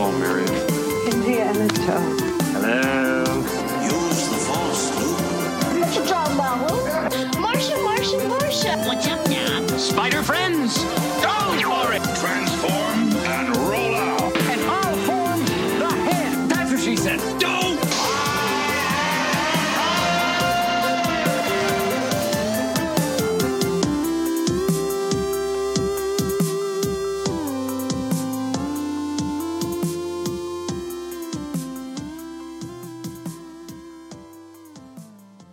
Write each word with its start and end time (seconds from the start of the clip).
Hello, 0.00 0.18
Miriam. 0.18 0.48
Indiana 1.12 1.68
Jones. 1.68 2.22
Hello. 2.54 3.20
Use 3.84 4.28
the 4.30 4.36
force, 4.48 4.96
Luke. 4.96 5.78
What 5.78 5.94
you 5.94 6.02
talking 6.06 6.36
about, 6.36 6.72
Luke? 6.72 7.38
Marcia, 7.38 7.76
Marcia, 7.82 8.26
Marcia. 8.26 8.78
What's 8.86 9.06
up 9.06 9.28
now? 9.28 9.66
Spider 9.76 10.22
friends, 10.22 10.82
go 11.20 11.39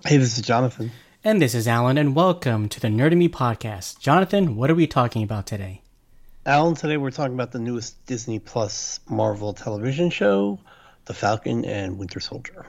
Hey, 0.07 0.15
this 0.15 0.37
is 0.37 0.45
Jonathan. 0.45 0.91
And 1.21 1.41
this 1.41 1.53
is 1.53 1.67
Alan, 1.67 1.97
and 1.97 2.15
welcome 2.15 2.69
to 2.69 2.79
the 2.79 2.87
Nerd 2.87 3.07
and 3.07 3.19
Me 3.19 3.27
podcast. 3.27 3.99
Jonathan, 3.99 4.55
what 4.55 4.71
are 4.71 4.75
we 4.75 4.87
talking 4.87 5.21
about 5.21 5.45
today? 5.45 5.81
Alan, 6.45 6.75
today 6.75 6.95
we're 6.95 7.11
talking 7.11 7.33
about 7.33 7.51
the 7.51 7.59
newest 7.59 8.05
Disney 8.05 8.39
Plus 8.39 9.01
Marvel 9.09 9.51
television 9.51 10.09
show, 10.09 10.59
The 11.07 11.13
Falcon 11.13 11.65
and 11.65 11.97
Winter 11.97 12.21
Soldier. 12.21 12.65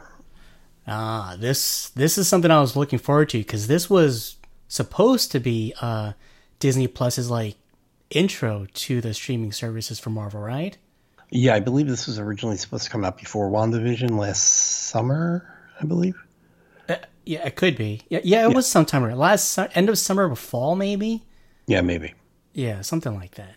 Ah, 0.89 1.37
this 1.39 1.91
this 1.91 2.19
is 2.19 2.27
something 2.27 2.51
I 2.51 2.61
was 2.61 2.75
looking 2.75 2.99
forward 2.99 3.29
to 3.29 3.39
because 3.39 3.69
this 3.69 3.89
was 3.89 4.35
supposed 4.67 5.31
to 5.31 5.39
be 5.39 5.73
uh, 5.81 6.15
Disney 6.59 6.89
Plus's 6.89 7.31
like 7.31 7.55
intro 8.11 8.67
to 8.75 9.01
the 9.01 9.15
streaming 9.15 9.53
services 9.53 10.01
for 10.01 10.11
Marvel, 10.11 10.41
right? 10.41 10.77
Yeah, 11.31 11.55
I 11.55 11.61
believe 11.61 11.87
this 11.87 12.09
was 12.09 12.19
originally 12.19 12.57
supposed 12.57 12.87
to 12.87 12.91
come 12.91 13.05
out 13.05 13.17
before 13.17 13.49
WandaVision 13.49 14.19
last 14.19 14.43
summer, 14.43 15.49
I 15.81 15.85
believe. 15.85 16.17
Uh, 16.89 16.97
yeah, 17.25 17.47
it 17.47 17.57
could 17.57 17.77
be. 17.77 18.01
Yeah, 18.09 18.21
yeah, 18.25 18.49
it 18.49 18.55
was 18.55 18.67
sometime 18.67 19.05
around- 19.05 19.19
last 19.19 19.49
su- 19.51 19.67
end 19.75 19.89
of 19.89 19.99
summer 19.99 20.29
or 20.29 20.37
fall, 20.37 20.75
maybe. 20.77 21.25
Yeah, 21.67 21.83
maybe. 21.83 22.15
Yeah, 22.55 22.81
something 22.81 23.15
like 23.15 23.35
that. 23.35 23.55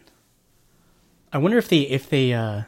I 1.34 1.38
wonder 1.38 1.58
if 1.58 1.70
they 1.70 1.80
if 1.82 2.10
they 2.10 2.34
uh, 2.34 2.64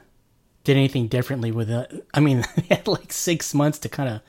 did 0.64 0.78
anything 0.78 1.08
differently 1.08 1.52
with 1.52 1.70
it. 1.70 2.05
I 2.14 2.20
mean, 2.22 2.45
they 2.55 2.75
had 2.75 2.88
like 2.88 3.11
six 3.11 3.53
months 3.53 3.80
to 3.80 3.89
kind 3.89 4.09
of 4.09 4.22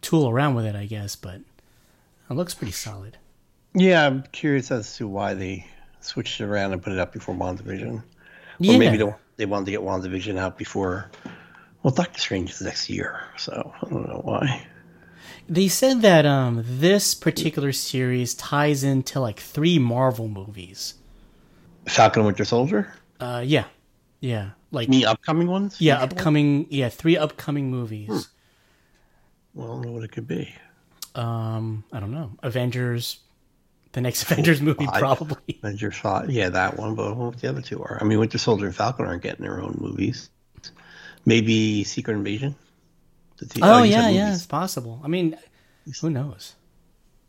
tool 0.00 0.28
around 0.28 0.54
with 0.56 0.64
it, 0.64 0.74
I 0.74 0.86
guess, 0.86 1.14
but 1.16 1.36
it 2.30 2.34
looks 2.34 2.54
pretty 2.54 2.72
solid. 2.72 3.16
Yeah, 3.74 4.06
I'm 4.06 4.24
curious 4.32 4.70
as 4.70 4.96
to 4.96 5.06
why 5.06 5.34
they 5.34 5.66
switched 6.00 6.40
it 6.40 6.44
around 6.44 6.72
and 6.72 6.82
put 6.82 6.92
it 6.92 6.98
out 6.98 7.12
before 7.12 7.34
WandaVision. 7.34 8.02
Yeah, 8.58 8.74
Or 8.74 8.78
maybe 8.78 8.96
they, 8.96 9.14
they 9.36 9.46
wanted 9.46 9.66
to 9.66 9.70
get 9.70 9.80
WandaVision 9.80 10.36
out 10.38 10.58
before. 10.58 11.10
Well, 11.82 11.94
Doctor 11.94 12.18
Strange 12.18 12.50
is 12.50 12.60
next 12.62 12.90
year, 12.90 13.20
so 13.36 13.72
I 13.82 13.88
don't 13.88 14.08
know 14.08 14.20
why. 14.24 14.66
They 15.48 15.68
said 15.68 16.02
that 16.02 16.26
um, 16.26 16.62
this 16.66 17.14
particular 17.14 17.72
series 17.72 18.34
ties 18.34 18.84
into 18.84 19.20
like 19.20 19.40
three 19.40 19.78
Marvel 19.78 20.28
movies. 20.28 20.94
Falcon 21.86 22.20
and 22.20 22.26
Winter 22.26 22.44
Soldier? 22.44 22.92
Uh, 23.18 23.42
yeah, 23.44 23.64
yeah, 24.20 24.50
like 24.70 24.88
Me 24.88 25.04
upcoming 25.04 25.48
ones? 25.48 25.80
yeah, 25.80 25.98
Future 25.98 26.14
upcoming 26.14 26.66
yeah, 26.70 26.88
three 26.88 27.16
upcoming 27.16 27.70
movies. 27.70 28.28
Well, 29.54 29.66
I 29.66 29.70
don't 29.74 29.82
know 29.82 29.92
what 29.92 30.04
it 30.04 30.12
could 30.12 30.28
be. 30.28 30.54
Um, 31.14 31.82
I 31.92 31.98
don't 31.98 32.12
know, 32.12 32.32
Avengers, 32.42 33.20
the 33.92 34.00
next 34.00 34.22
Avengers 34.30 34.60
movie 34.60 34.86
five. 34.86 35.00
probably. 35.00 35.58
Avengers 35.62 35.96
five, 35.96 36.30
yeah, 36.30 36.50
that 36.50 36.76
one. 36.76 36.94
But 36.94 37.08
I 37.08 37.12
what 37.12 37.40
the 37.40 37.48
other 37.48 37.62
two 37.62 37.82
are. 37.82 37.98
I 38.00 38.04
mean, 38.04 38.18
Winter 38.20 38.38
Soldier 38.38 38.66
and 38.66 38.76
Falcon 38.76 39.06
aren't 39.06 39.22
getting 39.22 39.42
their 39.44 39.60
own 39.60 39.76
movies. 39.80 40.30
Maybe 41.24 41.84
Secret 41.84 42.14
Invasion. 42.14 42.54
The 43.38 43.60
Oh 43.62 43.82
said 43.82 43.90
yeah, 43.90 44.08
yeah, 44.08 44.34
it's 44.34 44.46
possible. 44.46 45.00
I 45.04 45.08
mean, 45.08 45.36
who 46.00 46.10
knows? 46.10 46.54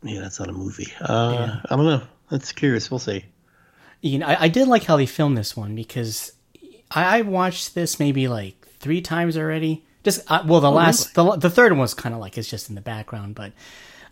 yeah. 0.02 0.20
That's 0.20 0.38
not 0.40 0.48
a 0.48 0.52
movie. 0.52 0.92
Uh, 1.00 1.60
I 1.64 1.76
don't 1.76 1.86
know. 1.86 2.02
That's 2.30 2.52
curious. 2.52 2.90
We'll 2.90 2.98
see. 2.98 3.24
You 4.00 4.18
know, 4.18 4.26
I, 4.26 4.44
I 4.44 4.48
did 4.48 4.68
like 4.68 4.84
how 4.84 4.96
they 4.96 5.06
filmed 5.06 5.36
this 5.36 5.56
one 5.56 5.74
because 5.74 6.32
I, 6.90 7.18
I 7.18 7.22
watched 7.22 7.74
this 7.74 7.98
maybe 7.98 8.28
like 8.28 8.66
three 8.78 9.00
times 9.00 9.36
already. 9.36 9.84
Just 10.02 10.30
uh, 10.30 10.42
well, 10.46 10.60
the 10.60 10.70
last, 10.70 11.14
the 11.14 11.36
the 11.36 11.50
third 11.50 11.72
one 11.72 11.80
was 11.80 11.94
kind 11.94 12.14
of 12.14 12.20
like 12.20 12.38
it's 12.38 12.48
just 12.48 12.70
in 12.70 12.74
the 12.74 12.80
background, 12.80 13.34
but 13.34 13.52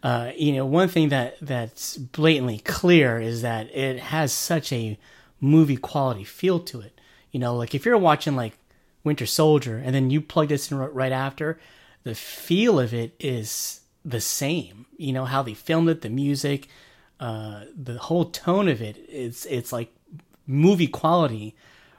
uh, 0.03 0.33
you 0.37 0.53
know, 0.53 0.67
one 0.67 0.89
thing 0.89 1.09
that 1.09 1.37
that's 1.41 1.97
blatantly 1.97 2.59
clear 2.59 3.19
is 3.21 3.43
that 3.43 3.75
it 3.75 3.99
has 3.99 4.33
such 4.33 4.73
a 4.73 4.99
movie 5.41 5.77
quality 5.77 6.25
feel 6.25 6.61
to 6.61 6.81
it. 6.81 7.01
You 7.33 7.41
know, 7.41 7.57
like 7.57 7.75
if 7.75 7.85
you're 7.85 7.99
watching 7.99 8.37
like 8.37 8.57
Winter 9.03 9.27
Soldier 9.27 9.79
and 9.79 9.95
then 9.95 10.11
you 10.11 10.21
plug 10.21 10.49
this 10.49 10.71
in 10.71 10.79
right 10.79 11.13
after, 11.13 11.59
the 12.05 12.15
feel 12.15 12.81
of 12.81 12.95
it 12.95 13.15
is 13.19 13.81
the 14.05 14.21
same. 14.21 14.87
You 14.97 15.13
know 15.13 15.25
how 15.25 15.43
they 15.43 15.55
filmed 15.55 15.89
it, 15.89 16.03
the 16.03 16.09
music, 16.09 16.69
uh, 17.21 17.65
the 17.77 17.99
whole 17.99 18.27
tone 18.27 18.69
of 18.69 18.81
it. 18.81 18.97
It's 19.09 19.47
it's 19.47 19.73
like 19.73 19.93
movie 20.47 20.89
quality 20.89 21.55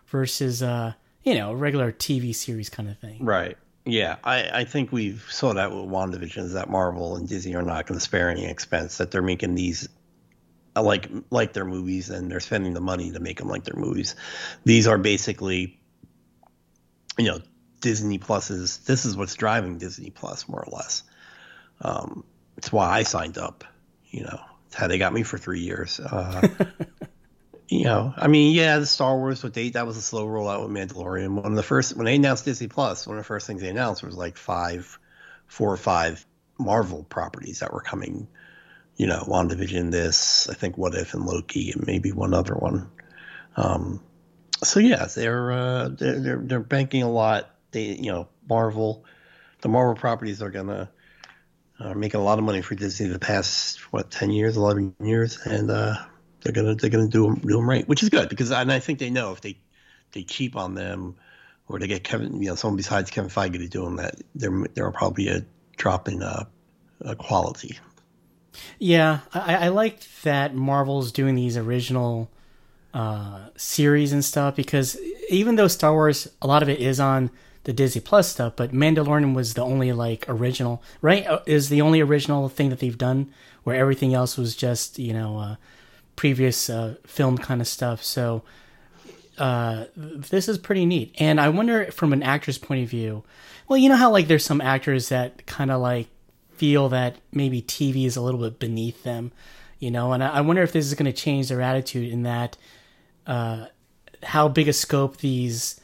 versus 0.08 0.64
uh, 0.64 0.94
you 1.24 1.36
know 1.36 1.54
regular 1.54 1.92
TV 1.92 2.34
series 2.34 2.70
kind 2.70 2.90
of 2.90 2.98
thing. 2.98 3.24
Right. 3.24 3.58
Yeah, 3.86 4.18
I, 4.24 4.50
I 4.62 4.64
think 4.66 4.92
we've 4.92 5.26
saw 5.30 5.54
that 5.54 5.72
with 5.72 5.86
WandaVision 5.86 6.44
is 6.44 6.54
that 6.54 6.70
Marvel 6.70 7.16
and 7.16 7.28
Disney 7.28 7.56
are 7.56 7.64
not 7.64 7.88
going 7.88 7.98
to 7.98 8.04
spare 8.04 8.30
any 8.30 8.46
expense. 8.46 8.98
That 8.98 9.10
they're 9.10 9.22
making 9.22 9.56
these 9.56 9.90
uh, 10.76 10.84
like 10.84 11.10
like 11.32 11.54
their 11.54 11.66
movies 11.66 12.10
and 12.10 12.30
they're 12.30 12.40
spending 12.40 12.74
the 12.74 12.82
money 12.82 13.12
to 13.12 13.20
make 13.20 13.40
them 13.40 13.48
like 13.48 13.64
their 13.64 13.80
movies. 13.80 14.16
These 14.66 14.86
are 14.86 14.98
basically, 14.98 15.80
you 17.18 17.26
know, 17.26 17.40
Disney 17.80 18.18
Plus 18.18 18.50
is 18.50 18.78
This 18.80 19.06
is 19.06 19.16
what's 19.16 19.36
driving 19.36 19.78
Disney 19.78 20.10
Plus 20.10 20.48
more 20.48 20.64
or 20.64 20.72
less. 20.72 21.04
Um, 21.82 22.24
it's 22.58 22.72
why 22.72 22.90
I 22.90 23.04
signed 23.04 23.38
up. 23.38 23.64
You 24.10 24.24
know, 24.24 24.40
it's 24.68 24.76
how 24.76 24.88
they 24.88 24.98
got 24.98 25.14
me 25.14 25.24
for 25.24 25.38
three 25.38 25.62
years. 25.62 26.00
Uh, 26.00 26.48
you 27.70 27.86
know, 27.86 28.14
I 28.18 28.28
mean, 28.28 28.54
yeah, 28.54 28.80
the 28.80 28.86
Star 28.86 29.18
Wars 29.18 29.44
with 29.44 29.54
date 29.54 29.74
that 29.74 29.88
was 29.88 29.98
a 29.98 30.02
slow 30.02 30.26
rollout 30.26 30.68
with 30.68 30.76
Mandalorian. 30.76 31.36
One 31.36 31.46
of 31.46 31.56
the 31.56 31.64
first 31.64 31.96
when 31.96 32.06
they 32.06 32.16
announced 32.16 32.46
Disney 32.46 32.68
Plus, 32.68 33.08
one 33.08 33.18
of 33.18 33.24
the 33.24 33.28
first 33.28 33.48
things 33.48 33.62
they 33.62 33.70
announced 33.70 34.04
was 34.04 34.16
like 34.16 34.38
five, 34.38 35.00
four 35.48 35.72
or 35.72 35.78
five 35.78 36.26
Marvel 36.58 37.04
properties 37.04 37.60
that 37.60 37.74
were 37.74 37.82
coming. 37.82 38.28
You 38.98 39.08
know, 39.08 39.24
WandaVision, 39.26 39.92
this, 39.92 40.50
I 40.50 40.56
think, 40.56 40.78
What 40.78 40.94
If, 40.94 41.14
and 41.14 41.26
Loki, 41.26 41.72
and 41.72 41.88
maybe 41.88 42.12
one 42.12 42.34
other 42.34 42.56
one. 42.56 42.90
Um, 43.56 44.02
so 44.64 44.82
yeah, 44.82 45.06
they're 45.06 45.52
uh, 45.52 45.90
they're, 45.90 46.20
they're 46.20 46.42
they're 46.44 46.60
banking 46.60 47.04
a 47.04 47.10
lot. 47.10 47.50
They, 47.72 47.86
you 47.96 48.12
know, 48.12 48.28
Marvel, 48.48 49.06
the 49.62 49.70
Marvel 49.70 49.96
properties 49.96 50.42
are 50.42 50.50
gonna 50.50 50.90
uh, 51.80 51.94
making 51.94 52.20
a 52.20 52.24
lot 52.24 52.40
of 52.40 52.46
money 52.46 52.62
for 52.62 52.76
Disney 52.76 53.08
the 53.08 53.20
past 53.20 53.80
what 53.94 54.12
ten 54.12 54.32
years, 54.32 54.58
eleven 54.58 54.96
years, 55.02 55.38
and 55.46 55.70
uh, 55.70 55.96
they're 56.42 56.54
gonna 56.54 56.76
they're 56.76 56.90
gonna 56.90 57.08
do 57.08 57.24
them, 57.24 57.36
do 57.36 57.56
them 57.56 57.70
right, 57.70 57.88
which 57.88 58.04
is 58.04 58.10
good 58.10 58.30
because 58.30 58.52
and 58.52 58.72
I 58.72 58.80
think 58.80 59.00
they 59.00 59.10
know 59.10 59.32
if 59.32 59.42
they 59.42 59.60
they 60.12 60.24
cheap 60.24 60.56
on 60.56 60.74
them 60.74 61.16
or 61.68 61.80
they 61.80 61.88
get 61.88 62.04
Kevin 62.04 62.42
you 62.42 62.50
know 62.50 62.56
someone 62.56 62.78
besides 62.78 63.12
Kevin 63.12 63.30
Feige 63.30 63.54
to 63.54 63.68
do 63.68 63.84
them 63.84 63.98
that 63.98 64.16
there 64.36 64.52
there 64.74 64.86
will 64.86 64.94
probably 64.94 65.28
a 65.28 65.46
drop 65.78 66.08
in 66.08 66.22
uh, 66.22 66.46
quality. 67.18 67.78
Yeah, 68.78 69.20
I, 69.34 69.56
I 69.56 69.68
like 69.70 70.02
that 70.24 70.56
Marvel's 70.56 71.12
doing 71.12 71.36
these 71.36 71.58
original 71.58 72.30
uh, 72.94 73.48
series 73.56 74.12
and 74.12 74.24
stuff 74.24 74.56
because 74.56 74.98
even 75.30 75.56
though 75.56 75.68
Star 75.68 75.94
Wars, 75.94 76.28
a 76.42 76.48
lot 76.48 76.64
of 76.64 76.70
it 76.70 76.80
is 76.80 77.00
on 77.00 77.30
the 77.70 77.74
Disney 77.74 78.02
Plus 78.02 78.28
stuff, 78.28 78.54
but 78.56 78.72
Mandalorian 78.72 79.36
was 79.36 79.54
the 79.54 79.62
only 79.62 79.94
like 79.94 80.26
original, 80.28 80.82
right? 81.04 81.24
Uh, 81.28 81.42
Is 81.46 81.70
the 81.70 81.84
only 81.84 82.02
original 82.02 82.50
thing 82.50 82.70
that 82.72 82.80
they've 82.80 82.98
done 82.98 83.32
where 83.64 83.76
everything 83.76 84.12
else 84.16 84.40
was 84.40 84.56
just 84.56 84.98
you 84.98 85.14
know 85.14 85.38
uh, 85.38 85.56
previous 86.16 86.68
uh, 86.68 86.96
film 87.06 87.38
kind 87.38 87.62
of 87.62 87.68
stuff. 87.68 88.04
So 88.04 88.42
uh, 89.38 89.86
this 89.96 90.50
is 90.50 90.58
pretty 90.58 90.84
neat, 90.88 91.14
and 91.20 91.40
I 91.40 91.50
wonder 91.50 91.92
from 91.92 92.12
an 92.12 92.24
actor's 92.24 92.58
point 92.58 92.82
of 92.82 92.90
view. 92.90 93.24
Well, 93.68 93.78
you 93.78 93.88
know 93.88 93.98
how 93.98 94.10
like 94.10 94.28
there's 94.28 94.44
some 94.44 94.62
actors 94.62 95.10
that 95.10 95.46
kind 95.46 95.70
of 95.70 95.80
like 95.80 96.08
feel 96.54 96.90
that 96.90 97.18
maybe 97.32 97.62
TV 97.62 98.08
is 98.08 98.16
a 98.16 98.22
little 98.22 98.40
bit 98.40 98.58
beneath 98.58 99.04
them, 99.04 99.32
you 99.78 99.92
know, 99.92 100.12
and 100.14 100.24
I, 100.24 100.30
I 100.30 100.42
wonder 100.42 100.64
if 100.64 100.72
this 100.72 100.88
is 100.88 100.96
going 100.96 101.06
to 101.06 101.14
change 101.14 101.50
their 101.50 101.62
attitude 101.62 102.12
in 102.12 102.24
that 102.24 102.58
uh, 103.28 103.68
how 104.24 104.48
big 104.48 104.68
a 104.68 104.74
scope 104.74 105.18
these 105.18 105.79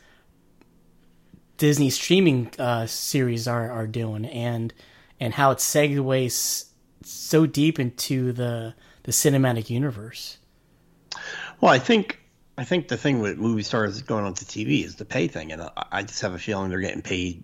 Disney 1.57 1.89
streaming 1.89 2.51
uh, 2.59 2.85
series 2.85 3.47
are 3.47 3.71
are 3.71 3.87
doing, 3.87 4.25
and 4.25 4.73
and 5.19 5.33
how 5.33 5.51
it 5.51 5.59
segues 5.59 6.65
so 7.03 7.45
deep 7.45 7.79
into 7.79 8.31
the 8.31 8.73
the 9.03 9.11
cinematic 9.11 9.69
universe. 9.69 10.37
Well, 11.61 11.71
I 11.71 11.79
think 11.79 12.19
I 12.57 12.63
think 12.63 12.87
the 12.87 12.97
thing 12.97 13.19
with 13.19 13.37
movie 13.37 13.63
stars 13.63 14.01
going 14.01 14.25
onto 14.25 14.45
TV 14.45 14.83
is 14.83 14.95
the 14.95 15.05
pay 15.05 15.27
thing, 15.27 15.51
and 15.51 15.61
I, 15.61 15.71
I 15.91 16.03
just 16.03 16.21
have 16.21 16.33
a 16.33 16.39
feeling 16.39 16.69
they're 16.69 16.79
getting 16.79 17.01
paid. 17.01 17.43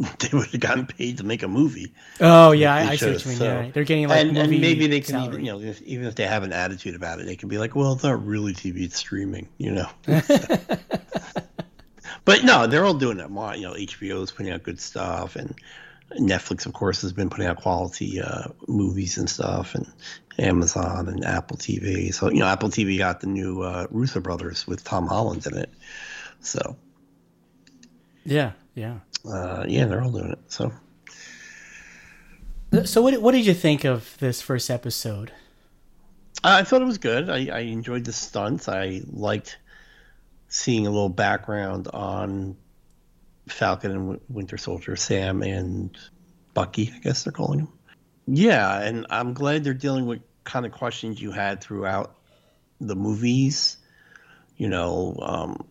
They 0.18 0.28
would 0.32 0.48
have 0.48 0.60
gotten 0.60 0.86
paid 0.86 1.18
to 1.18 1.24
make 1.24 1.44
a 1.44 1.48
movie. 1.48 1.94
Oh 2.20 2.50
yeah, 2.50 2.74
I, 2.74 2.80
I 2.90 2.96
see 2.96 3.12
what 3.12 3.24
you 3.24 3.28
mean. 3.30 3.38
so- 3.38 3.44
yeah, 3.44 3.70
they're 3.72 3.84
getting 3.84 4.08
like 4.08 4.26
and, 4.26 4.36
and 4.36 4.50
maybe 4.50 4.88
they 4.88 4.98
can 5.00 5.12
salary. 5.14 5.34
even, 5.34 5.44
you 5.44 5.52
know, 5.52 5.60
if, 5.60 5.80
even 5.82 6.06
if 6.06 6.16
they 6.16 6.26
have 6.26 6.42
an 6.42 6.52
attitude 6.52 6.96
about 6.96 7.20
it, 7.20 7.26
they 7.26 7.36
can 7.36 7.48
be 7.48 7.58
like, 7.58 7.76
"Well, 7.76 7.92
it's 7.92 8.02
not 8.02 8.24
really 8.26 8.54
TV; 8.54 8.82
it's 8.82 8.96
streaming," 8.96 9.48
you 9.56 9.70
know. 9.70 9.88
But 12.24 12.44
no, 12.44 12.66
they're 12.66 12.84
all 12.84 12.94
doing 12.94 13.20
it. 13.20 13.28
You 13.28 13.66
know, 13.66 13.74
HBO 13.74 14.22
is 14.22 14.32
putting 14.32 14.52
out 14.52 14.62
good 14.62 14.80
stuff, 14.80 15.36
and 15.36 15.54
Netflix, 16.12 16.66
of 16.66 16.72
course, 16.72 17.02
has 17.02 17.12
been 17.12 17.28
putting 17.28 17.46
out 17.46 17.56
quality 17.58 18.20
uh, 18.20 18.48
movies 18.66 19.18
and 19.18 19.28
stuff, 19.28 19.74
and 19.74 19.86
Amazon 20.38 21.08
and 21.08 21.24
Apple 21.24 21.56
TV. 21.56 22.12
So 22.14 22.30
you 22.30 22.38
know, 22.40 22.46
Apple 22.46 22.68
TV 22.70 22.98
got 22.98 23.20
the 23.20 23.26
new 23.26 23.62
uh, 23.62 23.86
Russo 23.90 24.20
brothers 24.20 24.66
with 24.66 24.84
Tom 24.84 25.06
Holland 25.06 25.46
in 25.46 25.56
it. 25.58 25.72
So 26.40 26.76
Yeah, 28.24 28.52
yeah. 28.74 28.98
uh, 29.28 29.64
yeah, 29.68 29.86
they're 29.86 30.02
all 30.02 30.12
doing 30.12 30.32
it. 30.32 30.38
So 30.48 30.72
So 32.84 33.02
what 33.02 33.20
what 33.20 33.32
did 33.32 33.46
you 33.46 33.54
think 33.54 33.84
of 33.84 34.16
this 34.18 34.42
first 34.42 34.70
episode? 34.70 35.32
I 36.42 36.62
thought 36.64 36.82
it 36.82 36.86
was 36.86 36.98
good. 36.98 37.30
I, 37.30 37.46
I 37.46 37.60
enjoyed 37.60 38.04
the 38.04 38.12
stunts. 38.12 38.68
I 38.68 39.00
liked 39.10 39.58
seeing 40.54 40.86
a 40.86 40.90
little 40.90 41.08
background 41.08 41.88
on 41.92 42.56
Falcon 43.48 43.90
and 43.90 44.20
Winter 44.28 44.56
Soldier, 44.56 44.94
Sam 44.94 45.42
and 45.42 45.98
Bucky, 46.54 46.92
I 46.94 46.98
guess 47.00 47.24
they're 47.24 47.32
calling 47.32 47.58
him. 47.58 47.68
Yeah, 48.28 48.80
and 48.80 49.04
I'm 49.10 49.34
glad 49.34 49.64
they're 49.64 49.74
dealing 49.74 50.06
with 50.06 50.20
kind 50.44 50.64
of 50.64 50.70
questions 50.70 51.20
you 51.20 51.32
had 51.32 51.60
throughout 51.60 52.16
the 52.80 52.94
movies. 52.94 53.78
You 54.56 54.68
know, 54.68 55.16
um, 55.20 55.66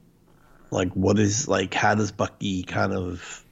like 0.69 0.91
what 0.91 1.17
is 1.17 1.47
like 1.47 1.73
how 1.73 1.95
does 1.95 2.11
Bucky 2.11 2.63
kind 2.63 2.91
of 2.91 3.45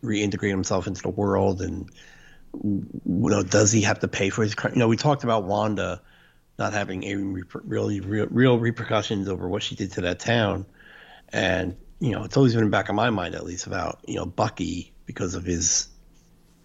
reintegrate 0.00 0.50
himself 0.50 0.86
into 0.86 1.02
the 1.02 1.10
world, 1.10 1.60
and 1.60 1.90
you 2.54 2.86
know, 3.04 3.42
does 3.42 3.72
he 3.72 3.82
have 3.82 3.98
to 3.98 4.08
pay 4.08 4.30
for 4.30 4.42
his? 4.44 4.54
crime? 4.54 4.74
You 4.74 4.78
know, 4.78 4.88
we 4.88 4.96
talked 4.96 5.24
about 5.24 5.42
Wanda 5.42 6.00
not 6.58 6.72
having 6.72 7.04
any 7.04 7.42
really 7.64 8.00
real, 8.00 8.26
real 8.30 8.58
repercussions 8.58 9.28
over 9.28 9.48
what 9.48 9.62
she 9.62 9.76
did 9.76 9.92
to 9.92 10.00
that 10.02 10.18
town. 10.18 10.66
And, 11.30 11.76
you 12.00 12.10
know, 12.12 12.24
it's 12.24 12.36
always 12.36 12.54
been 12.54 12.64
in 12.64 12.70
the 12.70 12.76
back 12.76 12.88
of 12.88 12.94
my 12.94 13.10
mind, 13.10 13.34
at 13.34 13.44
least, 13.44 13.66
about, 13.66 14.00
you 14.06 14.16
know, 14.16 14.26
Bucky 14.26 14.92
because 15.06 15.34
of 15.34 15.44
his 15.44 15.88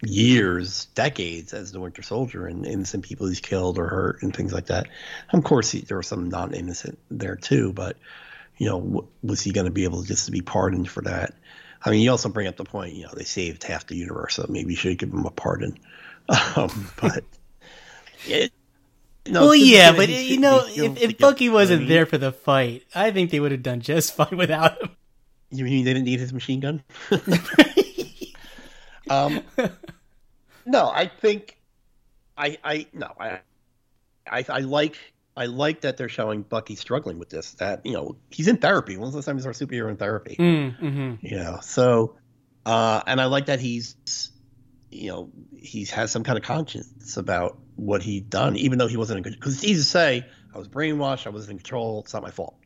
years, 0.02 0.86
decades 0.86 1.54
as 1.54 1.70
the 1.70 1.80
Winter 1.80 2.02
Soldier 2.02 2.46
and 2.46 2.66
innocent 2.66 3.04
people 3.04 3.28
he's 3.28 3.40
killed 3.40 3.78
or 3.78 3.86
hurt 3.86 4.22
and 4.22 4.34
things 4.34 4.52
like 4.52 4.66
that. 4.66 4.88
Of 5.32 5.44
course, 5.44 5.70
he, 5.70 5.80
there 5.80 5.96
were 5.96 6.02
some 6.02 6.28
non 6.28 6.54
innocent 6.54 6.98
there 7.10 7.36
too, 7.36 7.72
but, 7.72 7.96
you 8.58 8.68
know, 8.68 8.80
w- 8.80 9.08
was 9.22 9.40
he 9.40 9.52
going 9.52 9.66
to 9.66 9.70
be 9.70 9.84
able 9.84 10.02
just 10.02 10.26
to 10.26 10.32
be 10.32 10.40
pardoned 10.40 10.90
for 10.90 11.02
that? 11.02 11.34
I 11.84 11.90
mean, 11.90 12.00
you 12.00 12.10
also 12.10 12.28
bring 12.30 12.48
up 12.48 12.56
the 12.56 12.64
point, 12.64 12.94
you 12.94 13.04
know, 13.04 13.12
they 13.14 13.24
saved 13.24 13.62
half 13.62 13.86
the 13.86 13.96
universe, 13.96 14.34
so 14.34 14.46
maybe 14.48 14.70
you 14.70 14.76
should 14.76 14.98
give 14.98 15.12
him 15.12 15.24
a 15.24 15.30
pardon. 15.30 15.78
Um, 16.56 16.90
but 16.98 17.22
it, 18.26 18.50
no, 19.26 19.42
well, 19.42 19.54
yeah, 19.54 19.92
but 19.92 20.08
you 20.08 20.38
know, 20.38 20.64
if, 20.66 21.00
if 21.00 21.18
Bucky 21.18 21.44
you 21.44 21.50
know 21.50 21.56
I 21.56 21.60
wasn't 21.60 21.80
mean? 21.80 21.88
there 21.88 22.06
for 22.06 22.18
the 22.18 22.32
fight, 22.32 22.84
I 22.94 23.10
think 23.10 23.30
they 23.30 23.40
would 23.40 23.52
have 23.52 23.62
done 23.62 23.80
just 23.80 24.12
fine 24.16 24.36
without 24.36 24.80
him. 24.80 24.90
You 25.50 25.64
mean 25.64 25.84
they 25.84 25.92
didn't 25.92 26.06
need 26.06 26.20
his 26.20 26.32
machine 26.32 26.60
gun? 26.60 26.82
um, 29.10 29.42
no, 30.66 30.88
I 30.88 31.06
think 31.06 31.58
I 32.36 32.58
I 32.64 32.86
no 32.92 33.12
I 33.18 33.40
I 34.26 34.44
I 34.48 34.58
like 34.60 34.96
I 35.36 35.46
like 35.46 35.82
that 35.82 35.96
they're 35.96 36.08
showing 36.08 36.42
Bucky 36.42 36.76
struggling 36.76 37.18
with 37.18 37.30
this. 37.30 37.52
That 37.52 37.86
you 37.86 37.92
know 37.92 38.16
he's 38.30 38.48
in 38.48 38.56
therapy. 38.56 38.96
When's 38.96 39.12
the 39.12 39.18
last 39.18 39.26
time 39.26 39.36
he's 39.36 39.46
a 39.46 39.50
superhero 39.50 39.90
in 39.90 39.96
therapy? 39.96 40.36
Mm-hmm. 40.38 41.26
You 41.26 41.36
know, 41.36 41.58
so 41.62 42.16
uh, 42.66 43.02
and 43.06 43.20
I 43.20 43.26
like 43.26 43.46
that 43.46 43.60
he's 43.60 44.30
you 44.90 45.10
know 45.10 45.30
he 45.56 45.84
has 45.86 46.10
some 46.10 46.24
kind 46.24 46.38
of 46.38 46.44
conscience 46.44 47.16
about 47.16 47.58
what 47.76 48.02
he'd 48.02 48.30
done, 48.30 48.56
even 48.56 48.78
though 48.78 48.86
he 48.86 48.96
wasn't 48.96 49.18
in 49.18 49.24
control. 49.24 49.40
Because 49.40 49.54
it's 49.54 49.64
easy 49.64 49.80
to 49.80 49.84
say 49.84 50.26
I 50.54 50.58
was 50.58 50.68
brainwashed, 50.68 51.26
I 51.26 51.30
wasn't 51.30 51.52
in 51.52 51.58
control. 51.58 52.00
It's 52.00 52.14
not 52.14 52.22
my 52.22 52.30
fault. 52.30 52.56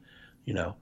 You 0.45 0.55
know. 0.55 0.77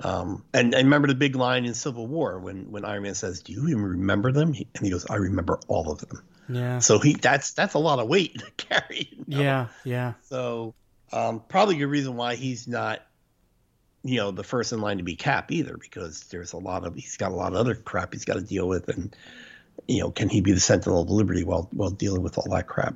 Um, 0.00 0.44
and, 0.52 0.74
and 0.74 0.86
remember 0.86 1.06
the 1.06 1.14
big 1.14 1.36
line 1.36 1.64
in 1.64 1.74
Civil 1.74 2.08
War 2.08 2.40
when, 2.40 2.72
when 2.72 2.84
Iron 2.84 3.04
Man 3.04 3.14
says, 3.14 3.42
"Do 3.42 3.52
you 3.52 3.68
even 3.68 3.82
remember 3.82 4.32
them?" 4.32 4.52
He, 4.52 4.66
and 4.74 4.84
he 4.84 4.90
goes, 4.90 5.06
"I 5.08 5.16
remember 5.16 5.60
all 5.68 5.90
of 5.90 5.98
them." 6.00 6.22
Yeah, 6.48 6.80
So 6.80 6.98
he 6.98 7.14
that's 7.14 7.52
that's 7.52 7.74
a 7.74 7.78
lot 7.78 8.00
of 8.00 8.08
weight 8.08 8.38
to 8.38 8.50
carry. 8.56 9.08
you 9.12 9.24
know? 9.36 9.40
yeah, 9.40 9.66
yeah. 9.84 10.12
So 10.24 10.74
um, 11.12 11.42
probably 11.48 11.80
a 11.80 11.86
reason 11.86 12.16
why 12.16 12.34
he's 12.34 12.66
not, 12.66 13.00
you 14.02 14.16
know, 14.16 14.30
the 14.32 14.44
first 14.44 14.72
in 14.72 14.80
line 14.80 14.98
to 14.98 15.04
be 15.04 15.14
Cap 15.14 15.52
either, 15.52 15.76
because 15.78 16.24
there's 16.24 16.52
a 16.52 16.58
lot 16.58 16.84
of 16.84 16.96
he's 16.96 17.16
got 17.16 17.30
a 17.30 17.34
lot 17.36 17.52
of 17.52 17.58
other 17.58 17.74
crap 17.74 18.12
he's 18.12 18.24
got 18.24 18.34
to 18.34 18.42
deal 18.42 18.66
with, 18.66 18.88
and 18.88 19.14
you 19.86 20.00
know, 20.00 20.10
can 20.10 20.28
he 20.28 20.40
be 20.40 20.52
the 20.52 20.60
Sentinel 20.60 21.02
of 21.02 21.10
Liberty 21.10 21.44
while 21.44 21.68
while 21.72 21.90
dealing 21.90 22.22
with 22.22 22.36
all 22.36 22.48
that 22.50 22.66
crap? 22.66 22.94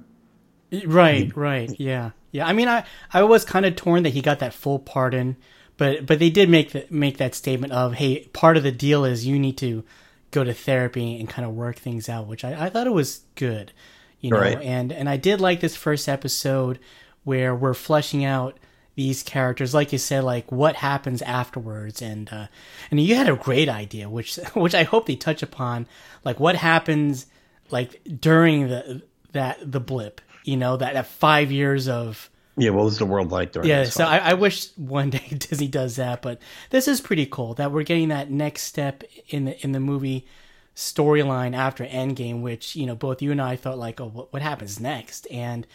Right, 0.87 1.35
right. 1.37 1.71
Yeah. 1.79 2.11
Yeah. 2.31 2.47
I 2.47 2.53
mean 2.53 2.69
I 2.69 2.85
I 3.13 3.23
was 3.23 3.45
kind 3.45 3.65
of 3.67 3.77
torn 3.77 4.03
that 4.03 4.11
he 4.11 4.21
got 4.21 4.39
that 4.41 4.53
full 4.55 4.79
pardon, 4.79 5.37
but 5.77 6.05
but 6.07 6.19
they 6.19 6.31
did 6.31 6.49
make 6.49 6.73
the, 6.73 6.87
make 6.91 7.17
that 7.19 7.35
statement 7.35 7.73
of, 7.73 7.95
"Hey, 7.95 8.25
part 8.33 8.57
of 8.57 8.63
the 8.63 8.73
deal 8.73 9.05
is 9.05 9.27
you 9.27 9.39
need 9.39 9.57
to 9.59 9.85
go 10.31 10.45
to 10.45 10.53
therapy 10.53 11.19
and 11.19 11.29
kind 11.29 11.47
of 11.49 11.55
work 11.55 11.77
things 11.77 12.09
out," 12.09 12.27
which 12.27 12.45
I 12.45 12.67
I 12.67 12.69
thought 12.71 12.87
it 12.87 12.93
was 12.93 13.21
good. 13.35 13.73
You 14.21 14.31
know, 14.33 14.41
Right. 14.41 14.61
and 14.61 14.93
and 14.93 15.09
I 15.09 15.17
did 15.17 15.41
like 15.41 15.61
this 15.61 15.77
first 15.77 16.09
episode 16.09 16.79
where 17.25 17.55
we're 17.55 17.75
fleshing 17.75 18.25
out 18.25 18.59
these 18.95 19.23
characters 19.23 19.73
like 19.75 19.93
you 19.93 19.99
said 19.99 20.25
like 20.25 20.51
what 20.51 20.75
happens 20.75 21.23
afterwards 21.23 22.03
and 22.03 22.29
uh 22.33 22.49
and 22.91 22.99
you 22.99 23.15
had 23.15 23.29
a 23.29 23.37
great 23.37 23.69
idea 23.69 24.11
which 24.11 24.35
which 24.55 24.75
I 24.75 24.83
hope 24.83 25.07
they 25.07 25.15
touch 25.15 25.41
upon 25.41 25.87
like 26.25 26.41
what 26.41 26.57
happens 26.57 27.27
like 27.71 28.01
during 28.21 28.67
the 28.67 29.03
that 29.33 29.59
the 29.71 29.79
blip 29.79 30.21
you 30.49 30.57
know 30.57 30.77
that, 30.77 30.95
that 30.95 31.07
five 31.07 31.53
years 31.53 31.89
of 31.89 32.31
Yeah, 32.57 32.71
what 32.71 32.85
was 32.85 32.99
the 32.99 33.07
world 33.07 33.31
like 33.31 33.53
during? 33.53 33.69
yeah 33.69 33.85
so? 33.85 34.05
I, 34.05 34.19
I 34.31 34.35
wish 34.35 34.71
one 34.77 35.11
day 35.11 35.27
disney 35.49 35.69
does 35.69 35.97
that 35.97 36.23
but 36.23 36.41
this 36.71 36.89
is 36.89 37.01
pretty 37.01 37.27
cool 37.27 37.55
that 37.55 37.71
we're 37.73 37.83
getting 37.83 38.09
that 38.09 38.31
next 38.31 38.63
step 38.63 39.05
in 39.29 39.45
the 39.47 39.55
in 39.65 39.73
the 39.73 39.81
movie 39.81 40.27
storyline 40.75 41.57
after 41.57 41.85
endgame 41.85 42.41
which 42.41 42.77
you 42.77 42.87
know 42.87 42.95
both 42.95 43.21
you 43.21 43.33
and 43.33 43.43
i 43.43 43.57
thought 43.57 43.79
like 43.79 44.01
oh 44.01 44.09
what, 44.09 44.33
what 44.33 44.43
happens 44.43 44.79
next 44.81 45.27
and 45.31 45.67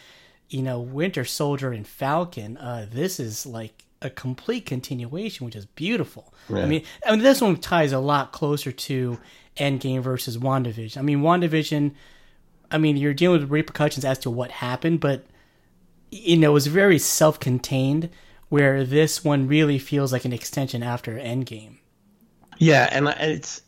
you 0.48 0.62
know 0.62 0.80
winter 0.80 1.24
soldier 1.24 1.72
and 1.72 1.86
falcon 1.86 2.56
uh 2.56 2.86
this 2.90 3.20
is 3.20 3.44
like 3.44 3.84
a 4.02 4.08
complete 4.10 4.64
continuation 4.66 5.44
which 5.46 5.56
is 5.56 5.66
beautiful 5.66 6.32
i 6.50 6.64
mean 6.66 6.82
i 7.06 7.10
mean 7.10 7.20
this 7.20 7.40
one 7.40 7.56
ties 7.56 7.92
a 7.92 7.98
lot 7.98 8.32
closer 8.32 8.72
to 8.72 9.18
endgame 9.56 10.00
versus 10.02 10.38
wandavision 10.38 10.96
i 10.98 11.02
mean 11.02 11.20
wandavision 11.20 11.92
I 12.74 12.78
mean, 12.78 12.96
you're 12.96 13.14
dealing 13.14 13.40
with 13.40 13.50
repercussions 13.50 14.04
as 14.04 14.18
to 14.20 14.30
what 14.30 14.50
happened, 14.50 15.00
but 15.00 15.24
you 16.10 16.36
know, 16.36 16.50
it 16.50 16.54
was 16.54 16.66
very 16.66 16.98
self-contained. 16.98 18.10
Where 18.50 18.84
this 18.84 19.24
one 19.24 19.48
really 19.48 19.80
feels 19.80 20.12
like 20.12 20.24
an 20.24 20.32
extension 20.32 20.82
after 20.82 21.16
Endgame. 21.16 21.78
Yeah, 22.58 22.88
and 22.92 23.08
it's 23.08 23.62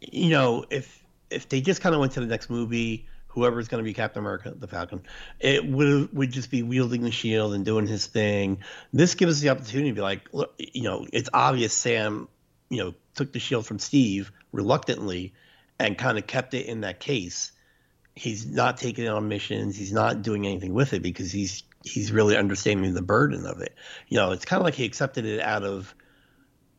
you 0.00 0.30
know 0.30 0.66
if 0.68 1.02
if 1.30 1.48
they 1.48 1.62
just 1.62 1.80
kind 1.80 1.94
of 1.94 2.00
went 2.00 2.12
to 2.12 2.20
the 2.20 2.26
next 2.26 2.50
movie, 2.50 3.06
whoever's 3.28 3.68
going 3.68 3.82
to 3.82 3.88
be 3.88 3.94
Captain 3.94 4.20
America, 4.20 4.52
the 4.54 4.66
Falcon, 4.66 5.02
it 5.40 5.64
would 5.64 6.12
would 6.12 6.30
just 6.30 6.50
be 6.50 6.62
wielding 6.62 7.02
the 7.02 7.10
shield 7.10 7.54
and 7.54 7.64
doing 7.64 7.86
his 7.86 8.06
thing. 8.06 8.58
This 8.92 9.14
gives 9.14 9.36
us 9.36 9.40
the 9.40 9.48
opportunity 9.48 9.90
to 9.90 9.94
be 9.94 10.02
like, 10.02 10.28
look, 10.34 10.52
you 10.58 10.82
know, 10.82 11.06
it's 11.10 11.30
obvious 11.32 11.72
Sam, 11.72 12.28
you 12.68 12.84
know, 12.84 12.94
took 13.14 13.32
the 13.32 13.38
shield 13.38 13.66
from 13.66 13.78
Steve 13.78 14.30
reluctantly, 14.52 15.32
and 15.78 15.96
kind 15.96 16.18
of 16.18 16.26
kept 16.26 16.52
it 16.52 16.66
in 16.66 16.82
that 16.82 17.00
case. 17.00 17.52
He's 18.18 18.46
not 18.46 18.76
taking 18.76 19.04
it 19.04 19.08
on 19.08 19.28
missions. 19.28 19.76
He's 19.76 19.92
not 19.92 20.22
doing 20.22 20.46
anything 20.46 20.74
with 20.74 20.92
it 20.92 21.02
because 21.02 21.30
he's 21.30 21.62
he's 21.84 22.10
really 22.10 22.36
understanding 22.36 22.92
the 22.94 23.02
burden 23.02 23.46
of 23.46 23.60
it. 23.60 23.74
You 24.08 24.16
know, 24.18 24.32
it's 24.32 24.44
kind 24.44 24.60
of 24.60 24.64
like 24.64 24.74
he 24.74 24.84
accepted 24.84 25.24
it 25.24 25.40
out 25.40 25.62
of 25.62 25.94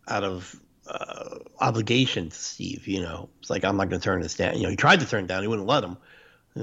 out 0.07 0.23
of 0.23 0.55
uh, 0.87 1.39
obligation 1.59 2.29
to 2.29 2.35
Steve. 2.35 2.87
You 2.87 3.01
know, 3.01 3.29
it's 3.39 3.49
like 3.49 3.63
I'm 3.63 3.77
not 3.77 3.89
going 3.89 4.01
to 4.01 4.03
turn 4.03 4.21
this 4.21 4.35
down. 4.35 4.57
You 4.57 4.63
know, 4.63 4.69
he 4.69 4.75
tried 4.75 4.99
to 4.99 5.05
turn 5.05 5.25
it 5.25 5.27
down, 5.27 5.41
he 5.41 5.47
wouldn't 5.47 5.67
let 5.67 5.83
him, 5.83 5.97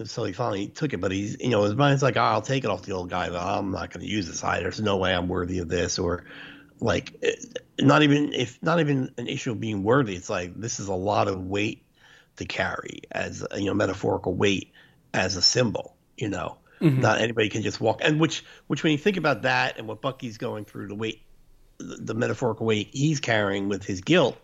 so 0.05 0.25
he 0.25 0.33
finally 0.33 0.69
took 0.69 0.93
it. 0.93 1.01
But 1.01 1.13
he's, 1.13 1.37
you 1.41 1.51
know, 1.51 1.63
his 1.63 1.75
mind's 1.75 2.03
like, 2.03 2.17
oh, 2.17 2.23
I'll 2.23 2.43
take 2.43 2.65
it 2.65 2.71
off 2.71 2.83
the 2.83 2.93
old 2.93 3.09
guy, 3.09 3.31
but 3.31 3.41
I'm 3.41 3.71
not 3.71 3.91
going 3.91 4.05
to 4.05 4.11
use 4.11 4.27
this. 4.27 4.45
I, 4.45 4.61
there's 4.61 4.81
no 4.81 4.99
way 4.99 5.15
I'm 5.15 5.29
worthy 5.29 5.59
of 5.59 5.69
this, 5.69 5.99
or 5.99 6.25
like, 6.81 7.25
not 7.81 8.03
even 8.03 8.33
if 8.33 8.63
not 8.63 8.81
even 8.81 9.15
an 9.17 9.29
issue 9.29 9.53
of 9.53 9.61
being 9.61 9.83
worthy. 9.83 10.17
It's 10.17 10.29
like 10.29 10.55
this 10.55 10.81
is 10.81 10.89
a 10.89 10.95
lot 10.95 11.29
of 11.29 11.41
weight 11.41 11.86
to 12.37 12.45
carry 12.45 13.03
as 13.11 13.45
you 13.57 13.67
know 13.67 13.75
metaphorical 13.75 14.35
weight 14.35 14.73
as 15.13 15.37
a 15.37 15.43
symbol. 15.43 15.97
You 16.17 16.29
know, 16.29 16.59
not 16.81 17.21
anybody 17.21 17.49
can 17.49 17.63
just 17.63 17.81
walk. 17.81 18.01
And 18.03 18.21
which 18.21 18.45
which 18.67 18.83
when 18.83 18.93
you 18.93 18.99
think 18.99 19.17
about 19.17 19.43
that 19.43 19.79
and 19.79 19.87
what 19.87 20.01
Bucky's 20.01 20.39
going 20.39 20.65
through, 20.65 20.89
the 20.89 20.95
weight 20.95 21.23
the 21.79 21.97
the 21.97 22.15
metaphorical 22.15 22.67
weight 22.67 22.91
he's 22.93 23.21
carrying 23.21 23.69
with 23.69 23.85
his 23.85 24.01
guilt, 24.01 24.39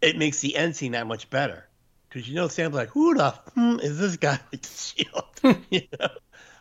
it 0.00 0.16
makes 0.16 0.40
the 0.40 0.56
end 0.56 0.76
scene 0.76 0.92
that 0.92 1.06
much 1.06 1.30
better. 1.30 1.66
Because 2.08 2.28
you 2.28 2.34
know, 2.34 2.48
Sam's 2.48 2.74
like, 2.74 2.88
who 2.88 3.14
the 3.14 3.30
hmm 3.30 3.78
is 3.80 3.98
this 3.98 4.16
guy 4.16 4.38
with 4.50 4.62
the 4.62 4.68
shield? 4.68 5.64
you 5.70 5.82
know, 5.98 6.08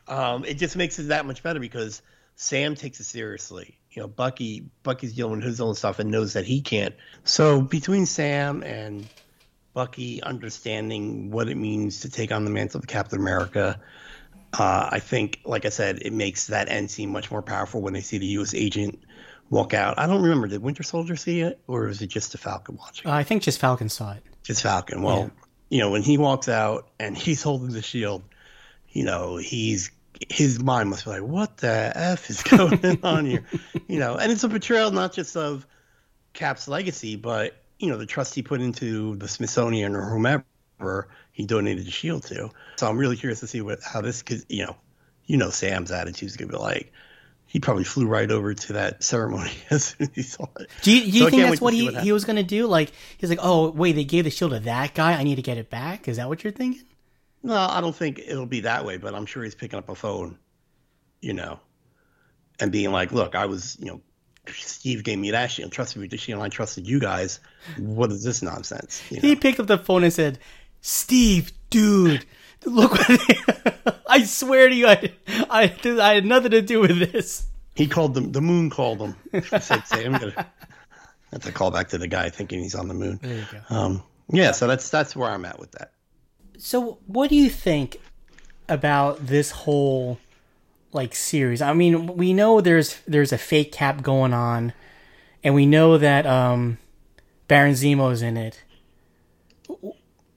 um, 0.07 0.45
it 0.45 0.55
just 0.55 0.75
makes 0.75 0.99
it 0.99 1.09
that 1.09 1.25
much 1.25 1.43
better 1.43 1.59
because 1.59 2.01
Sam 2.35 2.75
takes 2.75 2.99
it 2.99 3.05
seriously. 3.05 3.77
You 3.91 4.03
know, 4.03 4.07
Bucky 4.07 4.65
Bucky's 4.83 5.13
dealing 5.13 5.37
with 5.37 5.43
his 5.43 5.59
own 5.59 5.75
stuff 5.75 5.99
and 5.99 6.11
knows 6.11 6.33
that 6.33 6.45
he 6.45 6.61
can't. 6.61 6.95
So 7.23 7.61
between 7.61 8.05
Sam 8.05 8.63
and 8.63 9.07
Bucky 9.73 10.21
understanding 10.23 11.31
what 11.31 11.47
it 11.47 11.55
means 11.55 12.01
to 12.01 12.09
take 12.09 12.31
on 12.31 12.43
the 12.43 12.49
mantle 12.49 12.79
of 12.79 12.87
Captain 12.87 13.19
America, 13.19 13.79
uh, 14.53 14.89
I 14.91 14.99
think, 14.99 15.41
like 15.45 15.65
I 15.65 15.69
said, 15.69 15.99
it 16.01 16.13
makes 16.13 16.47
that 16.47 16.69
end 16.69 16.89
scene 16.89 17.11
much 17.11 17.29
more 17.29 17.41
powerful 17.41 17.81
when 17.81 17.93
they 17.93 18.01
see 18.01 18.17
the 18.17 18.25
U.S. 18.27 18.53
agent 18.53 18.99
walk 19.49 19.73
out. 19.73 19.99
I 19.99 20.07
don't 20.07 20.21
remember. 20.21 20.47
Did 20.47 20.61
Winter 20.61 20.83
Soldier 20.83 21.15
see 21.15 21.41
it, 21.41 21.59
or 21.67 21.83
was 21.83 22.01
it 22.01 22.07
just 22.07 22.31
the 22.31 22.37
Falcon 22.37 22.77
watching? 22.77 23.09
Uh, 23.09 23.13
I 23.13 23.23
think 23.23 23.43
just 23.43 23.59
Falcon 23.59 23.89
saw 23.89 24.13
it. 24.13 24.23
Just 24.43 24.63
Falcon. 24.63 25.01
Well, 25.01 25.31
you 25.69 25.79
know, 25.79 25.91
when 25.91 26.01
he 26.01 26.17
walks 26.17 26.49
out 26.49 26.89
and 26.99 27.15
he's 27.17 27.43
holding 27.43 27.69
the 27.69 27.81
shield, 27.81 28.23
you 28.89 29.03
know, 29.03 29.37
he's 29.37 29.91
his 30.27 30.59
mind 30.59 30.89
must 30.89 31.05
be 31.05 31.11
like, 31.11 31.21
"What 31.21 31.57
the 31.57 31.91
f 31.95 32.29
is 32.29 32.43
going 32.43 32.99
on 33.03 33.25
here?" 33.25 33.45
You 33.87 33.99
know, 33.99 34.15
and 34.15 34.31
it's 34.31 34.43
a 34.43 34.49
portrayal 34.49 34.91
not 34.91 35.13
just 35.13 35.37
of 35.37 35.65
Cap's 36.33 36.67
legacy, 36.67 37.15
but 37.15 37.58
you 37.79 37.89
know, 37.89 37.97
the 37.97 38.05
trust 38.05 38.35
he 38.35 38.43
put 38.43 38.61
into 38.61 39.15
the 39.15 39.27
Smithsonian 39.27 39.95
or 39.95 40.09
whomever 40.09 41.07
he 41.31 41.45
donated 41.45 41.85
the 41.85 41.91
shield 41.91 42.23
to. 42.25 42.51
So 42.77 42.87
I'm 42.87 42.97
really 42.97 43.17
curious 43.17 43.39
to 43.41 43.47
see 43.47 43.61
what 43.61 43.79
how 43.83 44.01
this 44.01 44.21
could, 44.23 44.43
you 44.49 44.65
know, 44.65 44.75
you 45.25 45.37
know, 45.37 45.49
Sam's 45.49 45.91
attitude 45.91 46.27
is 46.29 46.37
gonna 46.37 46.51
be 46.51 46.57
like. 46.57 46.91
He 47.51 47.59
probably 47.59 47.83
flew 47.83 48.05
right 48.05 48.29
over 48.29 48.53
to 48.53 48.73
that 48.73 49.03
ceremony 49.03 49.51
as 49.71 49.85
soon 49.85 50.07
as 50.07 50.13
he 50.13 50.21
saw 50.21 50.45
it. 50.59 50.69
Do 50.83 50.95
you, 50.95 51.11
do 51.11 51.17
you 51.17 51.23
So 51.23 51.29
think 51.31 51.41
that's 51.41 51.59
what 51.59 51.73
he, 51.73 51.85
what 51.85 52.03
he 52.03 52.11
was 52.11 52.23
going 52.23 52.35
to 52.35 52.43
do? 52.43 52.67
Like, 52.67 52.91
he's 53.17 53.31
like, 53.31 53.39
oh, 53.41 53.71
wait, 53.71 53.93
they 53.93 54.03
gave 54.03 54.25
the 54.25 54.29
shield 54.29 54.51
to 54.51 54.59
that 54.59 54.93
guy. 54.93 55.13
I 55.13 55.23
need 55.23 55.37
to 55.37 55.41
get 55.41 55.57
it 55.57 55.67
back. 55.67 56.07
Is 56.07 56.17
that 56.17 56.27
what 56.29 56.43
you're 56.43 56.53
thinking? 56.53 56.83
No, 57.41 57.55
I 57.55 57.81
don't 57.81 57.95
think 57.95 58.19
it'll 58.19 58.45
be 58.45 58.59
that 58.61 58.85
way, 58.85 58.97
but 58.97 59.15
I'm 59.15 59.25
sure 59.25 59.43
he's 59.43 59.55
picking 59.55 59.79
up 59.79 59.89
a 59.89 59.95
phone, 59.95 60.37
you 61.21 61.33
know, 61.33 61.59
and 62.59 62.71
being 62.71 62.91
like, 62.91 63.11
"Look, 63.11 63.33
I 63.35 63.45
was, 63.45 63.77
you 63.79 63.87
know, 63.87 64.01
Steve 64.53 65.03
gave 65.03 65.19
me 65.19 65.31
that 65.31 65.51
trusted 65.71 65.97
me 65.97 66.07
with 66.07 66.25
the 66.25 66.33
I 66.33 66.49
trusted 66.49 66.87
you 66.87 66.99
guys. 66.99 67.39
What 67.77 68.11
is 68.11 68.23
this 68.23 68.41
nonsense?" 68.41 69.01
You 69.09 69.17
know? 69.17 69.27
He 69.27 69.35
picked 69.35 69.59
up 69.59 69.67
the 69.67 69.77
phone 69.77 70.03
and 70.03 70.13
said, 70.13 70.39
Steve, 70.81 71.51
dude, 71.69 72.25
look 72.65 72.91
what 72.91 74.01
I 74.07 74.23
swear 74.23 74.69
to 74.69 74.75
you, 74.75 74.87
I, 74.87 75.11
I, 75.49 75.75
I 75.85 76.13
had 76.15 76.25
nothing 76.25 76.51
to 76.51 76.61
do 76.61 76.81
with 76.81 77.11
this. 77.11 77.45
He 77.75 77.87
called 77.87 78.13
them. 78.13 78.31
The 78.31 78.41
moon 78.41 78.69
called 78.69 78.99
him. 78.99 79.15
Said, 79.43 79.85
say, 79.87 80.05
I'm 80.05 80.13
gonna. 80.13 80.47
That's 81.31 81.45
a 81.47 81.51
call 81.51 81.71
back 81.71 81.89
to 81.89 81.97
the 81.97 82.07
guy 82.07 82.29
thinking 82.29 82.61
he's 82.61 82.75
on 82.75 82.87
the 82.87 82.93
moon. 82.93 83.19
There 83.21 83.37
you 83.37 83.45
go. 83.51 83.75
Um, 83.75 84.03
yeah, 84.31 84.51
so 84.51 84.67
that's 84.67 84.89
that's 84.89 85.15
where 85.15 85.29
I'm 85.29 85.45
at 85.45 85.59
with 85.59 85.71
that. 85.73 85.91
So, 86.57 86.99
what 87.05 87.29
do 87.29 87.35
you 87.35 87.49
think 87.49 87.97
about 88.67 89.25
this 89.25 89.51
whole 89.51 90.19
like 90.91 91.15
series? 91.15 91.61
I 91.61 91.73
mean, 91.73 92.17
we 92.17 92.33
know 92.33 92.61
there's 92.61 92.99
there's 93.07 93.31
a 93.31 93.37
fake 93.37 93.71
cap 93.71 94.01
going 94.01 94.33
on, 94.33 94.73
and 95.43 95.55
we 95.55 95.65
know 95.65 95.97
that 95.97 96.25
um, 96.25 96.77
Baron 97.47 97.73
Zemo's 97.73 98.21
in 98.21 98.37
it. 98.37 98.63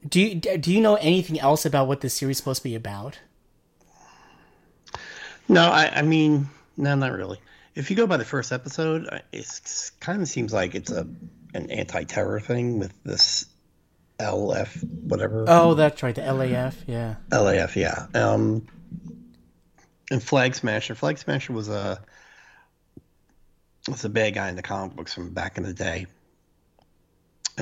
Do 0.08 0.20
you 0.20 0.34
do 0.34 0.72
you 0.72 0.80
know 0.80 0.96
anything 0.96 1.38
else 1.38 1.64
about 1.64 1.86
what 1.86 2.00
this 2.00 2.14
series 2.14 2.36
is 2.36 2.38
supposed 2.38 2.62
to 2.62 2.68
be 2.68 2.74
about? 2.74 3.18
No, 5.48 5.70
I, 5.70 5.90
I 5.96 6.02
mean, 6.02 6.48
no, 6.76 6.94
not 6.94 7.12
really. 7.12 7.38
If 7.74 7.90
you 7.90 7.96
go 7.96 8.06
by 8.06 8.16
the 8.16 8.24
first 8.24 8.52
episode, 8.52 9.08
it 9.32 9.92
kind 10.00 10.22
of 10.22 10.28
seems 10.28 10.52
like 10.52 10.74
it's 10.74 10.90
a 10.90 11.06
an 11.54 11.70
anti-terror 11.70 12.40
thing 12.40 12.78
with 12.78 12.92
this 13.04 13.46
LF 14.18 14.82
whatever. 15.04 15.44
Oh, 15.48 15.74
that's 15.74 16.02
right, 16.02 16.14
the 16.14 16.22
LAF. 16.22 16.74
Yeah. 16.86 17.16
LAF, 17.30 17.76
yeah. 17.76 18.06
Um, 18.14 18.66
and 20.12 20.22
Flag 20.22 20.54
Smasher. 20.54 20.94
Flag 20.94 21.18
Smasher 21.18 21.52
was 21.52 21.68
a 21.68 22.00
was 23.88 24.04
a 24.04 24.08
bad 24.08 24.34
guy 24.34 24.48
in 24.48 24.56
the 24.56 24.62
comic 24.62 24.94
books 24.94 25.12
from 25.12 25.30
back 25.30 25.56
in 25.58 25.64
the 25.64 25.74
day, 25.74 26.06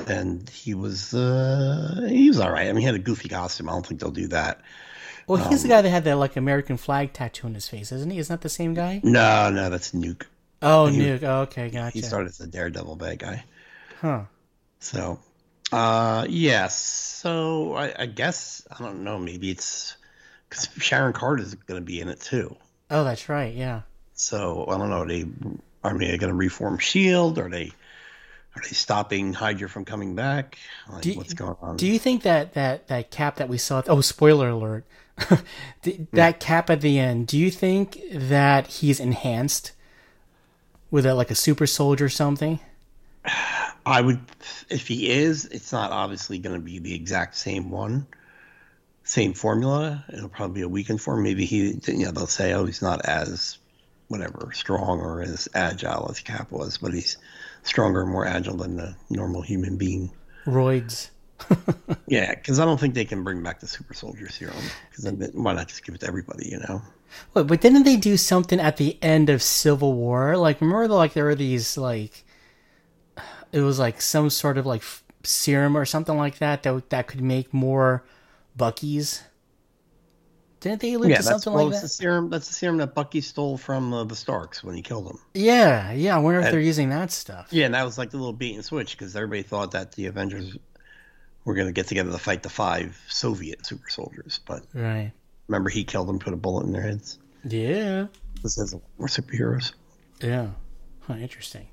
and 0.06 0.48
he 0.50 0.74
was 0.74 1.14
uh, 1.14 2.06
he 2.08 2.28
was 2.28 2.38
all 2.38 2.50
right. 2.50 2.68
I 2.68 2.72
mean, 2.72 2.80
he 2.80 2.86
had 2.86 2.94
a 2.94 2.98
goofy 2.98 3.28
costume. 3.28 3.68
I 3.68 3.72
don't 3.72 3.86
think 3.86 4.00
they'll 4.00 4.10
do 4.10 4.28
that. 4.28 4.60
Well, 5.26 5.48
he's 5.48 5.62
the 5.62 5.68
guy 5.68 5.80
that 5.80 5.88
had 5.88 6.04
that 6.04 6.16
like 6.16 6.36
American 6.36 6.76
flag 6.76 7.12
tattoo 7.12 7.46
on 7.46 7.54
his 7.54 7.68
face, 7.68 7.92
isn't 7.92 8.10
he? 8.10 8.18
Isn't 8.18 8.34
that 8.34 8.42
the 8.42 8.48
same 8.48 8.74
guy? 8.74 9.00
No, 9.04 9.48
no, 9.50 9.70
that's 9.70 9.92
Nuke. 9.92 10.24
Oh, 10.60 10.86
He- 10.86 10.98
Nuke. 10.98 11.22
Oh, 11.22 11.42
okay, 11.42 11.70
gotcha. 11.70 11.94
He 11.94 12.02
started 12.02 12.30
as 12.30 12.40
a 12.40 12.46
Daredevil 12.48 12.96
bad 12.96 13.18
guy. 13.20 13.44
Huh. 14.00 14.22
So, 14.80 15.20
uh, 15.72 16.26
yes. 16.28 16.74
So 16.76 17.74
I, 17.74 17.94
I 17.96 18.06
guess 18.06 18.66
I 18.76 18.82
don't 18.82 19.04
know. 19.04 19.18
Maybe 19.18 19.50
it's 19.50 19.94
because 20.50 20.68
Sharon 20.78 21.12
Carter 21.14 21.42
is 21.42 21.54
going 21.54 21.80
to 21.80 21.84
be 21.84 22.00
in 22.00 22.08
it 22.08 22.20
too. 22.20 22.54
Oh, 22.90 23.04
that's 23.04 23.28
right. 23.28 23.54
Yeah. 23.54 23.82
So 24.14 24.66
I 24.68 24.76
don't 24.76 24.90
know. 24.90 25.02
Are 25.02 25.06
they 25.06 25.24
are 25.82 25.96
they 25.98 26.18
going 26.18 26.30
to 26.30 26.34
reform 26.34 26.78
Shield? 26.78 27.38
Are 27.38 27.48
they 27.48 27.72
are 28.56 28.62
they 28.62 28.70
stopping 28.70 29.32
Hydra 29.32 29.68
from 29.68 29.84
coming 29.84 30.14
back? 30.14 30.58
Like, 30.90 31.02
Do 31.02 31.14
what's 31.14 31.34
going 31.34 31.56
on? 31.62 31.76
Do 31.76 31.86
you 31.86 31.98
think 31.98 32.22
that 32.22 32.54
that 32.54 32.88
that 32.88 33.10
cap 33.10 33.36
that 33.36 33.48
we 33.48 33.58
saw? 33.58 33.82
Oh, 33.86 34.00
spoiler 34.00 34.50
alert! 34.50 34.84
The- 35.82 36.06
that 36.12 36.40
cap 36.40 36.68
at 36.68 36.80
the 36.80 36.98
end. 36.98 37.28
Do 37.28 37.38
you 37.38 37.50
think 37.50 38.00
that 38.12 38.66
he's 38.66 39.00
enhanced 39.00 39.72
with 40.90 41.06
a, 41.06 41.14
like 41.14 41.30
a 41.30 41.34
super 41.34 41.66
soldier 41.66 42.06
or 42.06 42.10
something? 42.10 42.58
I 43.86 44.00
would, 44.02 44.20
if 44.68 44.86
he 44.88 45.08
is, 45.10 45.46
it's 45.46 45.72
not 45.72 45.90
obviously 45.90 46.38
going 46.38 46.54
to 46.54 46.60
be 46.64 46.78
the 46.78 46.94
exact 46.94 47.34
same 47.36 47.70
one, 47.70 48.06
same 49.04 49.34
formula. 49.34 50.04
It'll 50.12 50.28
probably 50.28 50.60
be 50.60 50.62
a 50.62 50.68
weakened 50.68 51.00
form. 51.00 51.22
Maybe 51.22 51.44
he, 51.44 51.78
you 51.86 52.04
know, 52.04 52.12
they'll 52.12 52.26
say, 52.26 52.52
oh, 52.52 52.64
he's 52.64 52.82
not 52.82 53.04
as 53.04 53.58
whatever 54.08 54.50
strong 54.52 55.00
or 55.00 55.22
as 55.22 55.48
agile 55.54 56.08
as 56.10 56.20
Cap 56.20 56.50
was, 56.50 56.78
but 56.78 56.92
he's 56.92 57.16
stronger 57.62 58.02
and 58.02 58.10
more 58.10 58.26
agile 58.26 58.56
than 58.56 58.76
the 58.76 58.94
normal 59.08 59.42
human 59.42 59.76
being. 59.76 60.10
Roids. 60.46 61.10
Yeah, 62.06 62.34
because 62.34 62.58
I 62.58 62.64
don't 62.64 62.80
think 62.80 62.94
they 62.94 63.04
can 63.04 63.22
bring 63.22 63.40
back 63.40 63.60
the 63.60 63.68
super 63.68 63.94
soldier 63.94 64.28
serum. 64.28 64.56
Because 64.88 65.04
then 65.04 65.30
why 65.32 65.52
not 65.52 65.68
just 65.68 65.84
give 65.84 65.94
it 65.94 66.00
to 66.00 66.08
everybody? 66.08 66.48
You 66.48 66.58
know. 66.58 66.82
Wait, 67.34 67.46
but 67.46 67.60
didn't 67.60 67.84
they 67.84 67.96
do 67.96 68.16
something 68.16 68.58
at 68.58 68.78
the 68.78 68.98
end 69.00 69.30
of 69.30 69.40
Civil 69.40 69.92
War? 69.94 70.36
Like, 70.36 70.60
remember, 70.60 70.88
the, 70.88 70.94
like 70.94 71.12
there 71.12 71.24
were 71.24 71.36
these 71.36 71.78
like, 71.78 72.24
it 73.52 73.60
was 73.60 73.78
like 73.78 74.00
some 74.00 74.28
sort 74.28 74.58
of 74.58 74.66
like 74.66 74.80
f- 74.80 75.04
serum 75.22 75.76
or 75.76 75.84
something 75.84 76.16
like 76.16 76.38
that 76.38 76.64
that 76.64 76.90
that 76.90 77.06
could 77.06 77.20
make 77.22 77.54
more 77.54 78.02
Buckies. 78.58 79.22
Didn't 80.60 80.80
they 80.82 80.92
allude 80.92 81.10
Yeah, 81.10 81.16
to 81.18 81.22
something 81.22 81.52
well, 81.54 81.64
like 81.66 81.74
that? 81.76 81.82
the 81.82 81.88
serum. 81.88 82.28
That's 82.28 82.48
the 82.48 82.54
serum 82.54 82.76
that 82.78 82.94
Bucky 82.94 83.22
stole 83.22 83.56
from 83.56 83.94
uh, 83.94 84.04
the 84.04 84.14
Starks 84.16 84.62
when 84.62 84.74
he 84.74 84.82
killed 84.82 85.06
them. 85.08 85.18
Yeah, 85.32 85.92
yeah. 85.92 86.14
I 86.14 86.18
wonder 86.18 86.40
if 86.40 86.50
they're 86.50 86.60
using 86.60 86.90
that 86.90 87.10
stuff. 87.10 87.48
Yeah, 87.50 87.64
and 87.64 87.74
that 87.74 87.84
was 87.84 87.96
like 87.96 88.10
the 88.10 88.18
little 88.18 88.34
bait 88.34 88.54
and 88.54 88.64
switch 88.64 88.96
because 88.96 89.16
everybody 89.16 89.42
thought 89.42 89.70
that 89.70 89.92
the 89.92 90.06
Avengers 90.06 90.58
were 91.46 91.54
going 91.54 91.66
to 91.68 91.72
get 91.72 91.86
together 91.86 92.12
to 92.12 92.18
fight 92.18 92.42
the 92.42 92.50
five 92.50 93.00
Soviet 93.08 93.64
super 93.64 93.88
soldiers. 93.88 94.40
But 94.46 94.66
Right. 94.74 95.12
remember, 95.48 95.70
he 95.70 95.82
killed 95.82 96.08
them, 96.08 96.18
put 96.18 96.34
a 96.34 96.36
bullet 96.36 96.66
in 96.66 96.72
their 96.72 96.82
heads. 96.82 97.18
Yeah. 97.42 98.08
This 98.42 98.58
is 98.58 98.74
we're 98.98 99.06
superheroes. 99.06 99.72
Yeah. 100.20 100.48
Huh, 101.00 101.14
interesting. 101.14 101.68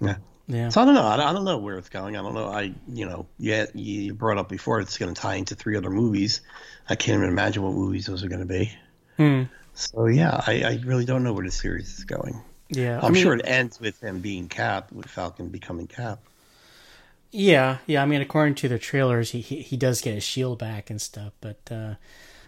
Yeah. 0.00 0.16
Yeah. 0.50 0.68
So 0.68 0.82
I 0.82 0.84
don't 0.84 0.94
know. 0.94 1.06
I 1.06 1.16
don't, 1.16 1.26
I 1.26 1.32
don't 1.32 1.44
know 1.44 1.58
where 1.58 1.78
it's 1.78 1.88
going. 1.88 2.16
I 2.16 2.22
don't 2.22 2.34
know. 2.34 2.48
I 2.48 2.74
you 2.92 3.06
know 3.06 3.26
yeah 3.38 3.66
you 3.72 4.14
brought 4.14 4.36
up 4.36 4.48
before 4.48 4.80
it's 4.80 4.98
going 4.98 5.14
to 5.14 5.20
tie 5.20 5.36
into 5.36 5.54
three 5.54 5.76
other 5.76 5.90
movies. 5.90 6.40
I 6.88 6.96
can't 6.96 7.18
even 7.18 7.30
imagine 7.30 7.62
what 7.62 7.72
movies 7.72 8.06
those 8.06 8.24
are 8.24 8.28
going 8.28 8.40
to 8.40 8.46
be. 8.46 8.72
Hmm. 9.16 9.42
So 9.74 10.06
yeah, 10.06 10.42
I, 10.44 10.62
I 10.62 10.80
really 10.84 11.04
don't 11.04 11.22
know 11.22 11.32
where 11.32 11.44
the 11.44 11.52
series 11.52 11.96
is 11.98 12.04
going. 12.04 12.42
Yeah. 12.68 12.98
I'm 12.98 13.06
I 13.06 13.10
mean, 13.10 13.22
sure 13.22 13.34
it 13.34 13.42
ends 13.44 13.80
with 13.80 14.02
him 14.02 14.20
being 14.20 14.48
Cap, 14.48 14.90
with 14.90 15.06
Falcon 15.06 15.48
becoming 15.48 15.86
Cap. 15.86 16.20
Yeah, 17.30 17.78
yeah. 17.86 18.02
I 18.02 18.06
mean, 18.06 18.20
according 18.20 18.56
to 18.56 18.68
the 18.68 18.78
trailers, 18.78 19.30
he 19.30 19.40
he, 19.40 19.62
he 19.62 19.76
does 19.76 20.00
get 20.00 20.14
his 20.14 20.24
shield 20.24 20.58
back 20.58 20.90
and 20.90 21.00
stuff. 21.00 21.32
But 21.40 21.60
uh, 21.70 21.94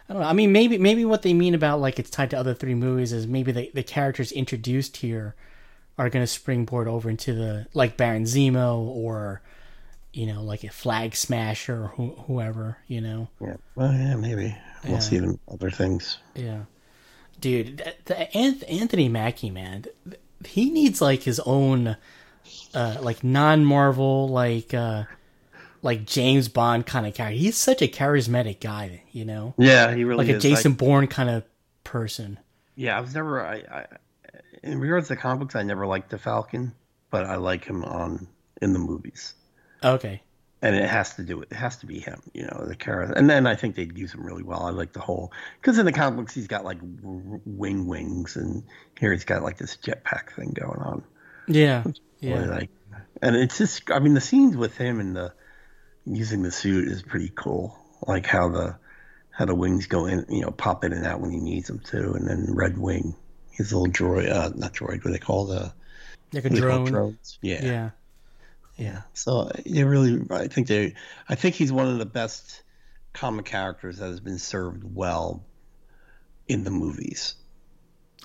I 0.09 0.13
don't 0.13 0.23
know. 0.23 0.29
I 0.29 0.33
mean, 0.33 0.51
maybe 0.51 0.77
maybe 0.77 1.05
what 1.05 1.23
they 1.23 1.35
mean 1.35 1.55
about 1.55 1.81
like 1.81 2.01
it's 2.01 2.11
tied 2.11 2.31
to 2.31 2.37
other 2.37 2.53
three 2.53 2.75
movies 2.75 3.13
is 3.13 3.29
maybe 3.29 3.53
the 3.53 3.71
the 3.73 3.85
characters 3.85 4.33
introduced 4.33 4.97
here 4.97 5.37
are 5.99 6.09
going 6.11 6.23
to 6.23 6.27
springboard 6.27 6.89
over 6.89 7.09
into 7.11 7.35
the 7.35 7.67
like 7.75 7.97
Baron 7.97 8.25
Zemo 8.25 8.79
or 8.79 9.43
you 10.13 10.27
know 10.27 10.43
like 10.43 10.65
a 10.65 10.71
Flag 10.71 11.15
Smasher 11.17 11.85
or 11.85 11.89
who, 11.89 12.09
whoever. 12.27 12.79
You 12.87 13.01
know. 13.01 13.29
Yeah. 13.41 13.57
Well, 13.75 13.93
yeah, 13.93 14.17
maybe 14.17 14.57
we'll 14.85 14.95
Yeah. 14.95 14.99
see 15.01 15.19
them 15.19 15.39
other 15.51 15.71
things. 15.71 16.19
Yeah, 16.35 16.63
dude, 17.41 17.79
the, 17.79 17.95
the 18.07 18.29
Anth- 18.35 18.65
Anthony 18.71 19.09
Mackie, 19.09 19.51
man, 19.51 19.85
he 20.45 20.71
needs 20.71 21.01
like 21.01 21.23
his 21.23 21.41
own, 21.41 21.97
uh, 22.75 22.97
like 23.01 23.23
non-Marvel, 23.25 24.29
like, 24.29 24.75
uh, 24.75 25.05
like 25.83 26.05
James 26.05 26.49
Bond 26.49 26.85
kind 26.87 27.07
of 27.07 27.15
character. 27.15 27.37
He's 27.39 27.57
such 27.57 27.81
a 27.83 27.89
charismatic 27.89 28.61
guy, 28.61 29.03
you 29.13 29.25
know, 29.25 29.55
Yeah, 29.59 29.95
he 29.95 30.05
really 30.05 30.27
like 30.27 30.37
a. 30.37 30.39
Jason 30.41 30.73
Bourne 30.75 31.07
kind 31.07 31.31
of 31.31 31.45
person. 31.85 32.39
yeah, 32.77 32.97
I 32.97 33.01
was 33.01 33.15
never. 33.15 33.45
I, 33.45 33.57
I 33.71 33.87
in 34.63 34.79
regards 34.81 35.09
to 35.09 35.17
comic 35.17 35.41
books, 35.41 35.57
I 35.57 35.63
never 35.63 35.87
liked 35.87 36.11
the 36.11 36.19
Falcon, 36.19 36.73
but 37.11 37.25
I 37.27 37.37
like 37.37 37.65
him 37.65 37.85
on 37.85 38.29
in 38.61 38.73
the 38.73 38.79
movies, 38.79 39.35
Okay, 39.83 40.23
and 40.61 40.77
it 40.77 40.89
has 40.89 41.17
to 41.17 41.23
do 41.25 41.43
it. 41.43 41.49
It 41.51 41.57
has 41.57 41.79
to 41.79 41.87
be 41.87 41.99
him, 41.99 42.23
you 42.33 42.43
know, 42.45 42.65
the 42.67 42.77
character. 42.77 43.15
And 43.15 43.29
then 43.29 43.47
I 43.47 43.57
think 43.57 43.75
they'd 43.75 43.97
use 43.99 44.15
him 44.15 44.25
really 44.25 44.45
well. 44.45 44.63
I 44.65 44.71
like 44.71 44.93
the 44.93 45.01
whole 45.01 45.33
because 45.61 45.79
in 45.79 45.87
the 45.87 45.93
comic 45.93 46.19
books 46.19 46.35
he's 46.35 46.47
got 46.47 46.65
like 46.65 46.79
wing 46.83 47.87
wings, 47.87 48.37
and 48.37 48.63
here 48.99 49.13
he's 49.13 49.25
got 49.25 49.43
like 49.43 49.59
this 49.59 49.77
jetpack 49.77 50.33
thing 50.37 50.55
going 50.55 50.81
on. 50.81 51.05
yeah, 51.49 51.83
Really 51.85 51.95
yeah, 52.21 52.45
like, 52.47 52.71
and 53.21 53.35
it's 53.35 53.59
just. 53.59 53.91
I 53.91 53.99
mean, 53.99 54.15
the 54.15 54.21
scenes 54.21 54.57
with 54.57 54.77
him 54.77 55.01
and 55.01 55.17
the 55.17 55.33
using 56.07 56.43
the 56.43 56.53
suit 56.53 56.89
is 56.89 57.03
pretty 57.03 57.33
cool. 57.35 57.77
Like 58.07 58.27
how 58.27 58.49
the 58.49 58.77
how 59.31 59.47
the 59.47 59.55
wings 59.55 59.87
go 59.87 60.07
in, 60.07 60.27
you 60.29 60.43
know, 60.43 60.51
pop 60.51 60.85
in 60.85 60.93
and 60.93 61.07
out 61.07 61.21
when 61.21 61.31
he 61.31 61.39
needs 61.39 61.67
them 61.67 61.81
to, 61.81 62.13
and 62.13 62.29
then 62.29 62.55
Red 62.55 62.79
Wing, 62.79 63.17
his 63.53 63.73
little 63.73 63.93
droid, 63.93 64.31
uh, 64.31 64.51
not 64.55 64.73
droid, 64.75 65.05
what 65.05 65.13
they 65.13 65.19
call 65.19 65.47
the 65.47 65.73
like 66.33 66.45
a 66.45 66.49
They 66.49 66.61
call 66.61 66.69
drone. 66.69 66.85
drones. 66.87 67.39
Yeah. 67.43 67.65
Yeah. 67.65 67.91
Yeah. 68.77 69.03
So 69.15 69.51
they 69.67 69.85
really, 69.85 70.25
I 70.31 70.49
think 70.49 70.67
they, 70.67 70.95
I 71.29 71.35
think 71.35 71.55
he's 71.55 71.73
one 71.73 71.89
of 71.89 71.99
the 71.99 72.07
best 72.07 72.63
comic 73.13 73.45
characters 73.45 73.99
that 73.99 74.07
has 74.07 74.21
been 74.21 74.39
served 74.39 74.83
well 74.95 75.45
in 76.49 76.65
the 76.65 76.71
movies. 76.71 77.35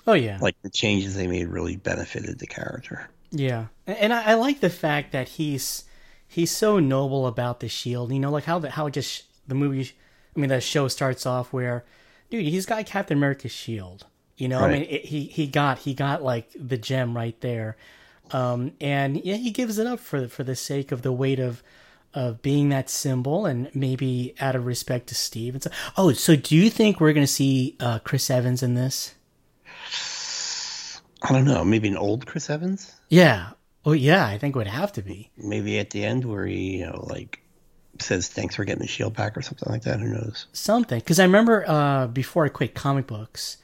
Oh 0.06 0.14
yeah. 0.14 0.38
Like 0.40 0.56
the 0.62 0.70
changes 0.70 1.14
they 1.14 1.26
made 1.26 1.48
really 1.48 1.76
benefited 1.76 2.38
the 2.38 2.46
character. 2.46 3.10
Yeah, 3.30 3.66
and 3.86 4.10
I, 4.10 4.30
I 4.30 4.34
like 4.34 4.60
the 4.60 4.70
fact 4.70 5.12
that 5.12 5.28
he's 5.28 5.84
he's 6.26 6.50
so 6.50 6.78
noble 6.78 7.26
about 7.26 7.60
the 7.60 7.68
shield. 7.68 8.10
You 8.10 8.18
know, 8.18 8.30
like 8.30 8.44
how 8.44 8.58
the 8.58 8.70
how 8.70 8.86
it 8.86 8.92
just 8.92 9.24
the 9.46 9.54
movie, 9.54 9.92
I 10.34 10.40
mean, 10.40 10.48
the 10.48 10.62
show 10.62 10.88
starts 10.88 11.26
off 11.26 11.52
where, 11.52 11.84
dude, 12.30 12.46
he's 12.46 12.64
got 12.64 12.86
Captain 12.86 13.18
America's 13.18 13.52
shield. 13.52 14.06
You 14.38 14.48
know, 14.48 14.60
I 14.60 14.72
mean, 14.72 14.82
it, 14.88 15.04
he 15.04 15.24
he 15.24 15.46
got 15.48 15.78
he 15.78 15.94
got 15.94 16.22
like 16.22 16.48
the 16.54 16.78
gem 16.78 17.16
right 17.16 17.38
there, 17.40 17.76
um, 18.30 18.72
and 18.80 19.22
yeah, 19.24 19.34
he 19.34 19.50
gives 19.50 19.78
it 19.78 19.86
up 19.86 19.98
for 19.98 20.28
for 20.28 20.44
the 20.44 20.56
sake 20.56 20.92
of 20.92 21.02
the 21.02 21.12
weight 21.12 21.40
of 21.40 21.62
of 22.14 22.40
being 22.40 22.68
that 22.68 22.88
symbol 22.88 23.46
and 23.46 23.70
maybe 23.74 24.34
out 24.40 24.54
of 24.56 24.64
respect 24.64 25.08
to 25.08 25.14
Steve. 25.14 25.54
And 25.54 25.62
so, 25.62 25.70
oh, 25.96 26.12
so 26.12 26.36
do 26.36 26.56
you 26.56 26.70
think 26.70 27.00
we're 27.00 27.12
gonna 27.12 27.26
see 27.26 27.76
uh, 27.80 27.98
Chris 27.98 28.30
Evans 28.30 28.62
in 28.62 28.74
this? 28.74 29.14
I 31.22 31.32
don't 31.32 31.44
know, 31.44 31.64
maybe 31.64 31.88
an 31.88 31.96
old 31.96 32.26
Chris 32.26 32.48
Evans? 32.48 32.94
Yeah. 33.08 33.50
Oh 33.84 33.92
yeah, 33.92 34.26
I 34.26 34.38
think 34.38 34.54
it 34.54 34.58
would 34.58 34.66
have 34.68 34.92
to 34.92 35.02
be. 35.02 35.30
Maybe 35.36 35.78
at 35.78 35.90
the 35.90 36.04
end 36.04 36.24
where 36.24 36.46
he, 36.46 36.78
you 36.78 36.86
know, 36.86 37.06
like 37.08 37.40
says 37.98 38.28
thanks 38.28 38.54
for 38.54 38.64
getting 38.64 38.82
the 38.82 38.86
shield 38.86 39.16
back 39.16 39.36
or 39.36 39.42
something 39.42 39.70
like 39.70 39.82
that. 39.82 39.98
Who 39.98 40.08
knows? 40.08 40.46
something 40.52 41.00
because 41.00 41.18
I 41.18 41.24
remember 41.24 41.64
uh, 41.68 42.06
before 42.06 42.44
I 42.44 42.48
quit 42.48 42.74
comic 42.74 43.06
books, 43.06 43.56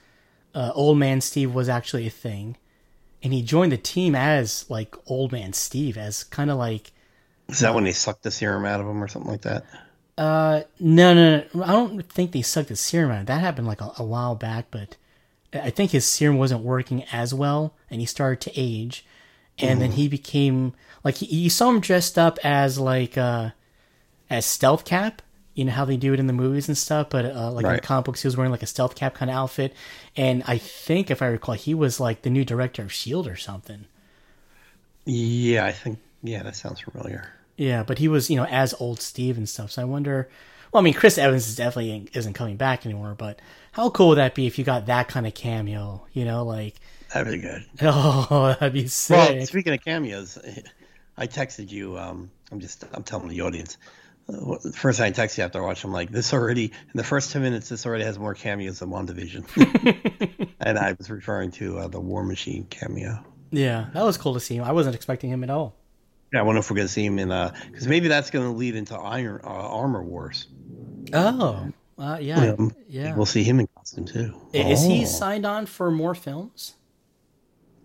uh, 0.55 0.73
Old 0.75 0.99
Man 0.99 1.21
Steve 1.21 1.55
was 1.55 1.69
actually 1.69 2.07
a 2.07 2.11
thing, 2.11 2.57
and 3.23 3.33
he 3.33 3.43
joined 3.43 3.73
the 3.73 3.79
team 3.79 4.15
as 4.15 4.69
like 4.71 4.97
Old 5.07 5.33
Man 5.33 5.53
Steve, 5.53 5.97
as 5.97 6.25
kind 6.25 6.51
of 6.51 6.59
like 6.59 6.93
Is 7.49 7.61
that 7.61 7.75
when 7.75 7.85
they 7.85 7.93
sucked 7.93 8.23
the 8.23 8.31
serum 8.31 8.65
out 8.65 8.81
of 8.81 8.87
him 8.87 9.03
or 9.03 9.09
something 9.09 9.31
like 9.31 9.43
that? 9.43 9.65
uh, 10.17 10.63
no, 10.79 11.13
no, 11.13 11.45
no, 11.53 11.65
I 11.65 11.73
don't 11.73 12.09
think 12.09 12.33
they 12.33 12.43
sucked 12.43 12.69
the 12.69 12.77
serum 12.77 13.11
out. 13.11 13.27
That 13.27 13.41
happened 13.41 13.67
like 13.67 13.81
a, 13.81 13.93
a 13.99 14.05
while 14.05 14.35
back, 14.35 14.67
but 14.71 14.97
I 15.53 15.71
think 15.71 15.91
his 15.91 16.05
serum 16.05 16.39
wasn't 16.39 16.63
working 16.63 17.05
as 17.13 17.35
well, 17.35 17.75
and 17.91 18.01
he 18.01 18.07
started 18.07 18.41
to 18.43 18.53
age, 18.55 19.05
and 19.59 19.81
then 19.81 19.93
he 19.93 20.09
became 20.09 20.73
like 21.03 21.17
he, 21.17 21.27
you 21.27 21.51
saw 21.51 21.71
him 21.71 21.81
dressed 21.81 22.19
up 22.19 22.39
as 22.45 22.79
like 22.79 23.19
uh, 23.19 23.51
as 24.31 24.47
Stealth 24.47 24.85
Cap. 24.85 25.23
You 25.55 25.65
know 25.65 25.73
how 25.73 25.85
they 25.85 25.97
do 25.97 26.13
it 26.13 26.21
in 26.21 26.27
the 26.27 26.33
movies 26.33 26.69
and 26.69 26.77
stuff, 26.77 27.09
but 27.11 27.25
uh, 27.25 27.51
like 27.53 27.65
in 27.65 27.73
the 27.75 27.81
comic 27.81 28.07
books, 28.07 28.23
he 28.23 28.27
was 28.29 28.37
wearing 28.37 28.51
like 28.51 28.63
a 28.63 28.67
Stealth 28.67 28.97
Cap 28.97 29.15
kind 29.15 29.31
of 29.31 29.37
outfit, 29.37 29.73
and 30.17 30.43
I 30.47 30.59
think 30.59 31.11
if 31.11 31.23
I 31.23 31.27
recall, 31.27 31.55
he 31.55 31.75
was 31.75 32.01
like 32.01 32.23
the 32.23 32.31
new 32.31 32.45
director 32.45 32.83
of 32.83 32.93
Shield 32.93 33.29
or 33.29 33.37
something. 33.37 33.87
Yeah, 35.05 35.67
I 35.67 35.73
think, 35.73 35.99
yeah, 36.23 36.43
that 36.43 36.57
sounds 36.57 36.81
familiar. 36.81 37.29
Yeah, 37.57 37.83
but 37.83 37.99
he 37.99 38.09
was, 38.09 38.31
you 38.31 38.37
know, 38.37 38.47
as 38.47 38.75
old 38.81 39.01
Steve 39.01 39.37
and 39.37 39.49
stuff. 39.49 39.71
So 39.73 39.83
I 39.83 39.85
wonder. 39.85 40.29
Well, 40.73 40.81
I 40.81 40.85
mean, 40.85 40.95
Chris 40.95 41.19
Evans 41.19 41.47
is 41.47 41.55
definitely 41.57 42.09
isn't 42.15 42.33
coming 42.33 42.57
back 42.57 42.85
anymore. 42.85 43.15
But 43.17 43.39
how 43.73 43.91
cool 43.91 44.09
would 44.09 44.19
that 44.19 44.35
be 44.35 44.47
if 44.47 44.59
you 44.59 44.65
got 44.65 44.87
that 44.87 45.07
kind 45.09 45.27
of 45.27 45.35
cameo? 45.35 46.07
You 46.13 46.25
know, 46.25 46.45
like 46.45 46.75
That'd 47.13 47.33
be 47.33 47.39
good. 47.39 47.65
oh, 47.83 48.57
that'd 48.59 48.73
be 48.73 48.89
Well, 49.09 49.29
sick. 49.29 49.47
speaking 49.47 49.73
of 49.73 49.85
cameos, 49.85 50.37
I 51.17 51.27
texted 51.29 51.71
you. 51.71 51.97
Um, 51.99 52.31
I'm 52.51 52.59
just, 52.61 52.85
I'm 52.93 53.05
telling 53.05 53.29
the 53.29 53.41
audience. 53.43 53.77
Uh, 54.29 54.57
the 54.63 54.73
first 54.73 54.99
time 54.99 55.09
I 55.09 55.11
text 55.11 55.37
you 55.37 55.45
after 55.45 55.63
I 55.63 55.67
watch, 55.67 55.85
I'm 55.85 55.93
like, 55.93 56.11
this 56.11 56.33
already, 56.33 56.65
in 56.67 56.95
the 56.95 57.05
first 57.05 57.31
10 57.33 57.43
minutes, 57.43 57.69
this 57.69 57.85
already 57.85 58.05
has 58.05 58.19
more 58.19 58.35
cameos 58.35 58.79
than 58.79 58.89
WandaVision. 58.91 60.49
and 60.61 60.79
I 60.79 60.93
was 60.97 61.11
referring 61.11 61.51
to 61.53 61.79
uh, 61.79 61.89
the 61.89 62.01
War 62.01 62.25
Machine 62.25 62.65
cameo. 62.71 63.23
yeah, 63.51 63.87
that 63.93 64.03
was 64.05 64.17
cool 64.17 64.33
to 64.35 64.41
see 64.41 64.57
him. 64.57 64.65
I 64.65 64.73
wasn't 64.73 64.95
expecting 64.97 65.29
him 65.31 65.45
at 65.45 65.51
all. 65.51 65.77
Yeah, 66.33 66.41
I 66.41 66.43
wonder 66.43 66.61
if 66.61 66.71
we're 66.71 66.77
going 66.77 66.89
to 66.89 66.93
see 66.93 67.05
him 67.05 67.19
in, 67.19 67.29
because 67.71 67.87
maybe 67.87 68.09
that's 68.09 68.31
going 68.31 68.51
to 68.51 68.57
lead 68.57 68.75
into 68.77 68.97
Iron 68.97 69.41
uh, 69.45 69.47
Armor 69.49 70.03
Wars. 70.03 70.47
Oh, 71.13 71.69
uh, 71.99 72.19
yeah, 72.21 72.55
Um, 72.59 72.75
yeah. 72.89 73.15
We'll 73.15 73.27
see 73.27 73.45
him 73.45 73.61
in 73.61 73.69
costume 73.77 74.07
too. 74.07 74.35
Is 74.55 74.83
he 74.83 75.03
Oh. 75.03 75.05
signed 75.07 75.45
on 75.47 75.67
for 75.67 75.91
more 75.91 76.15
films? 76.15 76.75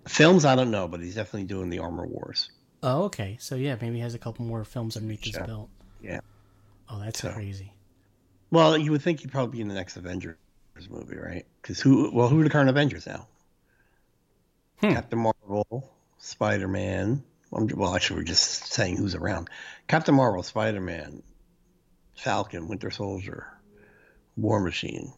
Films, 0.08 0.46
I 0.46 0.56
don't 0.56 0.72
know, 0.72 0.88
but 0.88 1.02
he's 1.02 1.16
definitely 1.16 1.44
doing 1.44 1.70
the 1.70 1.80
Armor 1.80 2.08
Wars. 2.08 2.50
Oh, 2.82 3.04
okay. 3.04 3.38
So 3.40 3.56
yeah, 3.56 3.76
maybe 3.80 3.96
he 3.98 4.02
has 4.02 4.16
a 4.16 4.18
couple 4.20 4.46
more 4.46 4.64
films 4.64 4.96
underneath 4.96 5.26
his 5.26 5.38
belt. 5.38 5.70
Yeah. 6.02 6.20
Oh, 6.90 7.00
that's 7.00 7.22
So- 7.22 7.32
crazy. 7.32 7.74
Well, 8.52 8.78
you 8.78 8.92
would 8.92 9.02
think 9.04 9.20
he'd 9.20 9.32
probably 9.32 9.58
be 9.58 9.62
in 9.62 9.68
the 9.68 9.76
next 9.76 9.96
Avengers 9.96 10.38
movie, 10.90 11.18
right? 11.18 11.46
Because 11.62 11.80
who? 11.80 12.10
Well, 12.12 12.30
who 12.30 12.40
are 12.40 12.44
the 12.44 12.50
current 12.50 12.70
Avengers 12.70 13.06
now? 13.06 13.28
Hmm. 14.78 14.94
Captain 14.94 15.20
Marvel, 15.20 15.92
Spider 16.18 16.68
Man. 16.68 17.24
Well, 17.52 17.96
actually, 17.96 18.18
we're 18.20 18.24
just 18.26 18.72
saying 18.74 18.98
who's 18.98 19.14
around. 19.16 19.50
Captain 19.88 20.16
Marvel, 20.16 20.42
Spider 20.44 20.80
Man, 20.82 21.22
Falcon, 22.16 22.68
Winter 22.68 22.90
Soldier, 22.92 23.48
War 24.38 24.60
Machine. 24.60 25.14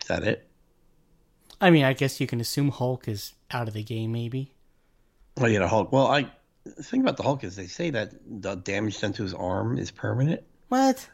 Is 0.00 0.08
that 0.08 0.22
it? 0.22 0.46
I 1.60 1.70
mean, 1.70 1.84
I 1.84 1.92
guess 1.94 2.20
you 2.20 2.26
can 2.26 2.40
assume 2.40 2.68
Hulk 2.70 3.08
is 3.08 3.34
out 3.50 3.68
of 3.68 3.74
the 3.74 3.82
game, 3.82 4.12
maybe. 4.12 4.54
Oh, 5.38 5.46
yeah, 5.46 5.58
the 5.60 5.68
Hulk. 5.68 5.90
Well, 5.92 6.06
I 6.06 6.30
the 6.76 6.82
thing 6.82 7.00
about 7.00 7.16
the 7.16 7.22
Hulk 7.22 7.44
is 7.44 7.56
they 7.56 7.66
say 7.66 7.90
that 7.90 8.12
the 8.26 8.54
damage 8.56 9.00
done 9.00 9.12
to 9.14 9.22
his 9.22 9.34
arm 9.34 9.78
is 9.78 9.90
permanent. 9.90 10.42
What? 10.68 11.08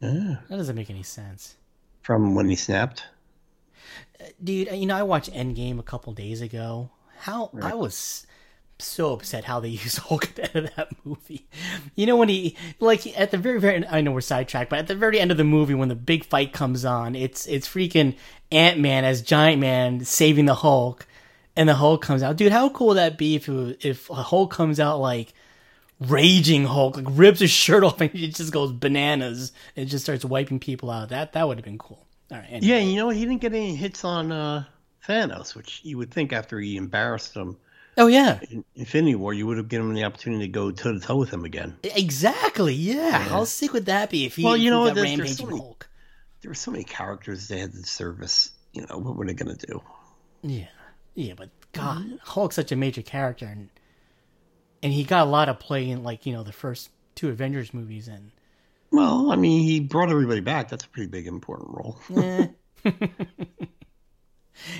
Yeah. 0.00 0.36
That 0.48 0.56
doesn't 0.56 0.76
make 0.76 0.90
any 0.90 1.02
sense. 1.02 1.56
From 2.02 2.34
when 2.34 2.48
he 2.48 2.56
snapped. 2.56 3.04
Uh, 4.20 4.24
dude 4.42 4.70
you 4.72 4.86
know 4.86 4.96
i 4.96 5.02
watched 5.02 5.32
endgame 5.32 5.78
a 5.78 5.82
couple 5.82 6.12
days 6.12 6.40
ago 6.40 6.90
how 7.18 7.50
i 7.60 7.74
was 7.74 8.26
so 8.78 9.12
upset 9.12 9.44
how 9.44 9.60
they 9.60 9.68
used 9.84 9.98
hulk 9.98 10.24
at 10.24 10.36
the 10.36 10.56
end 10.56 10.66
of 10.66 10.76
that 10.76 10.88
movie 11.04 11.46
you 11.94 12.06
know 12.06 12.16
when 12.16 12.28
he 12.28 12.56
like 12.80 13.06
at 13.18 13.30
the 13.30 13.38
very 13.38 13.60
very 13.60 13.86
i 13.88 14.00
know 14.00 14.12
we're 14.12 14.20
sidetracked 14.20 14.70
but 14.70 14.78
at 14.78 14.86
the 14.86 14.94
very 14.94 15.18
end 15.18 15.30
of 15.30 15.36
the 15.36 15.44
movie 15.44 15.74
when 15.74 15.88
the 15.88 15.94
big 15.94 16.24
fight 16.24 16.52
comes 16.52 16.84
on 16.84 17.14
it's 17.14 17.46
it's 17.46 17.68
freaking 17.68 18.14
ant-man 18.50 19.04
as 19.04 19.22
giant 19.22 19.60
man 19.60 20.04
saving 20.04 20.46
the 20.46 20.56
hulk 20.56 21.06
and 21.56 21.68
the 21.68 21.74
hulk 21.74 22.02
comes 22.02 22.22
out 22.22 22.36
dude 22.36 22.52
how 22.52 22.68
cool 22.70 22.88
would 22.88 22.96
that 22.96 23.16
be 23.18 23.34
if 23.36 23.48
it 23.48 23.52
was, 23.52 23.74
if 23.80 24.08
a 24.10 24.14
hulk 24.14 24.50
comes 24.52 24.78
out 24.80 24.98
like 25.00 25.32
raging 26.00 26.64
hulk 26.64 26.96
like 26.96 27.06
rips 27.10 27.40
his 27.40 27.50
shirt 27.50 27.84
off 27.84 28.00
and 28.00 28.10
it 28.14 28.34
just 28.34 28.52
goes 28.52 28.72
bananas 28.72 29.52
and 29.76 29.88
just 29.88 30.04
starts 30.04 30.24
wiping 30.24 30.58
people 30.58 30.90
out 30.90 31.10
that 31.10 31.32
that 31.34 31.46
would 31.46 31.58
have 31.58 31.64
been 31.64 31.78
cool 31.78 32.06
all 32.30 32.38
right 32.38 32.46
anyway. 32.48 32.66
Yeah, 32.66 32.78
you 32.78 32.96
know, 32.96 33.10
he 33.10 33.20
didn't 33.26 33.42
get 33.42 33.52
any 33.52 33.74
hits 33.76 34.06
on 34.06 34.32
uh, 34.32 34.64
Thanos, 35.06 35.54
which 35.54 35.80
you 35.84 35.98
would 35.98 36.10
think 36.10 36.32
after 36.32 36.58
he 36.58 36.76
embarrassed 36.78 37.34
him 37.36 37.58
oh 37.98 38.06
yeah 38.06 38.40
in 38.50 38.64
Infinity 38.74 39.16
War, 39.16 39.34
you 39.34 39.46
would 39.46 39.58
have 39.58 39.68
given 39.68 39.88
him 39.88 39.94
the 39.94 40.04
opportunity 40.04 40.46
to 40.46 40.50
go 40.50 40.70
toe 40.70 40.94
to 40.94 41.00
toe 41.00 41.16
with 41.16 41.30
him 41.30 41.44
again. 41.44 41.76
Exactly. 41.82 42.72
Yeah. 42.72 43.18
How 43.18 43.44
sick 43.44 43.74
would 43.74 43.84
that 43.86 44.08
be 44.08 44.24
if 44.24 44.36
he, 44.36 44.44
Well, 44.44 44.56
you 44.56 44.70
know, 44.70 44.88
there's- 44.90 45.14
there's 45.16 45.36
so 45.36 45.44
many- 45.44 45.58
Hulk? 45.58 45.90
There 46.40 46.50
were 46.50 46.54
so 46.54 46.70
many 46.70 46.84
characters 46.84 47.48
they 47.48 47.58
had 47.60 47.72
to 47.72 47.82
service. 47.82 48.50
You 48.72 48.86
know, 48.88 48.96
what 48.96 49.14
were 49.16 49.26
they 49.26 49.34
going 49.34 49.54
to 49.54 49.66
do? 49.66 49.82
Yeah. 50.42 50.68
Yeah, 51.14 51.34
but 51.36 51.50
God, 51.72 52.18
Hulk's 52.22 52.56
such 52.56 52.72
a 52.72 52.76
major 52.76 53.02
character, 53.02 53.46
and 53.46 53.68
and 54.82 54.92
he 54.92 55.04
got 55.04 55.26
a 55.26 55.30
lot 55.30 55.48
of 55.48 55.58
play 55.58 55.88
in 55.88 56.02
like 56.02 56.26
you 56.26 56.32
know 56.32 56.42
the 56.42 56.52
first 56.52 56.90
two 57.14 57.28
Avengers 57.28 57.74
movies, 57.74 58.08
and 58.08 58.32
Well, 58.90 59.30
I 59.30 59.36
mean, 59.36 59.62
he 59.62 59.80
brought 59.80 60.10
everybody 60.10 60.40
back. 60.40 60.68
That's 60.68 60.84
a 60.84 60.88
pretty 60.88 61.08
big, 61.08 61.26
important 61.26 61.70
role. 61.72 61.98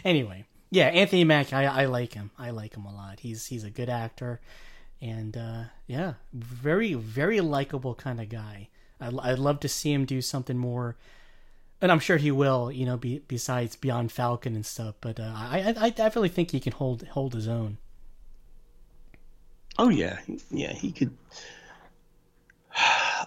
anyway, 0.04 0.44
yeah, 0.70 0.86
Anthony 0.86 1.24
Mack, 1.24 1.52
I, 1.52 1.64
I 1.64 1.84
like 1.86 2.14
him. 2.14 2.30
I 2.38 2.50
like 2.50 2.74
him 2.74 2.84
a 2.84 2.94
lot. 2.94 3.20
He's 3.20 3.46
he's 3.46 3.64
a 3.64 3.70
good 3.70 3.88
actor, 3.88 4.40
and 5.00 5.36
uh, 5.36 5.64
yeah, 5.86 6.14
very 6.32 6.94
very 6.94 7.40
likable 7.40 7.94
kind 7.94 8.20
of 8.20 8.28
guy. 8.28 8.68
I'd, 9.00 9.18
I'd 9.18 9.38
love 9.38 9.60
to 9.60 9.68
see 9.68 9.92
him 9.92 10.04
do 10.06 10.20
something 10.22 10.56
more, 10.56 10.96
and 11.82 11.92
I'm 11.92 11.98
sure 11.98 12.16
he 12.16 12.30
will. 12.30 12.72
You 12.72 12.86
know, 12.86 12.96
be, 12.96 13.18
besides 13.28 13.76
Beyond 13.76 14.10
Falcon 14.10 14.54
and 14.54 14.64
stuff. 14.64 14.94
But 15.02 15.20
uh, 15.20 15.32
I, 15.36 15.74
I 15.76 15.84
I 15.86 15.90
definitely 15.90 16.30
think 16.30 16.52
he 16.52 16.60
can 16.60 16.72
hold 16.72 17.06
hold 17.08 17.34
his 17.34 17.46
own. 17.48 17.76
oh 19.78 19.90
yeah, 19.90 20.18
yeah, 20.50 20.72
he 20.72 20.92
could. 20.92 21.10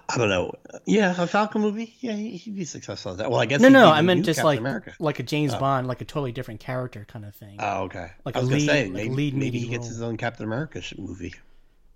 I 0.08 0.18
don't 0.18 0.30
know. 0.30 0.54
Yeah, 0.86 1.14
a 1.18 1.28
Falcon 1.28 1.62
movie. 1.62 1.96
Yeah, 2.00 2.14
he- 2.14 2.38
he'd 2.38 2.56
be 2.56 2.66
successful 2.66 3.12
at 3.14 3.18
that. 3.20 3.32
Well, 3.32 3.40
I 3.40 3.46
guess. 3.46 3.62
No, 3.62 3.70
no, 3.70 3.90
I 3.90 4.02
meant 4.02 4.26
just 4.26 4.38
Captain 4.38 4.46
like 4.48 4.60
America. 4.60 4.94
like 5.00 5.20
a 5.20 5.24
James 5.24 5.54
Bond, 5.56 5.88
like 5.88 6.02
a 6.02 6.06
totally 6.06 6.32
different 6.32 6.60
character 6.60 7.06
kind 7.08 7.26
of 7.26 7.36
thing. 7.36 7.58
Oh, 7.60 7.84
okay. 7.84 8.12
like 8.24 8.36
I 8.36 8.40
a 8.40 8.42
was 8.42 8.50
gonna 8.50 8.60
lead- 8.62 8.68
say 8.68 8.84
like 8.86 8.94
maybe, 8.94 9.10
lead 9.16 9.34
maybe 9.36 9.60
he 9.60 9.66
meaty 9.66 9.72
gets 9.72 9.84
role. 9.84 9.90
his 9.90 10.02
own 10.02 10.18
Captain 10.18 10.46
America 10.46 10.82
movie. 10.98 11.34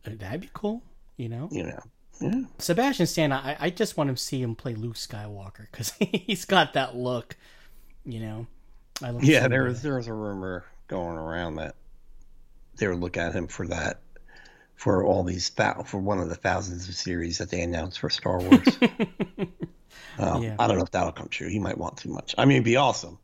Uh, 0.06 0.12
That'd 0.18 0.42
be 0.42 0.50
cool. 0.54 0.82
You 1.18 1.30
know, 1.30 1.50
You 1.52 1.64
know. 1.64 1.80
Yeah. 2.22 2.42
Sebastian 2.58 3.06
Stan, 3.08 3.32
I, 3.32 3.56
I 3.60 3.70
just 3.70 3.96
want 3.98 4.10
to 4.10 4.22
see 4.22 4.42
him 4.42 4.56
play 4.56 4.76
Luke 4.76 4.96
Skywalker 4.96 5.68
because 5.72 5.92
he's 6.00 6.46
got 6.46 6.74
that 6.74 6.96
look. 6.96 7.36
You 8.06 8.20
know, 8.20 8.48
I 9.02 9.12
love 9.12 9.24
Yeah, 9.24 9.48
there 9.48 9.64
was 9.64 9.82
there 9.82 9.96
was 9.96 10.08
a 10.08 10.14
rumor 10.14 10.66
going 10.88 11.18
around 11.18 11.56
that 11.56 11.76
they 12.78 12.88
would 12.88 13.00
looking 13.00 13.22
at 13.24 13.34
him 13.34 13.48
for 13.48 13.68
that 13.68 14.02
for 14.76 15.04
all 15.06 15.24
these 15.24 15.50
for 15.86 15.98
one 16.00 16.20
of 16.20 16.30
the 16.30 16.36
thousands 16.36 16.88
of 16.88 16.96
series 16.96 17.38
that 17.38 17.50
they 17.50 17.62
announced 17.62 18.00
for 18.00 18.10
Star 18.10 18.40
Wars. 18.40 18.68
um, 20.20 20.42
Yeah. 20.44 20.56
I 20.58 20.68
don't 20.68 20.78
know 20.78 20.84
if 20.84 20.92
that'll 20.92 21.12
come 21.12 21.28
true. 21.28 21.50
He 21.50 21.60
might 21.60 21.78
want 21.78 21.98
too 21.98 22.10
much. 22.10 22.34
I 22.38 22.46
mean, 22.46 22.56
it'd 22.58 22.66
be 22.66 22.78
awesome. 22.78 23.20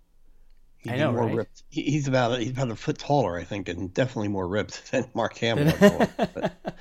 He'd 0.80 0.92
I 0.94 0.98
know, 0.98 1.12
more 1.14 1.26
right? 1.26 1.36
ripped. 1.36 1.64
He- 1.70 1.84
He's 1.84 2.08
about 2.08 2.34
a, 2.34 2.38
he's 2.40 2.52
about 2.52 2.70
a 2.72 2.76
foot 2.76 2.98
taller, 2.98 3.38
I 3.38 3.44
think, 3.44 3.70
and 3.70 3.94
definitely 3.94 4.28
more 4.28 4.48
ripped 4.48 4.92
than 4.92 5.10
Mark 5.14 5.38
Hamill. 5.38 5.74
But, 6.18 6.76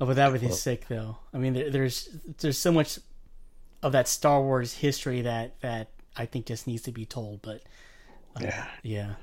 Oh, 0.00 0.06
but 0.06 0.16
that 0.16 0.32
would 0.32 0.40
be 0.40 0.50
sick, 0.50 0.86
though. 0.88 1.18
I 1.34 1.38
mean, 1.38 1.52
there, 1.52 1.70
there's 1.70 2.08
there's 2.38 2.56
so 2.58 2.72
much 2.72 2.98
of 3.82 3.92
that 3.92 4.08
Star 4.08 4.42
Wars 4.42 4.72
history 4.74 5.22
that 5.22 5.60
that 5.60 5.90
I 6.16 6.26
think 6.26 6.46
just 6.46 6.66
needs 6.66 6.82
to 6.82 6.92
be 6.92 7.04
told. 7.04 7.42
But 7.42 7.62
yeah, 8.40 8.66
yeah, 8.82 9.14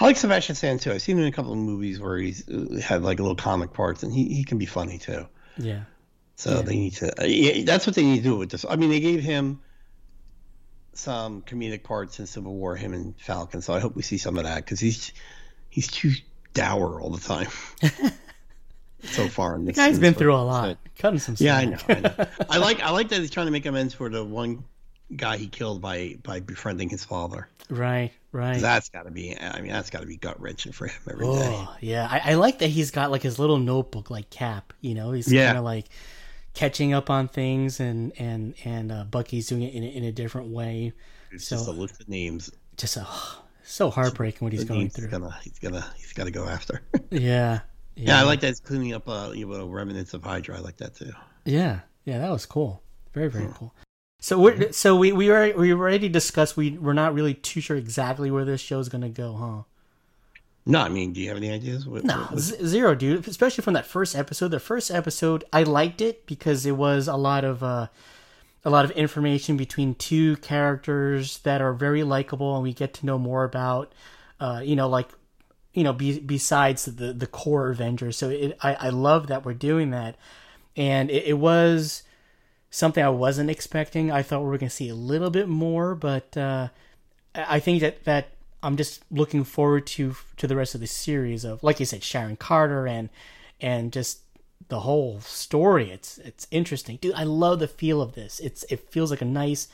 I 0.00 0.04
like 0.04 0.16
Sebastian 0.16 0.56
Stan 0.56 0.78
too. 0.78 0.92
I've 0.92 1.02
seen 1.02 1.16
him 1.16 1.22
in 1.22 1.28
a 1.28 1.32
couple 1.32 1.52
of 1.52 1.58
movies 1.58 2.00
where 2.00 2.18
he's 2.18 2.48
uh, 2.48 2.80
had 2.82 3.02
like 3.02 3.18
little 3.18 3.36
comic 3.36 3.72
parts, 3.72 4.02
and 4.02 4.12
he, 4.12 4.24
he 4.34 4.44
can 4.44 4.58
be 4.58 4.66
funny 4.66 4.98
too. 4.98 5.26
yeah, 5.58 5.82
So 6.34 6.60
they 6.62 6.76
need 6.76 6.94
to. 6.94 7.22
Uh, 7.22 7.24
yeah, 7.24 7.64
that's 7.64 7.86
what 7.86 7.94
they 7.94 8.02
need 8.02 8.18
to 8.18 8.22
do 8.22 8.36
with 8.36 8.50
this. 8.50 8.64
I 8.68 8.76
mean, 8.76 8.90
they 8.90 9.00
gave 9.00 9.22
him 9.22 9.60
some 10.92 11.42
comedic 11.42 11.82
parts 11.84 12.18
in 12.18 12.26
Civil 12.26 12.54
War, 12.54 12.74
him 12.74 12.92
and 12.94 13.14
Falcon. 13.20 13.62
So 13.62 13.74
I 13.74 13.80
hope 13.80 13.94
we 13.94 14.02
see 14.02 14.18
some 14.18 14.36
of 14.38 14.44
that 14.44 14.64
because 14.64 14.80
he's 14.80 15.12
he's 15.70 15.86
too 15.88 16.12
dour 16.52 17.00
all 17.00 17.10
the 17.10 17.20
time. 17.20 17.48
so 19.02 19.28
far 19.28 19.54
in 19.56 19.64
this, 19.64 19.76
guy's 19.76 19.96
in 19.96 20.00
been 20.00 20.12
this 20.12 20.18
through 20.20 20.34
a 20.34 20.38
one. 20.38 20.46
lot. 20.46 20.78
Cutting 20.98 21.18
some. 21.18 21.36
Yeah, 21.38 21.56
I 21.56 21.64
know. 21.66 21.78
I, 21.88 21.94
know. 22.00 22.14
I 22.50 22.56
like 22.58 22.80
I 22.80 22.90
like 22.90 23.08
that 23.10 23.20
he's 23.20 23.30
trying 23.30 23.46
to 23.46 23.52
make 23.52 23.66
amends 23.66 23.94
for 23.94 24.08
the 24.08 24.24
one 24.24 24.64
guy 25.14 25.36
he 25.36 25.46
killed 25.46 25.80
by 25.80 26.16
by 26.22 26.40
befriending 26.40 26.88
his 26.88 27.04
father. 27.04 27.48
right, 27.70 28.12
right. 28.32 28.60
That's 28.60 28.88
got 28.88 29.04
to 29.04 29.10
be. 29.10 29.36
I 29.38 29.60
mean, 29.60 29.72
that's 29.72 29.90
got 29.90 30.00
to 30.00 30.06
be 30.06 30.16
gut 30.16 30.40
wrenching 30.40 30.72
for 30.72 30.86
him 30.86 31.00
every 31.10 31.26
day. 31.26 31.32
Oh, 31.58 31.76
yeah. 31.80 32.08
I, 32.10 32.32
I 32.32 32.34
like 32.34 32.58
that 32.60 32.68
he's 32.68 32.90
got 32.90 33.10
like 33.10 33.22
his 33.22 33.38
little 33.38 33.58
notebook, 33.58 34.08
like 34.10 34.30
Cap. 34.30 34.72
You 34.80 34.94
know, 34.94 35.12
he's 35.12 35.30
Yeah. 35.30 35.46
kind 35.46 35.58
of 35.58 35.64
like 35.64 35.86
catching 36.54 36.92
up 36.94 37.10
on 37.10 37.28
things, 37.28 37.78
and 37.80 38.12
and 38.18 38.54
and 38.64 38.90
uh, 38.90 39.04
Bucky's 39.04 39.46
doing 39.48 39.62
it 39.62 39.74
in 39.74 39.82
a, 39.82 39.86
in 39.86 40.04
a 40.04 40.12
different 40.12 40.48
way. 40.48 40.92
It's 41.32 41.46
So 41.48 41.56
just 41.56 41.68
a 41.68 41.72
list 41.72 42.00
of 42.00 42.08
names. 42.08 42.50
just 42.76 42.96
uh, 42.96 43.04
so 43.64 43.90
heartbreaking 43.90 44.46
what 44.46 44.52
he's 44.52 44.64
going 44.64 44.80
names 44.80 44.94
through. 44.94 45.08
He's 45.08 45.12
gonna 45.18 45.36
he's 45.42 45.58
gonna 45.58 45.86
he's 45.98 46.12
got 46.14 46.24
to 46.24 46.30
go 46.30 46.46
after. 46.48 46.82
Yeah, 47.10 47.60
yeah, 47.96 48.20
I 48.20 48.22
like 48.22 48.40
that. 48.40 48.48
He's 48.48 48.60
cleaning 48.60 48.92
up 48.94 49.08
uh 49.08 49.32
you 49.34 49.46
know 49.46 49.66
remnants 49.66 50.14
of 50.14 50.22
Hydra. 50.22 50.56
I 50.56 50.60
like 50.60 50.76
that 50.78 50.94
too. 50.94 51.12
Yeah, 51.44 51.80
yeah, 52.04 52.18
that 52.18 52.30
was 52.30 52.46
cool. 52.46 52.82
Very, 53.12 53.28
very 53.28 53.48
cool. 53.54 53.74
So 54.20 54.38
we're 54.38 54.72
so 54.72 54.96
we 54.96 55.12
we 55.12 55.28
were 55.28 55.52
we 55.56 55.72
already 55.72 56.08
discussed 56.08 56.56
we 56.56 56.70
we're 56.72 56.92
not 56.92 57.14
really 57.14 57.34
too 57.34 57.60
sure 57.60 57.76
exactly 57.76 58.30
where 58.30 58.44
this 58.44 58.60
show 58.60 58.78
is 58.78 58.88
gonna 58.88 59.08
go, 59.08 59.34
huh? 59.34 59.62
No, 60.68 60.80
I 60.80 60.88
mean, 60.88 61.12
do 61.12 61.20
you 61.20 61.28
have 61.28 61.36
any 61.36 61.50
ideas? 61.50 61.86
What, 61.86 62.02
No, 62.02 62.14
what- 62.24 62.40
z- 62.40 62.56
zero, 62.66 62.94
dude. 62.96 63.28
Especially 63.28 63.62
from 63.62 63.74
that 63.74 63.86
first 63.86 64.16
episode. 64.16 64.48
The 64.48 64.58
first 64.58 64.90
episode, 64.90 65.44
I 65.52 65.62
liked 65.62 66.00
it 66.00 66.26
because 66.26 66.66
it 66.66 66.72
was 66.76 67.06
a 67.06 67.14
lot 67.16 67.44
of 67.44 67.62
uh, 67.62 67.86
a 68.64 68.70
lot 68.70 68.84
of 68.84 68.90
information 68.92 69.56
between 69.56 69.94
two 69.94 70.36
characters 70.38 71.38
that 71.44 71.60
are 71.62 71.72
very 71.72 72.02
likable, 72.02 72.54
and 72.54 72.64
we 72.64 72.72
get 72.72 72.94
to 72.94 73.06
know 73.06 73.16
more 73.16 73.44
about, 73.44 73.92
uh, 74.40 74.60
you 74.64 74.74
know, 74.74 74.88
like, 74.88 75.08
you 75.76 75.84
know, 75.84 75.92
be, 75.92 76.18
besides 76.18 76.86
the 76.86 77.12
the 77.12 77.26
core 77.26 77.70
Avengers. 77.70 78.16
So 78.16 78.30
it, 78.30 78.58
I 78.62 78.74
I 78.74 78.88
love 78.88 79.26
that 79.26 79.44
we're 79.44 79.54
doing 79.54 79.90
that, 79.90 80.16
and 80.74 81.10
it, 81.10 81.24
it 81.26 81.34
was 81.34 82.02
something 82.70 83.04
I 83.04 83.10
wasn't 83.10 83.50
expecting. 83.50 84.10
I 84.10 84.22
thought 84.22 84.40
we 84.40 84.46
were 84.46 84.58
going 84.58 84.70
to 84.70 84.74
see 84.74 84.88
a 84.88 84.94
little 84.94 85.30
bit 85.30 85.48
more, 85.48 85.94
but 85.94 86.34
uh, 86.34 86.68
I 87.34 87.60
think 87.60 87.82
that 87.82 88.04
that 88.04 88.28
I'm 88.62 88.78
just 88.78 89.02
looking 89.10 89.44
forward 89.44 89.86
to 89.88 90.16
to 90.38 90.46
the 90.46 90.56
rest 90.56 90.74
of 90.74 90.80
the 90.80 90.86
series 90.86 91.44
of, 91.44 91.62
like 91.62 91.78
you 91.78 91.84
said, 91.84 92.02
Sharon 92.02 92.36
Carter 92.36 92.86
and 92.86 93.10
and 93.60 93.92
just 93.92 94.20
the 94.68 94.80
whole 94.80 95.20
story. 95.20 95.90
It's 95.90 96.16
it's 96.18 96.46
interesting, 96.50 96.96
dude. 96.96 97.14
I 97.14 97.24
love 97.24 97.58
the 97.58 97.68
feel 97.68 98.00
of 98.00 98.14
this. 98.14 98.40
It's 98.40 98.64
it 98.70 98.90
feels 98.90 99.10
like 99.10 99.20
a 99.20 99.26
nice, 99.26 99.68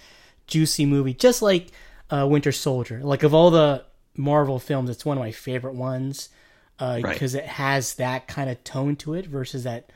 juicy 0.48 0.84
movie, 0.84 1.14
just 1.14 1.42
like 1.42 1.68
uh, 2.10 2.26
Winter 2.28 2.50
Soldier. 2.50 3.00
Like 3.04 3.22
of 3.22 3.32
all 3.32 3.52
the 3.52 3.84
Marvel 4.16 4.58
films, 4.58 4.90
it's 4.90 5.04
one 5.06 5.16
of 5.16 5.22
my 5.22 5.32
favorite 5.32 5.74
ones 5.74 6.28
uh, 6.78 7.00
Right. 7.02 7.12
because 7.14 7.34
it 7.34 7.44
has 7.46 7.94
that 7.94 8.26
kind 8.28 8.50
of 8.50 8.62
tone 8.64 8.96
to 8.96 9.14
it 9.14 9.26
versus 9.26 9.64
that 9.64 9.90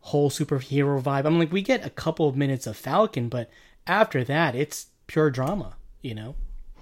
whole 0.00 0.30
superhero 0.30 1.00
vibe. 1.00 1.24
I'm 1.26 1.38
like, 1.38 1.52
we 1.52 1.62
get 1.62 1.84
a 1.86 1.90
couple 1.90 2.28
of 2.28 2.36
minutes 2.36 2.66
of 2.66 2.76
Falcon, 2.76 3.28
but 3.28 3.50
after 3.86 4.24
that, 4.24 4.54
it's 4.54 4.86
pure 5.06 5.30
drama, 5.30 5.76
you 6.00 6.14
know. 6.14 6.34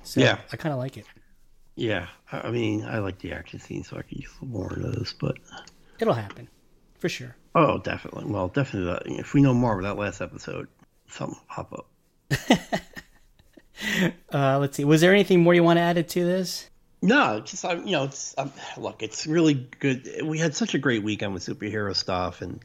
So 0.03 0.21
Yeah. 0.21 0.38
I 0.53 0.57
kind 0.57 0.73
of 0.73 0.79
like 0.79 0.97
it. 0.97 1.05
yeah, 1.77 2.07
I 2.33 2.40
I 2.49 2.51
mean, 2.51 2.85
I 2.85 2.99
like 2.99 3.19
the 3.19 3.33
action 3.33 3.61
scenes, 3.61 3.88
so 3.88 3.97
I 3.99 4.03
could 4.03 4.19
use 4.19 4.31
more 4.40 4.73
of 4.73 4.81
those. 4.83 5.14
But 5.21 5.37
It'll 5.99 6.14
happen 6.14 6.49
for 6.99 7.09
sure. 7.11 7.37
oh, 7.55 7.79
definitely. 7.79 8.25
Well, 8.27 8.49
definitely. 8.49 9.19
If 9.19 9.35
we 9.35 9.43
know 9.43 9.53
more 9.55 9.79
about 9.79 9.97
that 9.97 10.01
last 10.01 10.21
episode, 10.23 10.69
something 11.09 11.37
will 11.38 11.55
pop 11.55 11.73
up. 11.73 11.87
Uh, 14.33 14.59
let's 14.61 14.77
see. 14.77 14.85
Was 14.85 15.01
there 15.01 15.12
anything 15.12 15.40
more 15.40 15.55
you 15.55 15.64
want 15.64 15.79
to 15.79 15.81
add 15.81 16.09
to 16.09 16.25
this? 16.25 16.71
No, 17.03 17.40
just 17.40 17.64
I'm, 17.64 17.85
you 17.87 17.93
know, 17.93 18.05
it's 18.05 18.35
um, 18.38 18.53
look, 18.77 19.03
it's 19.03 19.27
really 19.27 19.55
good. 19.55 20.09
We 20.23 20.38
had 20.38 20.55
such 20.55 20.75
a 20.75 20.79
great 20.79 21.03
weekend 21.03 21.35
with 21.35 21.45
superhero 21.45 21.97
stuff, 21.97 22.43
and 22.43 22.61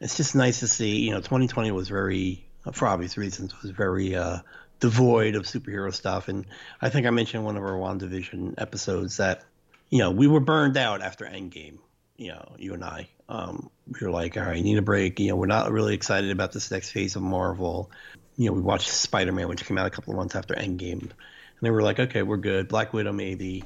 it's 0.00 0.16
just 0.16 0.34
nice 0.34 0.60
to 0.60 0.68
see. 0.68 0.98
You 0.98 1.12
know, 1.12 1.20
2020 1.20 1.70
was 1.70 1.88
very, 1.88 2.44
for 2.72 2.88
obvious 2.88 3.16
reasons, 3.16 3.60
was 3.62 3.70
very 3.70 4.14
uh, 4.16 4.40
devoid 4.80 5.36
of 5.36 5.44
superhero 5.44 5.94
stuff. 5.94 6.28
And 6.28 6.44
I 6.80 6.90
think 6.90 7.06
I 7.06 7.10
mentioned 7.10 7.40
in 7.40 7.44
one 7.46 7.56
of 7.56 7.62
our 7.62 7.74
WandaVision 7.74 8.54
episodes 8.58 9.18
that 9.18 9.44
you 9.90 9.98
know 9.98 10.10
we 10.10 10.26
were 10.26 10.40
burned 10.40 10.76
out 10.76 11.00
after 11.00 11.24
Endgame. 11.24 11.78
You 12.16 12.32
know, 12.32 12.56
you 12.58 12.74
and 12.74 12.84
I, 12.84 13.08
um, 13.28 13.70
we 13.88 14.06
were 14.06 14.12
like, 14.12 14.36
all 14.36 14.42
right, 14.42 14.58
I 14.58 14.60
need 14.60 14.76
a 14.76 14.82
break. 14.82 15.18
You 15.18 15.28
know, 15.28 15.36
we're 15.36 15.46
not 15.46 15.72
really 15.72 15.94
excited 15.94 16.30
about 16.30 16.52
this 16.52 16.70
next 16.70 16.90
phase 16.90 17.16
of 17.16 17.22
Marvel. 17.22 17.90
You 18.36 18.46
know, 18.46 18.52
we 18.52 18.62
watched 18.62 18.88
Spider 18.88 19.32
Man, 19.32 19.48
which 19.48 19.64
came 19.64 19.78
out 19.78 19.86
a 19.86 19.90
couple 19.90 20.12
of 20.12 20.16
months 20.16 20.34
after 20.34 20.54
Endgame, 20.54 21.02
and 21.02 21.12
they 21.60 21.70
were 21.70 21.82
like, 21.82 22.00
okay, 22.00 22.22
we're 22.22 22.38
good. 22.38 22.68
Black 22.68 22.92
Widow 22.92 23.12
maybe, 23.12 23.64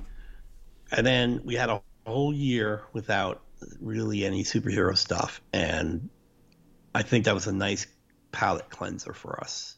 and 0.90 1.07
then 1.07 1.40
we 1.44 1.55
had 1.55 1.70
a 1.70 1.83
whole 2.07 2.33
year 2.33 2.83
without 2.92 3.42
really 3.81 4.24
any 4.24 4.44
superhero 4.44 4.96
stuff, 4.96 5.40
and 5.52 6.09
I 6.94 7.02
think 7.02 7.24
that 7.26 7.35
was 7.35 7.46
a 7.46 7.52
nice 7.52 7.87
palate 8.33 8.70
cleanser 8.70 9.12
for 9.12 9.40
us. 9.40 9.76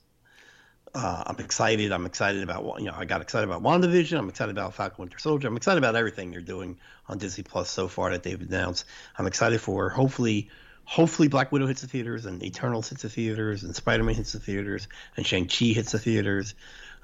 Uh, 0.95 1.23
I'm 1.27 1.39
excited. 1.39 1.93
I'm 1.93 2.07
excited 2.07 2.43
about 2.43 2.65
what 2.65 2.81
you 2.81 2.87
know. 2.87 2.95
I 2.97 3.05
got 3.05 3.21
excited 3.21 3.49
about 3.49 3.63
WandaVision. 3.63 4.19
I'm 4.19 4.29
excited 4.29 4.57
about 4.57 4.75
Falcon 4.75 4.97
Winter 5.03 5.19
Soldier. 5.19 5.49
I'm 5.49 5.57
excited 5.57 5.79
about 5.79 5.97
everything 5.97 6.31
they're 6.31 6.41
doing 6.41 6.79
on 7.07 7.19
Disney 7.19 7.45
Plus 7.45 7.71
so 7.71 7.89
far 7.89 8.11
that 8.11 8.23
they've 8.23 8.41
announced. 8.41 8.85
I'm 9.17 9.27
excited 9.27 9.61
for 9.61 9.91
hopefully, 9.91 10.51
hopefully 10.89 11.29
Black 11.29 11.53
Widow 11.53 11.67
hits 11.67 11.83
the 11.83 11.87
theaters 11.87 12.25
and 12.25 12.43
Eternals 12.43 12.89
hits 12.89 13.03
the 13.03 13.11
theaters 13.11 13.63
and 13.63 13.77
Spider 13.77 14.03
Man 14.05 14.15
hits 14.15 14.33
the 14.33 14.41
theaters 14.41 14.89
and 15.19 15.27
Shang 15.27 15.47
Chi 15.47 15.67
hits 15.67 15.93
the 15.93 15.99
theaters. 15.99 16.55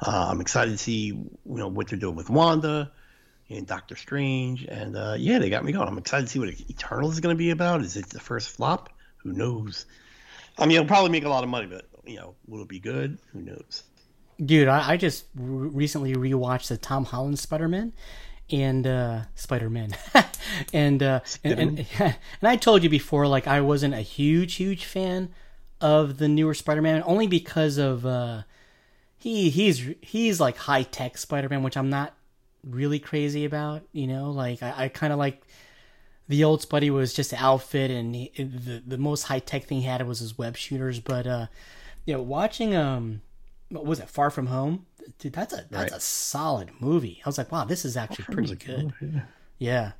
Uh, 0.00 0.28
I'm 0.30 0.40
excited 0.40 0.70
to 0.70 0.78
see 0.78 1.08
you 1.08 1.30
know 1.44 1.68
what 1.68 1.88
they're 1.88 1.98
doing 1.98 2.16
with 2.16 2.30
Wanda 2.30 2.90
and 3.50 3.66
Doctor 3.66 3.94
Strange. 3.94 4.64
And 4.64 4.96
uh, 4.96 5.16
yeah, 5.18 5.38
they 5.38 5.50
got 5.50 5.66
me 5.66 5.72
going. 5.72 5.86
I'm 5.86 5.98
excited 5.98 6.24
to 6.24 6.32
see 6.32 6.38
what 6.38 6.48
Eternals 6.48 7.12
is 7.12 7.20
going 7.20 7.36
to 7.36 7.38
be 7.38 7.50
about. 7.50 7.82
Is 7.82 7.98
it 7.98 8.08
the 8.08 8.20
first 8.20 8.48
flop? 8.48 8.88
Who 9.18 9.34
knows? 9.34 9.84
I 10.56 10.64
mean, 10.64 10.76
it'll 10.76 10.88
probably 10.88 11.10
make 11.10 11.26
a 11.26 11.28
lot 11.28 11.44
of 11.44 11.50
money, 11.50 11.66
but 11.66 11.86
you 12.06 12.16
know, 12.16 12.34
will 12.46 12.62
it 12.62 12.68
be 12.68 12.80
good? 12.80 13.18
Who 13.34 13.42
knows? 13.42 13.82
Dude, 14.42 14.66
I, 14.66 14.92
I 14.92 14.96
just 14.96 15.26
re- 15.34 15.68
recently 15.68 16.14
rewatched 16.14 16.68
the 16.68 16.78
Tom 16.78 17.04
Holland 17.04 17.38
Spider 17.38 17.68
Man 17.68 17.92
and 18.50 18.86
uh 18.86 19.22
Spider 19.34 19.70
Man, 19.70 19.96
and 20.72 21.02
uh 21.02 21.20
and, 21.42 21.58
and 21.58 21.86
and 21.98 22.16
I 22.42 22.56
told 22.56 22.82
you 22.82 22.88
before, 22.88 23.26
like 23.26 23.46
I 23.46 23.60
wasn't 23.60 23.94
a 23.94 24.00
huge 24.00 24.54
huge 24.54 24.84
fan 24.84 25.30
of 25.80 26.18
the 26.18 26.28
newer 26.28 26.54
Spider 26.54 26.82
Man, 26.82 27.02
only 27.06 27.26
because 27.26 27.78
of 27.78 28.04
uh 28.06 28.42
he 29.16 29.50
he's 29.50 29.90
he's 30.02 30.40
like 30.40 30.56
high 30.56 30.82
tech 30.82 31.16
Spider 31.16 31.48
Man, 31.48 31.62
which 31.62 31.76
I'm 31.76 31.90
not 31.90 32.14
really 32.62 32.98
crazy 32.98 33.44
about. 33.44 33.82
You 33.92 34.06
know, 34.06 34.30
like 34.30 34.62
I, 34.62 34.84
I 34.84 34.88
kind 34.88 35.12
of 35.12 35.18
like 35.18 35.42
the 36.28 36.44
old 36.44 36.60
Spidey 36.60 36.90
was 36.90 37.12
just 37.12 37.32
an 37.32 37.38
outfit, 37.40 37.90
and 37.90 38.14
he, 38.14 38.30
the 38.36 38.82
the 38.86 38.98
most 38.98 39.24
high 39.24 39.38
tech 39.38 39.64
thing 39.64 39.80
he 39.80 39.86
had 39.86 40.06
was 40.06 40.20
his 40.20 40.38
web 40.38 40.56
shooters. 40.56 41.00
But 41.00 41.26
uh, 41.26 41.46
you 42.06 42.14
know, 42.14 42.22
watching 42.22 42.74
um, 42.74 43.22
what 43.74 43.84
was 43.86 44.00
it 44.00 44.08
Far 44.08 44.30
From 44.30 44.46
Home? 44.46 44.86
Dude, 45.18 45.32
that's 45.34 45.52
a 45.52 45.66
that's 45.70 45.92
Right. 45.92 45.98
a 45.98 46.00
solid 46.00 46.70
movie. 46.80 47.20
I 47.24 47.28
was 47.28 47.36
like, 47.38 47.52
wow, 47.52 47.64
this 47.64 47.84
is 47.84 47.96
actually 47.96 48.24
pretty 48.34 48.54
good. 48.54 48.92
Yeah, 49.58 49.92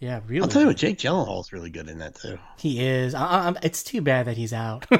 yeah, 0.00 0.20
really. 0.26 0.42
I'll 0.42 0.48
tell 0.48 0.62
you 0.62 0.68
what, 0.68 0.76
Jake 0.76 0.98
Gyllenhaal's 0.98 1.52
really 1.52 1.70
good 1.70 1.88
in 1.88 1.98
that 1.98 2.14
too. 2.14 2.38
he 2.58 2.82
is. 2.84 3.14
I, 3.14 3.50
I, 3.50 3.54
it's 3.62 3.82
too 3.82 4.00
bad 4.00 4.26
that 4.26 4.36
he's 4.36 4.52
out. 4.52 4.86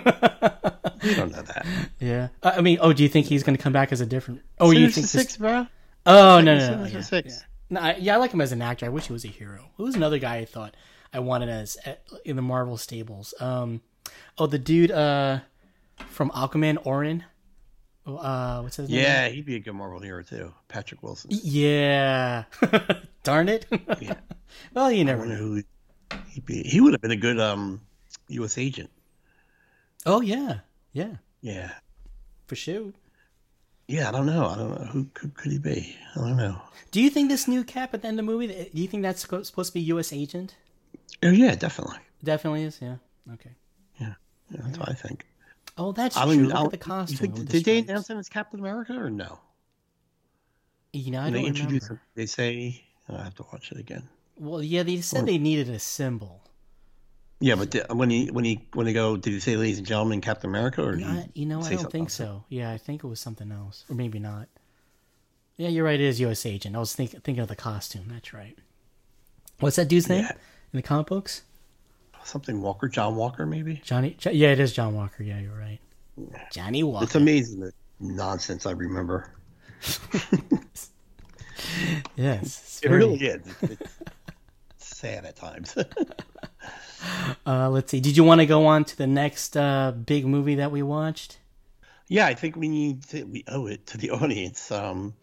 You 1.00 1.14
don't 1.14 1.30
know 1.30 1.42
that. 1.42 1.64
yeah, 2.00 2.28
I 2.42 2.50
I 2.52 2.60
mean, 2.60 2.78
oh, 2.80 2.92
do 2.92 3.04
you 3.04 3.08
think 3.08 3.26
he's 3.26 3.44
going 3.44 3.56
to 3.56 3.62
come 3.62 3.72
back 3.72 3.92
as 3.92 4.00
a 4.00 4.06
different? 4.06 4.42
Oh, 4.58 4.72
you 4.72 4.90
Sinister 4.90 5.00
think 5.00 5.02
this- 5.04 5.10
six, 5.12 5.36
bro? 5.36 5.66
Oh 6.06 6.40
no, 6.40 6.58
no, 6.58 6.76
no, 6.82 6.84
yeah, 6.86 7.00
Six. 7.02 7.34
yeah. 7.38 7.44
No, 7.70 7.80
I, 7.80 7.96
yeah, 8.00 8.14
I 8.14 8.16
like 8.16 8.32
him 8.32 8.40
as 8.40 8.50
an 8.50 8.60
actor. 8.62 8.84
I 8.84 8.88
wish 8.88 9.06
he 9.06 9.12
was 9.12 9.24
a 9.24 9.28
hero. 9.28 9.70
Who 9.76 9.84
was 9.84 9.94
another 9.94 10.18
guy 10.18 10.36
I 10.38 10.44
thought 10.44 10.74
I 11.12 11.20
wanted 11.20 11.50
as 11.50 11.76
uh, 11.86 11.92
in 12.24 12.34
the 12.34 12.42
Marvel 12.42 12.76
stables? 12.76 13.32
Um, 13.40 13.80
oh, 14.38 14.46
the 14.48 14.58
dude 14.58 14.90
uh 14.90 15.38
from 16.08 16.30
Aquaman, 16.30 16.78
Orin. 16.84 17.24
Uh, 18.16 18.60
what's 18.62 18.76
his 18.76 18.88
name? 18.88 18.98
Yeah, 19.00 19.28
he'd 19.28 19.44
be 19.44 19.56
a 19.56 19.60
good 19.60 19.74
Marvel 19.74 20.00
hero 20.00 20.22
too. 20.22 20.52
Patrick 20.68 21.02
Wilson. 21.02 21.30
Yeah. 21.32 22.44
Darn 23.22 23.48
it. 23.48 23.66
Yeah. 24.00 24.14
well, 24.74 24.90
you 24.90 25.04
never 25.04 25.26
know. 25.26 25.34
who 25.34 25.62
he'd 26.28 26.46
be. 26.46 26.62
He 26.62 26.80
would 26.80 26.94
have 26.94 27.00
been 27.02 27.10
a 27.10 27.16
good 27.16 27.38
um 27.38 27.80
U.S. 28.28 28.56
agent. 28.58 28.90
Oh 30.06 30.20
yeah, 30.20 30.60
yeah, 30.92 31.16
Yeah. 31.42 31.72
for 32.46 32.56
sure. 32.56 32.92
Yeah, 33.88 34.08
I 34.08 34.12
don't 34.12 34.26
know. 34.26 34.46
I 34.46 34.56
don't 34.56 34.70
know 34.70 34.86
who 34.86 35.06
could, 35.14 35.34
could 35.34 35.50
he 35.52 35.58
be. 35.58 35.96
I 36.14 36.20
don't 36.20 36.36
know. 36.36 36.60
Do 36.90 37.00
you 37.00 37.08
think 37.10 37.28
this 37.30 37.48
new 37.48 37.64
Cap 37.64 37.94
at 37.94 38.02
the 38.02 38.08
end 38.08 38.20
of 38.20 38.26
the 38.26 38.30
movie? 38.32 38.46
Do 38.46 38.80
you 38.82 38.86
think 38.86 39.02
that's 39.02 39.20
supposed 39.22 39.54
to 39.54 39.72
be 39.74 39.80
U.S. 39.80 40.12
agent? 40.12 40.56
Oh 41.22 41.30
yeah, 41.30 41.54
definitely. 41.54 41.96
Definitely 42.22 42.64
is. 42.64 42.78
Yeah. 42.80 42.96
Okay. 43.34 43.50
Yeah, 44.00 44.14
yeah 44.50 44.60
that's 44.62 44.78
what 44.78 44.88
I 44.90 44.94
think. 44.94 45.26
Oh, 45.78 45.92
that's 45.92 46.16
I 46.16 46.24
true. 46.24 46.46
Look 46.48 46.54
at 46.56 46.70
the 46.72 46.76
costume. 46.78 47.16
think- 47.18 47.34
with 47.34 47.46
the 47.48 47.52
did 47.60 47.64
they 47.64 47.78
announce 47.78 48.10
him 48.10 48.18
as 48.18 48.28
Captain 48.28 48.58
America 48.60 48.94
or 48.94 49.10
no? 49.10 49.38
You 50.92 51.10
know, 51.12 51.20
I 51.20 51.24
When 51.24 51.32
they 51.34 51.38
don't 51.40 51.48
introduce 51.48 51.82
remember. 51.84 51.94
him. 51.94 52.00
They 52.14 52.26
say 52.26 52.84
oh, 53.08 53.16
I 53.16 53.24
have 53.24 53.34
to 53.36 53.44
watch 53.52 53.70
it 53.72 53.78
again. 53.78 54.08
Well, 54.36 54.62
yeah, 54.62 54.82
they 54.82 55.00
said 55.00 55.26
they 55.26 55.38
needed 55.38 55.68
a 55.68 55.78
symbol. 55.78 56.42
Yeah, 57.40 57.54
but 57.54 57.70
the, 57.70 57.86
when 57.94 58.10
he 58.10 58.26
when 58.30 58.44
he 58.44 58.66
when 58.72 58.86
they 58.86 58.92
go, 58.92 59.16
did 59.16 59.32
he 59.32 59.38
say, 59.40 59.56
"Ladies 59.56 59.78
and 59.78 59.86
gentlemen, 59.86 60.20
Captain 60.20 60.50
America"? 60.50 60.82
Or 60.82 60.96
did 60.96 61.06
I, 61.06 61.28
you 61.34 61.46
know, 61.46 61.60
I 61.60 61.74
don't 61.74 61.90
think 61.92 62.06
else? 62.06 62.14
so. 62.14 62.44
Yeah, 62.48 62.72
I 62.72 62.78
think 62.78 63.04
it 63.04 63.06
was 63.06 63.20
something 63.20 63.52
else, 63.52 63.84
or 63.88 63.94
maybe 63.94 64.18
not. 64.18 64.48
Yeah, 65.56 65.68
you're 65.68 65.84
right. 65.84 66.00
It 66.00 66.04
is 66.06 66.18
U.S. 66.20 66.44
Agent. 66.46 66.74
I 66.74 66.78
was 66.78 66.94
think, 66.94 67.10
thinking 67.10 67.38
of 67.40 67.48
the 67.48 67.56
costume. 67.56 68.06
That's 68.08 68.32
right. 68.32 68.56
What's 69.60 69.76
that 69.76 69.88
dude's 69.88 70.08
name 70.08 70.22
Yeah. 70.24 70.32
in 70.72 70.76
the 70.78 70.82
comic 70.82 71.06
books? 71.08 71.42
Something 72.24 72.60
Walker, 72.60 72.88
John 72.88 73.16
Walker, 73.16 73.46
maybe. 73.46 73.80
Johnny. 73.84 74.16
Yeah, 74.30 74.48
it 74.52 74.60
is 74.60 74.72
John 74.72 74.94
Walker. 74.94 75.22
Yeah, 75.22 75.38
you're 75.40 75.56
right. 75.58 75.78
Johnny 76.52 76.82
Walker. 76.82 77.04
It's 77.04 77.14
amazing 77.14 77.60
the 77.60 77.72
nonsense 78.00 78.66
I 78.66 78.72
remember. 78.72 79.30
yes, 82.16 82.42
it's 82.42 82.80
It 82.82 82.88
very- 82.88 83.00
really 83.04 83.16
is. 83.18 83.40
It's, 83.62 83.72
it's 83.72 83.96
sad 84.78 85.24
at 85.24 85.36
times. 85.36 85.76
Uh, 87.46 87.70
let's 87.70 87.92
see. 87.92 88.00
Did 88.00 88.16
you 88.16 88.24
want 88.24 88.40
to 88.40 88.46
go 88.46 88.66
on 88.66 88.84
to 88.84 88.98
the 88.98 89.06
next 89.06 89.56
uh, 89.56 89.92
big 89.92 90.26
movie 90.26 90.56
that 90.56 90.72
we 90.72 90.82
watched? 90.82 91.38
yeah, 92.08 92.26
I 92.26 92.34
think 92.34 92.56
we 92.56 92.68
need 92.68 93.04
to, 93.10 93.22
we 93.22 93.44
owe 93.46 93.66
it 93.66 93.86
to 93.88 93.98
the 93.98 94.10
audience. 94.10 94.72
Um, 94.72 95.14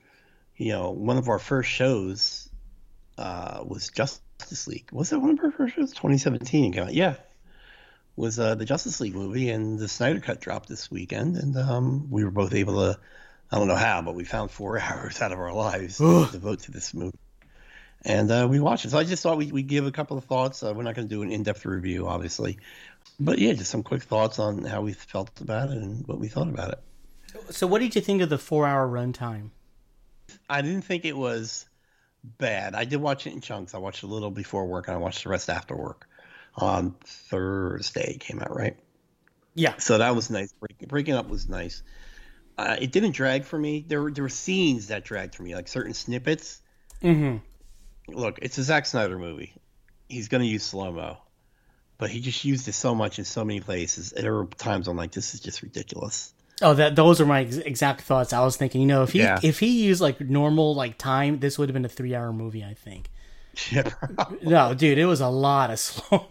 you 0.56 0.72
know, 0.72 0.92
one 0.92 1.18
of 1.18 1.28
our 1.28 1.38
first 1.38 1.70
shows 1.70 2.48
uh, 3.18 3.62
was 3.66 3.90
Justice 3.90 4.22
League. 4.68 4.90
Was 4.92 5.12
it 5.12 5.18
one 5.18 5.32
of 5.32 5.44
our 5.44 5.52
first 5.52 5.76
shows? 5.76 5.92
2017 5.92 6.74
came 6.74 6.84
out. 6.84 6.94
Yeah, 6.94 7.16
was 8.16 8.40
uh, 8.40 8.56
the 8.56 8.66
Justice 8.66 9.00
League 9.00 9.16
movie, 9.16 9.50
and 9.50 9.78
the 9.78 9.88
Snyder 9.88 10.20
Cut 10.20 10.40
dropped 10.40 10.70
this 10.70 10.90
weekend, 10.90 11.38
and 11.38 11.58
um, 11.58 12.10
we 12.10 12.24
were 12.24 12.32
both 12.32 12.54
able 12.54 12.76
to. 12.76 13.00
I 13.52 13.60
don't 13.60 13.68
know 13.68 13.76
how, 13.76 14.02
but 14.02 14.16
we 14.16 14.24
found 14.24 14.52
four 14.52 14.80
hours 14.82 15.22
out 15.22 15.32
of 15.32 15.40
our 15.40 15.54
lives 15.54 15.98
to 15.98 16.28
devote 16.32 16.62
to 16.62 16.72
this 16.72 16.94
movie. 16.94 17.18
And 18.04 18.30
uh, 18.30 18.48
we 18.50 18.60
watched 18.60 18.86
it. 18.86 18.92
So 18.92 19.00
I 19.00 19.04
just 19.04 19.24
thought 19.24 19.38
we, 19.38 19.52
we'd 19.52 19.68
give 19.68 19.86
a 19.86 19.92
couple 19.92 20.18
of 20.18 20.26
thoughts. 20.26 20.62
Uh, 20.62 20.74
we're 20.76 20.84
not 20.84 20.96
going 20.96 21.08
to 21.08 21.14
do 21.14 21.24
an 21.24 21.32
in 21.32 21.44
depth 21.44 21.66
review, 21.66 22.08
obviously. 22.08 22.60
But 23.20 23.40
yeah, 23.40 23.54
just 23.54 23.72
some 23.72 23.82
quick 23.82 24.04
thoughts 24.04 24.38
on 24.38 24.64
how 24.64 24.82
we 24.82 24.94
felt 24.94 25.42
about 25.42 25.70
it 25.70 25.78
and 25.78 26.06
what 26.08 26.20
we 26.20 26.28
thought 26.28 26.48
about 26.48 26.72
it. 26.72 26.80
So, 27.50 27.68
what 27.68 27.80
did 27.80 27.96
you 27.96 28.02
think 28.02 28.22
of 28.22 28.30
the 28.30 28.38
four-hour 28.38 28.88
runtime? 28.88 29.50
I 30.50 30.62
didn't 30.62 30.84
think 30.84 31.06
it 31.06 31.18
was 31.18 31.66
bad. 32.38 32.76
I 32.76 32.86
did 32.86 33.02
watch 33.02 33.28
it 33.28 33.34
in 33.34 33.42
chunks. 33.42 33.74
I 33.74 33.78
watched 33.78 34.04
a 34.04 34.08
little 34.08 34.32
before 34.32 34.66
work 34.66 34.88
and 34.88 34.96
I 34.96 35.00
watched 35.00 35.24
the 35.24 35.30
rest 35.30 35.50
after 35.50 35.76
work. 35.76 36.08
On 36.58 36.96
Thursday 37.04 38.14
it 38.16 38.20
came 38.22 38.40
out, 38.40 38.56
right? 38.56 38.78
Yeah. 39.56 39.78
So 39.78 39.98
that 39.98 40.16
was 40.16 40.30
nice. 40.30 40.54
Breaking, 40.54 40.88
breaking 40.88 41.14
up 41.16 41.30
was 41.30 41.50
nice. 41.50 41.84
Uh, 42.58 42.78
it 42.80 42.92
didn't 42.92 43.12
drag 43.12 43.44
for 43.44 43.58
me. 43.58 43.84
There 43.88 44.02
were 44.02 44.12
there 44.12 44.24
were 44.24 44.30
scenes 44.30 44.88
that 44.88 45.04
dragged 45.04 45.36
for 45.36 45.44
me, 45.44 45.56
like 45.56 45.68
certain 45.68 45.94
snippets. 45.94 46.62
Mm-hmm. 47.02 47.38
Look, 48.16 48.40
it's 48.42 48.58
a 48.58 48.64
Zack 48.64 48.86
Snyder 48.86 49.18
movie. 49.18 49.54
He's 50.08 50.28
going 50.30 50.42
to 50.42 50.48
use 50.48 50.64
slow 50.64 50.92
mo, 50.92 51.18
but 51.98 52.10
he 52.10 52.22
just 52.22 52.46
used 52.46 52.68
it 52.68 52.74
so 52.74 52.96
much 52.96 53.20
in 53.20 53.26
so 53.26 53.44
many 53.44 53.60
places. 53.60 54.14
And 54.14 54.24
there 54.24 54.34
were 54.34 54.46
times 54.46 54.88
I'm 54.88 54.96
like, 54.96 55.12
this 55.12 55.34
is 55.34 55.40
just 55.42 55.62
ridiculous. 55.64 56.34
Oh, 56.62 56.74
that 56.74 56.96
those 56.96 57.20
are 57.20 57.26
my 57.26 57.42
ex- 57.42 57.58
exact 57.58 58.02
thoughts. 58.02 58.32
I 58.32 58.44
was 58.44 58.56
thinking, 58.56 58.82
you 58.82 58.88
know, 58.88 59.04
if 59.04 59.12
he 59.12 59.20
Yeah. 59.20 59.40
if 59.44 59.60
he 59.60 59.84
used 59.86 60.00
like 60.02 60.22
normal 60.22 60.74
like 60.76 60.98
time, 60.98 61.40
this 61.40 61.58
would 61.58 61.68
have 61.70 61.74
been 61.74 61.86
a 61.86 61.90
three-hour 61.90 62.32
movie. 62.34 62.64
I 62.64 62.74
think. 62.74 63.10
Yeah, 63.72 63.84
probably. 63.84 64.48
No, 64.50 64.74
dude, 64.74 64.98
it 64.98 65.06
was 65.06 65.22
a 65.22 65.28
lot 65.30 65.70
of 65.72 65.80
slow. 65.88 66.28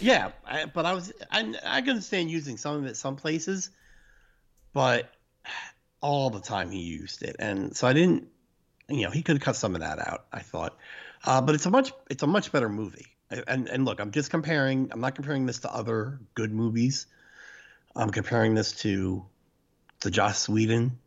Yeah, 0.00 0.32
I, 0.46 0.66
but 0.66 0.86
I 0.86 0.92
was 0.94 1.12
I 1.30 1.40
I 1.64 1.80
can 1.80 1.90
understand 1.90 2.30
using 2.30 2.56
some 2.56 2.76
of 2.76 2.86
it 2.86 2.96
some 2.96 3.16
places, 3.16 3.70
but 4.72 5.10
all 6.00 6.30
the 6.30 6.40
time 6.40 6.70
he 6.70 6.80
used 6.80 7.22
it, 7.22 7.36
and 7.38 7.76
so 7.76 7.86
I 7.86 7.92
didn't. 7.92 8.28
You 8.88 9.04
know, 9.04 9.10
he 9.10 9.22
could 9.22 9.36
have 9.36 9.42
cut 9.42 9.56
some 9.56 9.74
of 9.74 9.80
that 9.80 9.98
out. 9.98 10.26
I 10.32 10.40
thought, 10.40 10.76
uh, 11.24 11.40
but 11.40 11.54
it's 11.54 11.64
a 11.66 11.70
much 11.70 11.92
it's 12.10 12.22
a 12.22 12.26
much 12.26 12.52
better 12.52 12.68
movie. 12.68 13.06
And 13.46 13.68
and 13.68 13.84
look, 13.84 14.00
I'm 14.00 14.10
just 14.10 14.30
comparing. 14.30 14.90
I'm 14.92 15.00
not 15.00 15.14
comparing 15.14 15.46
this 15.46 15.60
to 15.60 15.72
other 15.72 16.20
good 16.34 16.52
movies. 16.52 17.06
I'm 17.94 18.10
comparing 18.10 18.54
this 18.54 18.72
to 18.82 19.24
the 20.00 20.10
Joss 20.10 20.48
Whedon 20.48 20.98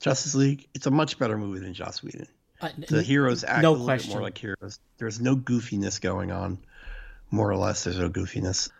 Justice 0.00 0.34
League. 0.34 0.68
It's 0.74 0.86
a 0.86 0.90
much 0.90 1.18
better 1.18 1.38
movie 1.38 1.60
than 1.60 1.72
Joss 1.74 2.02
Whedon. 2.02 2.28
Uh, 2.60 2.68
The 2.88 3.02
heroes 3.02 3.44
act 3.44 3.62
no 3.62 3.70
a 3.72 3.76
little 3.76 3.86
bit 3.96 4.08
more 4.08 4.22
like 4.22 4.38
heroes. 4.38 4.78
There's 4.98 5.20
no 5.20 5.36
goofiness 5.36 6.00
going 6.00 6.30
on, 6.32 6.58
more 7.30 7.50
or 7.50 7.56
less. 7.56 7.84
There's 7.84 7.98
no 7.98 8.08
goofiness, 8.10 8.70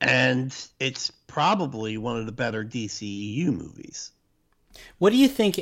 and 0.00 0.54
it's 0.80 1.10
probably 1.26 1.98
one 1.98 2.16
of 2.18 2.26
the 2.26 2.32
better 2.32 2.64
DCEU 2.64 3.46
movies. 3.52 4.10
What 4.98 5.10
do 5.10 5.16
you 5.16 5.28
think? 5.28 5.60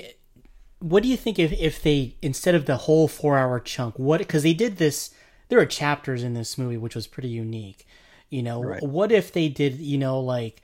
What 0.79 1.03
do 1.03 1.09
you 1.09 1.17
think 1.17 1.39
if 1.39 1.53
if 1.53 1.83
they 1.83 2.17
instead 2.23 2.55
of 2.55 2.67
the 2.67 2.77
whole 2.77 3.09
four 3.09 3.37
hour 3.39 3.59
chunk, 3.61 3.99
what 3.99 4.19
because 4.19 4.43
they 4.43 4.55
did 4.55 4.77
this? 4.79 5.11
There 5.49 5.61
are 5.61 5.67
chapters 5.67 6.23
in 6.23 6.33
this 6.35 6.57
movie 6.57 6.77
which 6.79 6.95
was 6.95 7.07
pretty 7.07 7.29
unique. 7.29 7.87
You 8.31 8.43
know, 8.43 8.63
Right. 8.63 8.83
what 8.83 9.13
if 9.13 9.33
they 9.33 9.49
did? 9.49 9.79
You 9.79 9.99
know, 9.99 10.19
like 10.21 10.62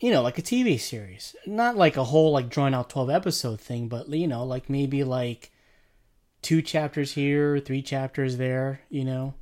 you 0.00 0.10
know, 0.10 0.22
like 0.22 0.38
a 0.38 0.42
TV 0.42 0.78
series, 0.78 1.34
not 1.46 1.76
like 1.76 1.96
a 1.96 2.04
whole 2.04 2.32
like 2.32 2.48
drawn 2.48 2.74
out 2.74 2.90
twelve 2.90 3.10
episode 3.10 3.60
thing, 3.60 3.88
but 3.88 4.08
you 4.08 4.26
know, 4.28 4.44
like 4.44 4.68
maybe 4.70 5.04
like 5.04 5.50
two 6.42 6.62
chapters 6.62 7.12
here, 7.12 7.58
three 7.60 7.82
chapters 7.82 8.36
there. 8.36 8.80
You 8.90 9.04
know, 9.04 9.34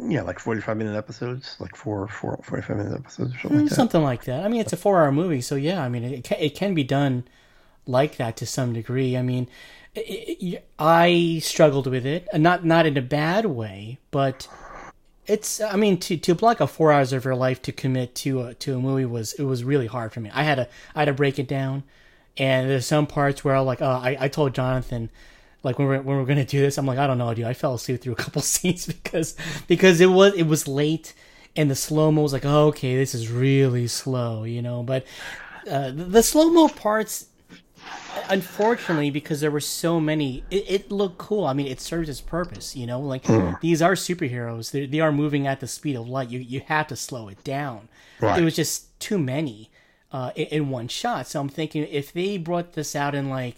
Yeah, 0.00 0.22
like 0.22 0.38
45 0.38 0.76
minute 0.76 0.96
episodes, 0.96 1.56
like 1.58 1.74
four, 1.76 2.06
four 2.08 2.38
45 2.44 2.76
minute 2.76 2.94
episodes 3.00 3.34
or 3.34 3.38
something 3.38 3.58
mm, 3.58 3.62
like 3.62 3.68
that. 3.68 3.74
something 3.74 4.02
like 4.02 4.24
that. 4.24 4.44
I 4.44 4.48
mean, 4.48 4.60
it's 4.60 4.72
a 4.72 4.76
four 4.76 5.02
hour 5.02 5.12
movie, 5.12 5.40
so 5.40 5.56
yeah. 5.56 5.82
I 5.82 5.88
mean, 5.88 6.04
it 6.04 6.24
can, 6.24 6.38
it 6.40 6.54
can 6.54 6.74
be 6.74 6.84
done 6.84 7.24
like 7.86 8.16
that 8.16 8.36
to 8.38 8.46
some 8.46 8.72
degree. 8.72 9.16
I 9.16 9.22
mean, 9.22 9.48
it, 9.94 10.00
it, 10.00 10.68
I 10.78 11.40
struggled 11.42 11.86
with 11.86 12.06
it, 12.06 12.28
not 12.34 12.64
not 12.64 12.86
in 12.86 12.96
a 12.96 13.02
bad 13.02 13.46
way, 13.46 13.98
but 14.10 14.48
it's. 15.26 15.60
I 15.60 15.76
mean, 15.76 15.98
to 16.00 16.16
to 16.16 16.34
block 16.34 16.60
a 16.60 16.66
four 16.66 16.92
hours 16.92 17.12
of 17.12 17.24
your 17.24 17.34
life 17.34 17.62
to 17.62 17.72
commit 17.72 18.14
to 18.16 18.42
a 18.42 18.54
to 18.54 18.74
a 18.76 18.78
movie 18.78 19.04
was 19.04 19.32
it 19.34 19.44
was 19.44 19.64
really 19.64 19.86
hard 19.86 20.12
for 20.12 20.20
me. 20.20 20.30
I 20.32 20.42
had 20.42 20.56
to 20.56 20.68
I 20.94 21.00
had 21.00 21.04
to 21.06 21.12
break 21.12 21.38
it 21.38 21.48
down, 21.48 21.84
and 22.36 22.68
there's 22.68 22.86
some 22.86 23.06
parts 23.06 23.44
where 23.44 23.54
I'm 23.54 23.66
like, 23.66 23.82
oh, 23.82 23.86
I 23.86 24.16
I 24.18 24.28
told 24.28 24.54
Jonathan. 24.54 25.10
Like 25.64 25.78
when 25.78 25.86
we're 25.86 26.02
when 26.02 26.16
we're 26.16 26.24
gonna 26.24 26.44
do 26.44 26.60
this, 26.60 26.76
I'm 26.76 26.86
like 26.86 26.98
I 26.98 27.06
don't 27.06 27.18
know, 27.18 27.32
dude. 27.34 27.44
I 27.44 27.54
fell 27.54 27.74
asleep 27.74 28.00
through 28.00 28.14
a 28.14 28.16
couple 28.16 28.42
scenes 28.42 28.86
because 28.86 29.36
because 29.68 30.00
it 30.00 30.10
was 30.10 30.34
it 30.34 30.46
was 30.46 30.66
late, 30.66 31.14
and 31.54 31.70
the 31.70 31.76
slow 31.76 32.10
mo 32.10 32.22
was 32.22 32.32
like, 32.32 32.44
oh, 32.44 32.68
okay, 32.68 32.96
this 32.96 33.14
is 33.14 33.30
really 33.30 33.86
slow, 33.86 34.44
you 34.44 34.60
know. 34.60 34.82
But 34.82 35.06
uh, 35.70 35.90
the, 35.90 36.04
the 36.04 36.22
slow 36.22 36.50
mo 36.50 36.68
parts, 36.68 37.26
unfortunately, 38.28 39.10
because 39.10 39.40
there 39.40 39.50
were 39.50 39.60
so 39.60 40.00
many, 40.00 40.44
it, 40.50 40.64
it 40.68 40.92
looked 40.92 41.18
cool. 41.18 41.44
I 41.44 41.52
mean, 41.52 41.66
it 41.66 41.80
serves 41.80 42.08
its 42.08 42.20
purpose, 42.20 42.76
you 42.76 42.86
know. 42.86 43.00
Like 43.00 43.24
these 43.60 43.82
are 43.82 43.94
superheroes; 43.94 44.70
they, 44.70 44.86
they 44.86 45.00
are 45.00 45.12
moving 45.12 45.46
at 45.46 45.60
the 45.60 45.66
speed 45.66 45.96
of 45.96 46.08
light. 46.08 46.30
You 46.30 46.40
you 46.40 46.60
have 46.66 46.88
to 46.88 46.96
slow 46.96 47.28
it 47.28 47.42
down. 47.44 47.88
Right. 48.20 48.40
It 48.40 48.44
was 48.44 48.56
just 48.56 48.98
too 49.00 49.18
many 49.18 49.70
uh, 50.12 50.32
in, 50.34 50.46
in 50.46 50.70
one 50.70 50.88
shot. 50.88 51.26
So 51.26 51.40
I'm 51.40 51.48
thinking 51.48 51.86
if 51.90 52.12
they 52.12 52.38
brought 52.38 52.74
this 52.74 52.94
out 52.94 53.14
in 53.14 53.28
like, 53.28 53.56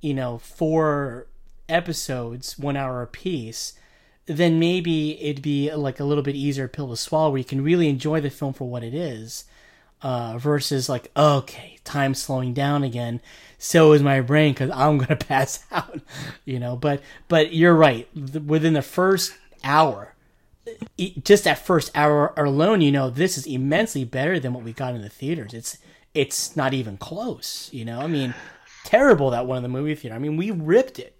you 0.00 0.14
know, 0.14 0.38
four 0.38 1.26
episodes, 1.68 2.58
one 2.58 2.76
hour 2.76 3.02
a 3.02 3.06
piece, 3.06 3.74
then 4.26 4.58
maybe 4.58 5.20
it'd 5.22 5.42
be 5.42 5.72
like 5.72 6.00
a 6.00 6.04
little 6.04 6.22
bit 6.22 6.34
easier 6.34 6.68
pill 6.68 6.88
to 6.90 6.96
swallow 6.96 7.30
where 7.30 7.38
you 7.38 7.44
can 7.44 7.64
really 7.64 7.88
enjoy 7.88 8.20
the 8.20 8.30
film 8.30 8.52
for 8.52 8.68
what 8.68 8.84
it 8.84 8.94
is. 8.94 9.44
Uh, 10.02 10.36
versus 10.36 10.88
like, 10.88 11.10
okay, 11.16 11.78
time 11.84 12.14
slowing 12.14 12.52
down 12.52 12.82
again. 12.82 13.20
So 13.58 13.92
is 13.92 14.02
my 14.02 14.20
brain 14.20 14.52
because 14.52 14.70
I'm 14.70 14.98
gonna 14.98 15.14
pass 15.28 15.64
out, 15.70 16.00
you 16.44 16.58
know. 16.58 16.74
But 16.74 17.02
but 17.28 17.54
you're 17.54 17.74
right. 17.74 18.08
Within 18.16 18.72
the 18.72 18.82
first 18.82 19.32
hour, 19.62 20.14
just 21.22 21.44
that 21.44 21.64
first 21.64 21.90
hour 21.94 22.32
alone, 22.36 22.80
you 22.80 22.90
know, 22.92 23.10
this 23.10 23.38
is 23.38 23.46
immensely 23.46 24.04
better 24.04 24.40
than 24.40 24.52
what 24.52 24.64
we 24.64 24.72
got 24.72 24.94
in 24.94 25.02
the 25.02 25.08
theaters. 25.08 25.54
It's 25.54 25.78
it's 26.14 26.56
not 26.56 26.74
even 26.74 26.96
close, 26.96 27.70
you 27.72 27.84
know. 27.84 28.00
I 28.00 28.06
mean, 28.06 28.34
terrible 28.84 29.30
that 29.30 29.46
one 29.46 29.58
in 29.58 29.62
the 29.62 29.68
movie 29.68 29.94
theater. 29.94 30.14
I 30.14 30.18
mean, 30.18 30.36
we 30.36 30.50
ripped 30.50 30.98
it. 30.98 31.16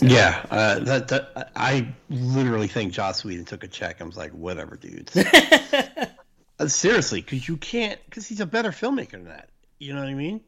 Yeah, 0.00 0.44
uh, 0.50 0.80
that, 0.80 1.08
that 1.08 1.52
I 1.56 1.88
literally 2.10 2.66
think 2.66 2.92
Joss 2.92 3.24
Whedon 3.24 3.44
took 3.44 3.64
a 3.64 3.68
check 3.68 4.00
and 4.00 4.08
was 4.08 4.16
like, 4.16 4.32
"Whatever, 4.32 4.76
dudes." 4.76 5.16
Uh, 6.58 6.68
Seriously, 6.68 7.20
because 7.20 7.46
you 7.46 7.56
can't, 7.56 8.00
because 8.06 8.26
he's 8.26 8.40
a 8.40 8.46
better 8.46 8.70
filmmaker 8.70 9.12
than 9.12 9.24
that. 9.24 9.50
You 9.78 9.92
know 9.94 10.00
what 10.00 10.08
I 10.08 10.14
mean? 10.14 10.40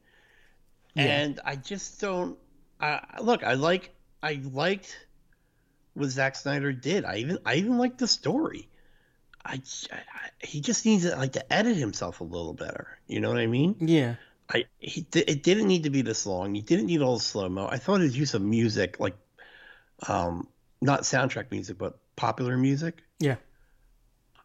And 0.97 1.39
I 1.45 1.55
just 1.55 2.01
don't. 2.01 2.37
I 2.81 3.01
look, 3.21 3.45
I 3.45 3.55
like, 3.55 3.95
I 4.23 4.41
liked 4.53 5.07
what 5.95 6.09
Zack 6.09 6.35
Snyder 6.35 6.73
did. 6.73 7.05
I 7.05 7.17
even, 7.17 7.39
I 7.45 7.55
even 7.55 7.79
liked 7.79 7.99
the 7.99 8.09
story. 8.09 8.69
I, 9.45 9.61
I 9.93 10.01
he 10.41 10.61
just 10.61 10.85
needs 10.85 11.05
to, 11.05 11.17
like 11.17 11.33
to 11.35 11.53
edit 11.53 11.77
himself 11.77 12.21
a 12.21 12.25
little 12.25 12.53
better. 12.53 12.99
You 13.07 13.21
know 13.21 13.29
what 13.29 13.39
I 13.39 13.47
mean? 13.47 13.77
Yeah. 13.81 14.17
I 14.53 14.65
he 14.79 15.07
it 15.13 15.43
didn't 15.43 15.69
need 15.69 15.85
to 15.85 15.91
be 15.91 16.03
this 16.03 16.27
long. 16.27 16.55
You 16.55 16.63
didn't 16.63 16.87
need 16.87 17.03
all 17.03 17.19
the 17.19 17.25
slow 17.25 17.49
mo. 17.49 17.69
I 17.71 17.77
thought 17.77 18.01
his 18.01 18.17
use 18.17 18.35
of 18.35 18.43
music, 18.43 18.99
like, 18.99 19.17
um, 20.09 20.49
not 20.81 21.03
soundtrack 21.03 21.51
music, 21.51 21.79
but 21.79 21.99
popular 22.17 22.57
music. 22.57 23.03
Yeah. 23.21 23.37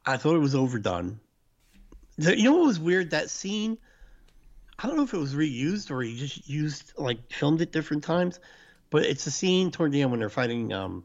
I 0.06 0.18
thought 0.18 0.36
it 0.36 0.40
was 0.40 0.56
overdone. 0.56 1.20
The- 2.18 2.38
You 2.38 2.46
know 2.46 2.58
what 2.58 2.68
was 2.68 2.80
weird? 2.80 3.12
That 3.12 3.30
scene. 3.30 3.78
I 4.80 4.88
don't 4.88 4.98
know 4.98 5.04
if 5.04 5.14
it 5.14 5.18
was 5.20 5.36
reused 5.36 5.92
or 5.92 6.02
he 6.02 6.18
just 6.18 6.50
used 6.50 6.94
like 6.98 7.32
filmed 7.32 7.62
it 7.62 7.72
different 7.72 8.04
times, 8.04 8.40
but 8.90 9.04
it's 9.04 9.26
a 9.28 9.32
scene 9.32 9.72
toward 9.72 9.92
the 9.92 10.02
end 10.02 10.12
when 10.12 10.20
they're 10.20 10.30
fighting 10.30 10.74
um, 10.74 11.04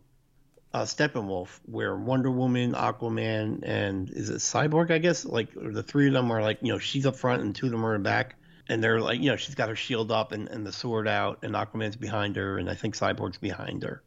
uh, 0.73 0.83
Steppenwolf, 0.83 1.61
where 1.67 1.95
Wonder 1.97 2.31
Woman, 2.31 2.73
Aquaman, 2.73 3.61
and 3.63 4.11
is 4.11 4.31
it 4.31 4.37
Cyborg? 4.39 4.91
I 4.91 4.99
guess 4.99 5.25
like 5.25 5.49
the 5.55 5.83
three 5.83 6.07
of 6.09 6.15
them 6.15 6.31
are 6.31 6.43
like 6.43 6.59
you 6.63 6.73
know 6.73 6.79
she's 6.79 7.07
up 7.07 7.17
front 7.17 7.43
and 7.43 7.55
two 7.55 7.67
of 7.67 7.73
them 7.73 7.85
are 7.85 7.95
in 7.95 8.03
back, 8.03 8.37
and 8.69 8.83
they're 8.83 9.01
like 9.01 9.21
you 9.21 9.31
know 9.31 9.37
she's 9.37 9.55
got 9.55 9.69
her 9.69 9.77
shield 9.77 10.11
up 10.11 10.33
and, 10.33 10.49
and 10.49 10.67
the 10.67 10.73
sword 10.73 11.07
out, 11.07 11.41
and 11.43 11.55
Aquaman's 11.55 11.97
behind 11.97 12.37
her, 12.37 12.59
and 12.59 12.69
I 12.71 12.75
think 12.75 12.97
Cyborg's 12.97 13.39
behind 13.39 13.83
her. 13.83 14.03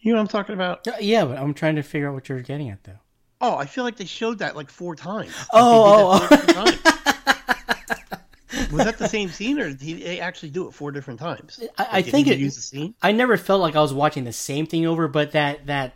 You 0.00 0.12
know 0.12 0.18
what 0.18 0.22
I'm 0.22 0.28
talking 0.28 0.54
about? 0.54 0.86
Uh, 0.86 0.92
Yeah, 1.00 1.24
but 1.24 1.38
I'm 1.38 1.54
trying 1.54 1.76
to 1.76 1.82
figure 1.82 2.08
out 2.08 2.14
what 2.14 2.28
you're 2.28 2.40
getting 2.42 2.68
at, 2.68 2.84
though. 2.84 2.98
Oh, 3.40 3.56
I 3.56 3.66
feel 3.66 3.84
like 3.84 3.96
they 3.96 4.04
showed 4.06 4.38
that 4.38 4.56
like 4.56 4.70
four 4.70 4.96
times. 4.96 5.32
Oh, 5.52 6.18
they 6.30 6.36
did 6.36 6.46
that 6.48 6.54
four 6.54 6.62
oh, 6.62 6.64
times. 6.64 6.80
Oh. 6.86 8.72
Was 8.72 8.84
that 8.84 8.98
the 8.98 9.08
same 9.08 9.28
scene, 9.28 9.58
or 9.60 9.72
did 9.72 10.00
they 10.02 10.18
actually 10.20 10.50
do 10.50 10.66
it 10.68 10.72
four 10.72 10.90
different 10.90 11.20
times? 11.20 11.60
I, 11.78 11.84
I 11.84 11.92
Like, 11.96 12.04
did 12.06 12.10
think 12.12 12.26
it. 12.28 12.38
use 12.38 12.56
the 12.56 12.62
scene. 12.62 12.94
I 13.02 13.12
never 13.12 13.36
felt 13.36 13.60
like 13.60 13.76
I 13.76 13.80
was 13.82 13.92
watching 13.92 14.24
the 14.24 14.32
same 14.32 14.66
thing 14.66 14.86
over, 14.86 15.08
but 15.08 15.32
that 15.32 15.66
that 15.66 15.94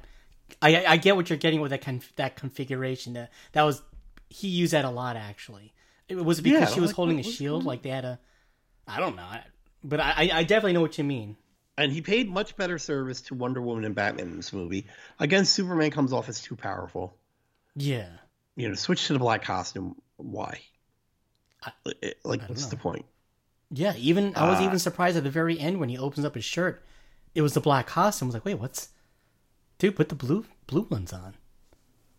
I 0.61 0.85
I 0.85 0.97
get 0.99 1.17
what 1.17 1.31
you're 1.31 1.39
getting 1.39 1.61
with 1.61 1.71
that 1.71 1.81
con- 1.83 2.03
that 2.17 2.37
configuration. 2.37 3.15
That 3.15 3.31
that 3.53 3.63
was 3.63 3.83
he 4.29 4.49
used 4.49 4.73
that 4.73 4.85
a 4.85 4.91
lot 4.91 5.17
actually. 5.17 5.73
It 6.09 6.17
was 6.17 6.41
it 6.41 6.43
because 6.43 6.61
Yeah, 6.61 6.67
she 6.75 6.81
was 6.81 6.91
like, 6.91 6.97
holding 6.97 7.19
a 7.19 7.23
shield, 7.23 7.65
like 7.65 7.83
they 7.83 7.91
had 7.91 8.05
a. 8.05 8.19
I 8.87 9.01
don't 9.01 9.17
know, 9.17 9.29
but 9.83 10.01
I 10.01 10.11
I- 10.17 10.31
I 10.41 10.43
definitely 10.45 10.75
know 10.75 10.83
what 10.83 10.99
you 10.99 11.05
mean. 11.05 11.37
And 11.79 11.91
he 11.91 12.03
paid 12.03 12.29
much 12.29 12.57
better 12.57 12.79
service 12.79 13.23
to 13.23 13.35
Wonder 13.35 13.63
Woman 13.63 13.85
and 13.87 13.95
Batman 13.95 14.27
in 14.27 14.37
this 14.37 14.53
movie. 14.53 14.87
Again, 15.19 15.47
Superman 15.47 15.91
comes 15.91 16.13
off 16.13 16.29
as 16.29 16.43
too 16.43 16.55
powerful. 16.57 17.17
Yeah, 17.81 18.09
You 18.57 18.69
know, 18.69 18.75
switch 18.75 19.07
to 19.07 19.13
the 19.15 19.19
black 19.19 19.43
costume. 19.43 19.97
Why? 20.17 20.61
It- 21.87 22.19
like, 22.25 22.43
what's 22.49 22.65
know. 22.65 22.71
the 22.71 22.77
point? 22.77 23.05
yeah. 23.71 23.95
Even 23.97 24.35
I 24.37 24.49
was 24.49 24.59
Ah. 24.61 24.65
even 24.65 24.79
surprised 24.79 25.17
at 25.17 25.25
the 25.25 25.31
very 25.31 25.59
end 25.59 25.79
when 25.81 25.89
he 25.89 25.99
opens 25.99 26.25
up 26.25 26.35
his 26.35 26.45
shirt. 26.45 26.85
It 27.35 27.43
was 27.43 27.55
the 27.55 27.61
black 27.61 27.87
costume. 27.87 28.27
I 28.27 28.29
was 28.29 28.35
like, 28.35 28.45
wait, 28.45 28.55
what's? 28.59 28.89
Dude, 29.79 29.97
put 29.97 30.09
the 30.09 30.15
blue 30.15 30.45
blue 30.67 30.83
ones 30.91 31.13
on. 31.13 31.35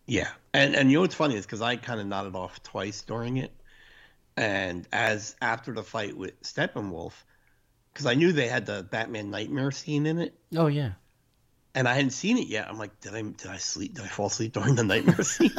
Yeah, 0.07 0.29
and 0.53 0.75
and 0.75 0.89
you 0.89 0.97
know 0.97 1.01
what's 1.01 1.15
funny 1.15 1.35
is 1.35 1.45
because 1.45 1.61
I 1.61 1.75
kind 1.75 1.99
of 1.99 2.07
nodded 2.07 2.35
off 2.35 2.61
twice 2.63 3.01
during 3.01 3.37
it, 3.37 3.51
and 4.37 4.87
as 4.91 5.35
after 5.41 5.73
the 5.73 5.83
fight 5.83 6.17
with 6.17 6.41
Steppenwolf, 6.41 7.13
because 7.93 8.05
I 8.05 8.15
knew 8.15 8.31
they 8.31 8.47
had 8.47 8.65
the 8.65 8.83
Batman 8.83 9.29
nightmare 9.29 9.71
scene 9.71 10.05
in 10.05 10.19
it, 10.19 10.33
Oh 10.55 10.67
yeah. 10.67 10.93
And 11.75 11.87
I 11.87 11.93
hadn't 11.93 12.11
seen 12.11 12.37
it 12.37 12.47
yet. 12.47 12.67
I'm 12.67 12.77
like, 12.77 12.99
did 13.01 13.15
I 13.15 13.21
did 13.21 13.47
I 13.47 13.57
sleep? 13.57 13.95
Did 13.95 14.05
I 14.05 14.07
fall 14.07 14.27
asleep 14.27 14.53
during 14.53 14.75
the 14.75 14.83
nightmare 14.83 15.23
scene? 15.23 15.51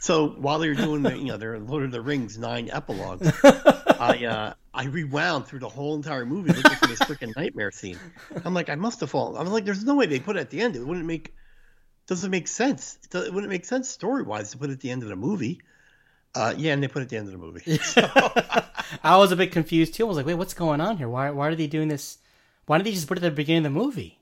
so 0.00 0.28
while 0.28 0.58
they 0.58 0.68
were 0.68 0.74
doing 0.74 1.02
the 1.02 1.16
you 1.16 1.26
know 1.26 1.36
their 1.36 1.58
Lord 1.58 1.84
of 1.84 1.90
the 1.90 2.00
Rings 2.00 2.38
nine 2.38 2.70
epilogues, 2.70 3.30
I 3.44 4.24
uh, 4.28 4.52
I 4.74 4.84
rewound 4.86 5.46
through 5.46 5.60
the 5.60 5.68
whole 5.68 5.94
entire 5.96 6.24
movie 6.24 6.52
looking 6.52 6.76
for 6.76 6.86
this 6.86 7.00
freaking 7.00 7.36
nightmare 7.36 7.70
scene. 7.70 7.98
I'm 8.44 8.54
like, 8.54 8.70
I 8.70 8.74
must 8.74 9.00
have 9.00 9.10
fallen. 9.10 9.36
I 9.36 9.42
was 9.42 9.52
like, 9.52 9.64
there's 9.64 9.84
no 9.84 9.94
way 9.94 10.06
they 10.06 10.20
put 10.20 10.36
it 10.36 10.40
at 10.40 10.50
the 10.50 10.60
end. 10.60 10.76
It 10.76 10.86
wouldn't 10.86 11.06
make 11.06 11.34
doesn't 12.06 12.30
make 12.30 12.48
sense. 12.48 12.98
It, 13.04 13.10
do- 13.10 13.22
it 13.22 13.32
wouldn't 13.32 13.50
make 13.50 13.64
sense 13.64 13.88
story 13.88 14.22
wise 14.22 14.52
to 14.52 14.58
put 14.58 14.70
it 14.70 14.74
at 14.74 14.80
the 14.80 14.90
end 14.90 15.02
of 15.02 15.08
the 15.08 15.16
movie. 15.16 15.60
Uh, 16.34 16.54
yeah, 16.56 16.72
and 16.72 16.82
they 16.82 16.88
put 16.88 17.00
it 17.00 17.04
at 17.04 17.08
the 17.08 17.16
end 17.16 17.26
of 17.26 17.32
the 17.32 17.38
movie. 17.38 17.80
I 19.02 19.16
was 19.16 19.32
a 19.32 19.36
bit 19.36 19.50
confused 19.52 19.94
too. 19.94 20.04
I 20.04 20.08
was 20.08 20.16
like, 20.16 20.26
wait, 20.26 20.34
what's 20.34 20.54
going 20.54 20.80
on 20.80 20.96
here? 20.96 21.08
Why 21.08 21.30
why 21.30 21.48
are 21.48 21.54
they 21.54 21.66
doing 21.66 21.88
this? 21.88 22.18
Why 22.66 22.76
didn't 22.78 22.86
they 22.86 22.92
just 22.92 23.08
put 23.08 23.18
it 23.18 23.24
at 23.24 23.30
the 23.30 23.36
beginning 23.36 23.66
of 23.66 23.72
the 23.74 23.78
movie? 23.80 24.17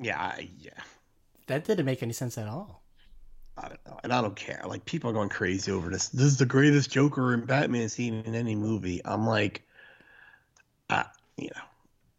Yeah, 0.00 0.18
I, 0.18 0.48
yeah. 0.60 0.70
That 1.46 1.64
didn't 1.64 1.86
make 1.86 2.02
any 2.02 2.12
sense 2.12 2.36
at 2.38 2.48
all. 2.48 2.82
I 3.56 3.68
don't 3.68 3.86
know, 3.86 3.98
and 4.04 4.12
I 4.12 4.20
don't 4.20 4.36
care. 4.36 4.62
Like 4.66 4.84
people 4.84 5.10
are 5.10 5.14
going 5.14 5.30
crazy 5.30 5.72
over 5.72 5.90
this. 5.90 6.08
This 6.10 6.26
is 6.26 6.36
the 6.38 6.46
greatest 6.46 6.90
Joker 6.90 7.34
and 7.34 7.46
Batman 7.46 7.88
scene 7.88 8.22
in 8.24 8.34
any 8.34 8.54
movie. 8.54 9.00
I'm 9.04 9.26
like, 9.26 9.62
uh, 10.90 11.04
you 11.36 11.48
know, 11.54 11.62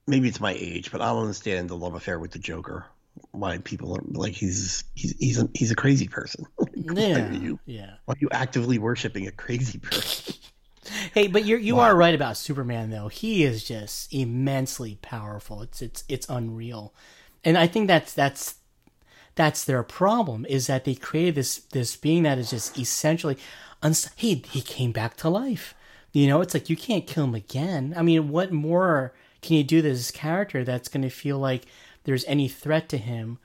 maybe 0.07 0.27
it's 0.27 0.39
my 0.41 0.53
age, 0.59 0.91
but 0.91 1.01
I 1.01 1.07
don't 1.07 1.21
understand 1.21 1.69
the 1.69 1.77
love 1.77 1.95
affair 1.95 2.19
with 2.19 2.31
the 2.31 2.39
Joker. 2.39 2.85
Why 3.31 3.57
people 3.59 3.95
are 3.95 4.01
like 4.11 4.33
he's 4.33 4.83
he's 4.95 5.15
he's 5.17 5.41
a, 5.41 5.49
he's 5.53 5.71
a 5.71 5.75
crazy 5.75 6.07
person. 6.07 6.45
Yeah, 6.75 7.31
you- 7.31 7.59
yeah. 7.65 7.95
Why 8.05 8.13
are 8.13 8.17
you 8.19 8.29
actively 8.31 8.79
worshiping 8.79 9.27
a 9.27 9.31
crazy 9.31 9.77
person? 9.79 10.35
Hey, 11.13 11.27
but 11.27 11.45
you're 11.45 11.59
you 11.59 11.77
are 11.77 11.95
right 11.95 12.15
about 12.15 12.35
Superman 12.35 12.89
though. 12.89 13.09
He 13.09 13.43
is 13.43 13.63
just 13.63 14.11
immensely 14.11 14.97
powerful. 15.03 15.61
It's 15.61 15.81
it's 15.83 16.03
it's 16.09 16.27
unreal, 16.29 16.95
and 17.43 17.57
I 17.57 17.67
think 17.67 17.87
that's 17.87 18.13
that's 18.13 18.55
that's 19.35 19.63
their 19.63 19.83
problem 19.83 20.45
is 20.49 20.67
that 20.67 20.83
they 20.85 20.95
created 20.95 21.35
this 21.35 21.57
this 21.71 21.95
being 21.95 22.23
that 22.23 22.37
is 22.37 22.49
just 22.49 22.77
essentially, 22.77 23.37
uns- 23.81 24.09
he 24.15 24.43
he 24.49 24.61
came 24.61 24.91
back 24.91 25.15
to 25.17 25.29
life. 25.29 25.73
You 26.11 26.27
know, 26.27 26.41
it's 26.41 26.53
like 26.53 26.69
you 26.69 26.75
can't 26.75 27.05
kill 27.07 27.25
him 27.25 27.35
again. 27.35 27.93
I 27.95 28.01
mean, 28.01 28.29
what 28.29 28.51
more 28.51 29.13
can 29.41 29.55
you 29.57 29.63
do 29.63 29.81
to 29.81 29.87
this 29.89 30.11
character 30.11 30.63
that's 30.63 30.89
going 30.89 31.03
to 31.03 31.09
feel 31.09 31.37
like 31.37 31.65
there's 32.03 32.25
any 32.25 32.47
threat 32.47 32.89
to 32.89 32.97
him, 32.97 33.37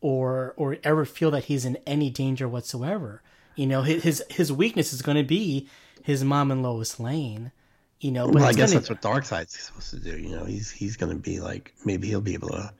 or 0.00 0.54
or 0.56 0.76
ever 0.84 1.04
feel 1.04 1.30
that 1.32 1.44
he's 1.44 1.64
in 1.64 1.76
any 1.86 2.10
danger 2.10 2.48
whatsoever? 2.48 3.22
You 3.56 3.66
know, 3.66 3.82
his 3.82 4.02
his, 4.04 4.22
his 4.30 4.52
weakness 4.52 4.92
is 4.92 5.02
going 5.02 5.16
to 5.18 5.24
be 5.24 5.68
his 6.02 6.24
mom 6.24 6.50
and 6.50 6.62
Lois 6.62 6.98
Lane. 7.00 7.52
You 8.00 8.10
know, 8.12 8.26
but 8.26 8.36
well, 8.36 8.44
I 8.46 8.52
guess 8.52 8.70
gonna- 8.70 8.80
that's 8.80 8.90
what 8.90 9.02
Darkseid's 9.02 9.58
supposed 9.58 9.90
to 9.90 9.98
do. 10.00 10.16
You 10.18 10.34
know, 10.36 10.44
he's 10.44 10.70
he's 10.70 10.96
going 10.96 11.12
to 11.12 11.18
be 11.18 11.40
like 11.40 11.74
maybe 11.84 12.08
he'll 12.08 12.20
be 12.20 12.34
able 12.34 12.48
to 12.48 12.72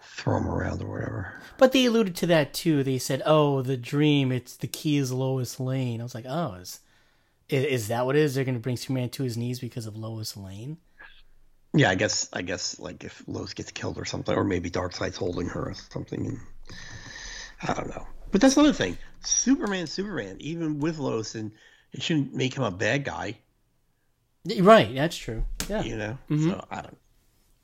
throw 0.00 0.38
him 0.38 0.48
around 0.48 0.82
or 0.82 0.88
whatever. 0.88 1.40
But 1.56 1.72
they 1.72 1.86
alluded 1.86 2.16
to 2.16 2.26
that 2.26 2.54
too. 2.54 2.82
They 2.82 2.98
said, 2.98 3.22
"Oh, 3.24 3.62
the 3.62 3.76
dream. 3.76 4.32
It's 4.32 4.56
the 4.56 4.66
key 4.66 4.96
is 4.96 5.12
Lois 5.12 5.58
Lane." 5.58 6.00
I 6.00 6.04
was 6.04 6.14
like, 6.14 6.26
"Oh, 6.28 6.54
is 6.54 6.80
is, 7.48 7.88
that 7.88 8.04
what 8.04 8.16
it 8.16 8.22
is? 8.22 8.34
They're 8.34 8.44
going 8.44 8.56
to 8.56 8.60
bring 8.60 8.76
Superman 8.76 9.08
to 9.10 9.22
his 9.22 9.36
knees 9.36 9.58
because 9.58 9.86
of 9.86 9.96
Lois 9.96 10.36
Lane?" 10.36 10.78
Yeah, 11.74 11.90
I 11.90 11.94
guess 11.94 12.28
I 12.32 12.42
guess 12.42 12.78
like 12.78 13.04
if 13.04 13.22
Lois 13.26 13.54
gets 13.54 13.70
killed 13.72 13.98
or 13.98 14.04
something, 14.04 14.34
or 14.34 14.44
maybe 14.44 14.70
Darkseid's 14.70 15.16
holding 15.16 15.48
her 15.48 15.70
or 15.70 15.74
something. 15.74 16.26
And 16.26 16.40
I 17.62 17.74
don't 17.74 17.88
know. 17.88 18.06
But 18.30 18.40
that's 18.40 18.56
another 18.56 18.72
thing. 18.72 18.98
Superman, 19.24 19.86
Superman, 19.86 20.36
even 20.40 20.80
with 20.80 20.98
Lois, 20.98 21.34
and 21.34 21.52
it 21.92 22.02
shouldn't 22.02 22.34
make 22.34 22.54
him 22.54 22.64
a 22.64 22.70
bad 22.70 23.04
guy. 23.04 23.38
Right, 24.60 24.94
that's 24.94 25.16
true. 25.16 25.44
Yeah, 25.68 25.82
You 25.82 25.96
know. 25.96 26.18
Mm-hmm. 26.30 26.50
So 26.50 26.64
I 26.70 26.82
don't. 26.82 26.98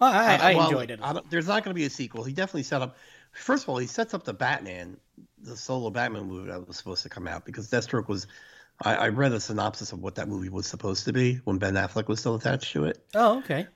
Well, 0.04 0.12
I, 0.12 0.52
I 0.52 0.54
well, 0.54 0.68
enjoyed 0.68 0.90
it. 0.90 1.00
I 1.02 1.20
there's 1.30 1.48
not 1.48 1.64
going 1.64 1.74
to 1.74 1.78
be 1.78 1.84
a 1.84 1.90
sequel. 1.90 2.24
He 2.24 2.32
definitely 2.32 2.62
set 2.64 2.82
up. 2.82 2.96
First 3.32 3.64
of 3.64 3.68
all, 3.70 3.78
he 3.78 3.86
sets 3.86 4.14
up 4.14 4.24
the 4.24 4.34
Batman, 4.34 4.96
the 5.42 5.56
solo 5.56 5.90
Batman 5.90 6.24
movie 6.26 6.50
that 6.50 6.66
was 6.66 6.76
supposed 6.76 7.02
to 7.02 7.08
come 7.08 7.26
out 7.26 7.44
because 7.44 7.70
Deathstroke 7.70 8.08
was. 8.08 8.26
I, 8.82 8.94
I 8.96 9.08
read 9.08 9.32
a 9.32 9.38
synopsis 9.40 9.92
of 9.92 10.00
what 10.00 10.16
that 10.16 10.28
movie 10.28 10.48
was 10.48 10.66
supposed 10.66 11.04
to 11.04 11.12
be 11.12 11.36
when 11.44 11.58
Ben 11.58 11.74
Affleck 11.74 12.08
was 12.08 12.18
still 12.18 12.34
attached 12.34 12.72
to 12.72 12.86
it. 12.86 12.98
Oh, 13.14 13.38
okay. 13.38 13.68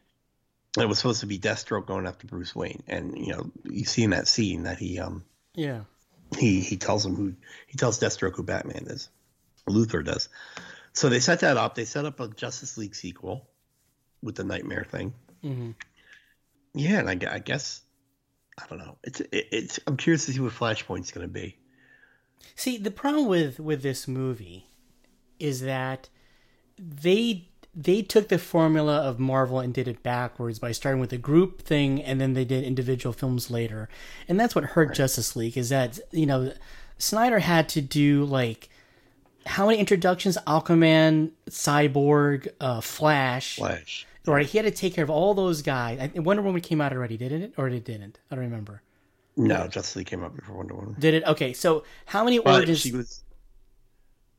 It 0.77 0.89
was 0.89 0.99
supposed 0.99 1.21
to 1.21 1.27
be 1.27 1.39
Deathstroke 1.39 1.87
going 1.87 2.07
after 2.07 2.27
Bruce 2.27 2.55
Wayne, 2.55 2.83
and 2.89 3.17
you 3.17 3.33
know 3.33 3.51
you 3.65 3.85
see 3.85 4.03
in 4.05 4.11
that 4.11 4.29
scene 4.29 4.65
that 4.65 4.79
he 4.79 4.99
um 4.99 5.25
Yeah. 5.55 5.83
he 6.37 6.61
he 6.61 6.77
tells 6.77 7.07
him 7.07 7.15
who 7.15 7.35
he 7.67 7.77
tells 7.77 7.99
Deathstroke 8.01 8.35
who 8.37 8.43
Batman 8.43 8.87
is. 8.89 9.09
Luthor 9.69 10.05
does. 10.05 10.29
So 10.93 11.09
they 11.09 11.21
set 11.21 11.41
that 11.41 11.57
up. 11.57 11.75
They 11.75 11.85
set 11.85 12.05
up 12.05 12.21
a 12.21 12.29
Justice 12.29 12.77
League 12.77 12.95
sequel 12.95 13.49
with 14.23 14.35
the 14.35 14.45
Nightmare 14.45 14.87
thing. 14.91 15.15
Mhm. 15.45 15.75
Yeah, 16.75 17.01
and 17.01 17.09
I, 17.09 17.35
I 17.35 17.39
guess 17.39 17.83
I 18.59 18.67
don't 18.69 18.79
know. 18.79 18.97
It's 19.05 19.21
it, 19.21 19.49
it's 19.53 19.81
I'm 19.87 19.97
curious 19.97 20.27
to 20.27 20.33
see 20.33 20.41
what 20.41 20.53
Flashpoint's 20.53 21.11
going 21.11 21.27
to 21.27 21.33
be. 21.33 21.57
See, 22.55 22.79
the 22.79 22.91
problem 22.91 23.27
with 23.27 23.61
with 23.61 23.83
this 23.83 24.09
movie 24.09 24.69
is 25.39 25.61
that 25.63 26.09
they 26.79 27.49
they 27.75 28.03
took 28.03 28.29
the 28.29 28.39
formula 28.39 28.97
of 28.97 29.21
Marvel 29.21 29.61
and 29.61 29.73
did 29.73 29.87
it 29.87 30.03
backwards 30.03 30.59
by 30.59 30.73
starting 30.73 31.01
with 31.01 31.13
a 31.13 31.19
group 31.19 31.63
thing 31.63 32.03
and 32.03 32.21
then 32.21 32.33
they 32.33 32.45
did 32.45 32.65
individual 32.65 33.13
films 33.13 33.51
later. 33.51 33.89
And 34.27 34.41
that's 34.41 34.55
what 34.55 34.65
hurt 34.65 34.95
Justice 34.95 35.37
League 35.37 35.57
is 35.57 35.69
that, 35.69 36.01
you 36.11 36.27
know, 36.27 36.53
Snyder 36.99 37.39
had 37.39 37.69
to 37.71 37.81
do 37.81 38.25
like 38.25 38.69
how 39.47 39.67
many 39.67 39.79
introductions 39.79 40.37
Aquaman, 40.47 41.31
Cyborg, 41.49 42.49
uh, 42.61 42.81
Flash, 42.81 43.57
Flash. 43.57 44.08
Right? 44.35 44.47
He 44.47 44.59
had 44.59 44.65
to 44.65 44.71
take 44.71 44.95
care 44.95 45.05
of 45.05 45.11
all 45.11 45.35
those 45.35 45.63
guys. 45.63 45.99
I, 46.15 46.19
Wonder 46.19 46.43
Woman 46.43 46.61
came 46.61 46.81
out 46.81 46.93
already, 46.93 47.17
didn't 47.17 47.43
it? 47.43 47.55
Or 47.57 47.69
it 47.69 47.85
didn't? 47.85 48.19
I 48.31 48.35
don't 48.35 48.45
remember. 48.45 48.83
No, 49.37 49.69
Justice 49.69 49.97
League 49.97 50.07
came 50.09 50.25
out 50.25 50.35
before 50.35 50.57
Wonder 50.57 50.75
Woman. 50.75 50.97
Did 50.99 51.15
it? 51.15 51.25
Okay, 51.25 51.53
so 51.53 51.85
how 52.07 52.25
many 52.25 52.39
But 52.39 52.55
origins? 52.57 52.81
she 52.81 52.93
was 52.93 53.23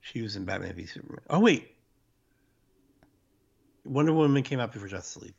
she 0.02 0.22
was 0.22 0.36
in 0.36 0.46
Batman 0.46 0.74
v 0.76 0.86
Superman. 0.86 1.22
Oh 1.30 1.40
wait, 1.40 1.76
Wonder 3.86 4.14
Woman 4.14 4.44
came 4.44 4.60
out 4.60 4.72
before 4.74 4.88
Justice 4.88 5.24
League. 5.24 5.36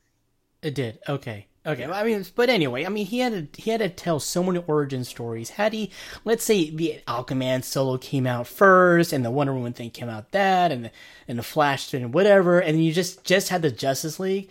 It 0.63 0.75
did. 0.75 0.99
Okay. 1.09 1.47
Okay. 1.67 1.87
Well, 1.87 1.95
I 1.95 2.05
mean, 2.05 2.25
but 2.35 2.49
anyway, 2.49 2.87
I 2.87 2.89
mean, 2.89 3.05
he 3.07 3.19
had 3.19 3.53
to 3.55 3.63
he 3.63 3.71
had 3.71 3.81
to 3.81 3.91
tell 3.91 4.19
so 4.19 4.43
many 4.43 4.63
origin 4.67 5.05
stories. 5.05 5.51
Had 5.51 5.75
he, 5.75 5.91
let's 6.25 6.45
say, 6.45 6.71
the 6.71 7.01
Aquaman 7.07 7.65
solo 7.65 7.99
came 7.99 8.27
out 8.27 8.47
first, 8.47 9.13
and 9.13 9.25
the 9.25 9.31
Wonder 9.31 9.53
Woman 9.53 9.75
thing 9.75 9.91
came 9.91 10.09
out 10.09 10.33
that, 10.33 10.73
and 10.73 10.87
the 10.87 10.91
and 11.29 11.39
the 11.39 11.43
Flash 11.43 11.93
and 11.93 12.15
whatever, 12.15 12.61
and 12.61 12.83
you 12.83 12.93
just 12.93 13.25
just 13.25 13.51
had 13.51 13.61
the 13.61 13.71
Justice 13.71 14.19
League, 14.19 14.51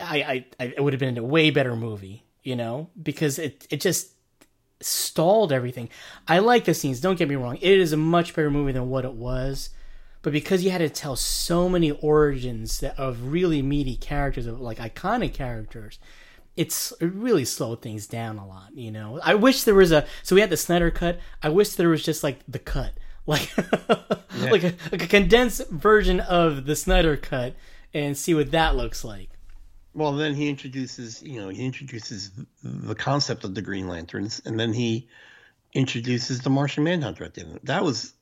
I 0.00 0.22
I, 0.22 0.46
I 0.58 0.64
it 0.76 0.82
would 0.82 0.92
have 0.92 1.00
been 1.00 1.16
a 1.18 1.22
way 1.22 1.50
better 1.50 1.76
movie, 1.76 2.24
you 2.42 2.56
know, 2.56 2.90
because 3.00 3.38
it 3.38 3.66
it 3.70 3.80
just 3.80 4.10
stalled 4.80 5.52
everything. 5.52 5.88
I 6.26 6.40
like 6.40 6.64
the 6.64 6.74
scenes. 6.74 7.00
Don't 7.00 7.18
get 7.18 7.28
me 7.28 7.36
wrong; 7.36 7.56
it 7.60 7.78
is 7.78 7.92
a 7.92 7.96
much 7.96 8.34
better 8.34 8.50
movie 8.50 8.72
than 8.72 8.90
what 8.90 9.04
it 9.04 9.14
was. 9.14 9.70
But 10.22 10.32
because 10.32 10.64
you 10.64 10.70
had 10.70 10.78
to 10.78 10.88
tell 10.88 11.16
so 11.16 11.68
many 11.68 11.90
origins 11.90 12.80
that, 12.80 12.98
of 12.98 13.32
really 13.32 13.60
meaty 13.60 13.96
characters, 13.96 14.46
of 14.46 14.60
like 14.60 14.78
iconic 14.78 15.34
characters, 15.34 15.98
it's 16.56 16.92
it 17.00 17.12
really 17.12 17.44
slowed 17.44 17.82
things 17.82 18.06
down 18.06 18.38
a 18.38 18.46
lot. 18.46 18.70
You 18.74 18.92
know, 18.92 19.20
I 19.22 19.34
wish 19.34 19.64
there 19.64 19.74
was 19.74 19.90
a 19.90 20.06
so 20.22 20.34
we 20.34 20.40
had 20.40 20.50
the 20.50 20.56
Snyder 20.56 20.90
cut. 20.90 21.18
I 21.42 21.48
wish 21.48 21.70
there 21.70 21.88
was 21.88 22.04
just 22.04 22.22
like 22.22 22.40
the 22.46 22.60
cut, 22.60 22.92
like 23.26 23.52
like, 24.38 24.64
a, 24.64 24.74
like 24.92 25.02
a 25.02 25.08
condensed 25.08 25.68
version 25.70 26.20
of 26.20 26.66
the 26.66 26.76
Snyder 26.76 27.16
cut, 27.16 27.54
and 27.92 28.16
see 28.16 28.34
what 28.34 28.52
that 28.52 28.76
looks 28.76 29.04
like. 29.04 29.30
Well, 29.94 30.12
then 30.12 30.34
he 30.34 30.48
introduces, 30.48 31.22
you 31.22 31.38
know, 31.38 31.50
he 31.50 31.66
introduces 31.66 32.30
the 32.62 32.94
concept 32.94 33.44
of 33.44 33.54
the 33.54 33.60
Green 33.60 33.88
Lanterns, 33.88 34.40
and 34.46 34.58
then 34.58 34.72
he 34.72 35.08
introduces 35.74 36.40
the 36.40 36.50
Martian 36.50 36.84
Manhunter 36.84 37.24
at 37.24 37.34
the 37.34 37.42
end. 37.42 37.60
That 37.64 37.84
was 37.84 38.14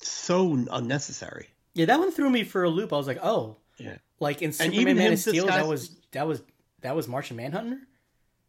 so 0.00 0.52
unnecessary. 0.70 1.48
Yeah, 1.74 1.86
that 1.86 1.98
one 1.98 2.10
threw 2.10 2.30
me 2.30 2.44
for 2.44 2.64
a 2.64 2.68
loop. 2.70 2.92
I 2.92 2.96
was 2.96 3.06
like, 3.06 3.20
oh, 3.22 3.56
Yeah. 3.78 3.96
like 4.20 4.42
in 4.42 4.52
Superman 4.52 4.96
Man 4.96 5.12
of 5.12 5.18
Steel, 5.18 5.46
that 5.46 5.66
was 5.66 5.96
that 6.12 6.26
was 6.26 6.42
that 6.80 6.96
was 6.96 7.08
Martian 7.08 7.36
Manhunter. 7.36 7.78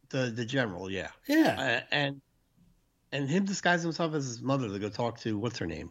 The 0.10 0.32
the 0.36 0.46
general, 0.46 0.90
yeah. 0.90 1.10
Yeah, 1.28 1.82
Uh, 1.82 1.96
and 1.96 2.22
and 3.12 3.30
him 3.30 3.46
disguising 3.46 3.88
himself 3.88 4.14
as 4.14 4.26
his 4.26 4.42
mother 4.42 4.68
to 4.70 4.80
go 4.80 4.90
talk 4.90 5.20
to 5.22 5.38
what's 5.38 5.58
her 5.60 5.68
name. 5.68 5.90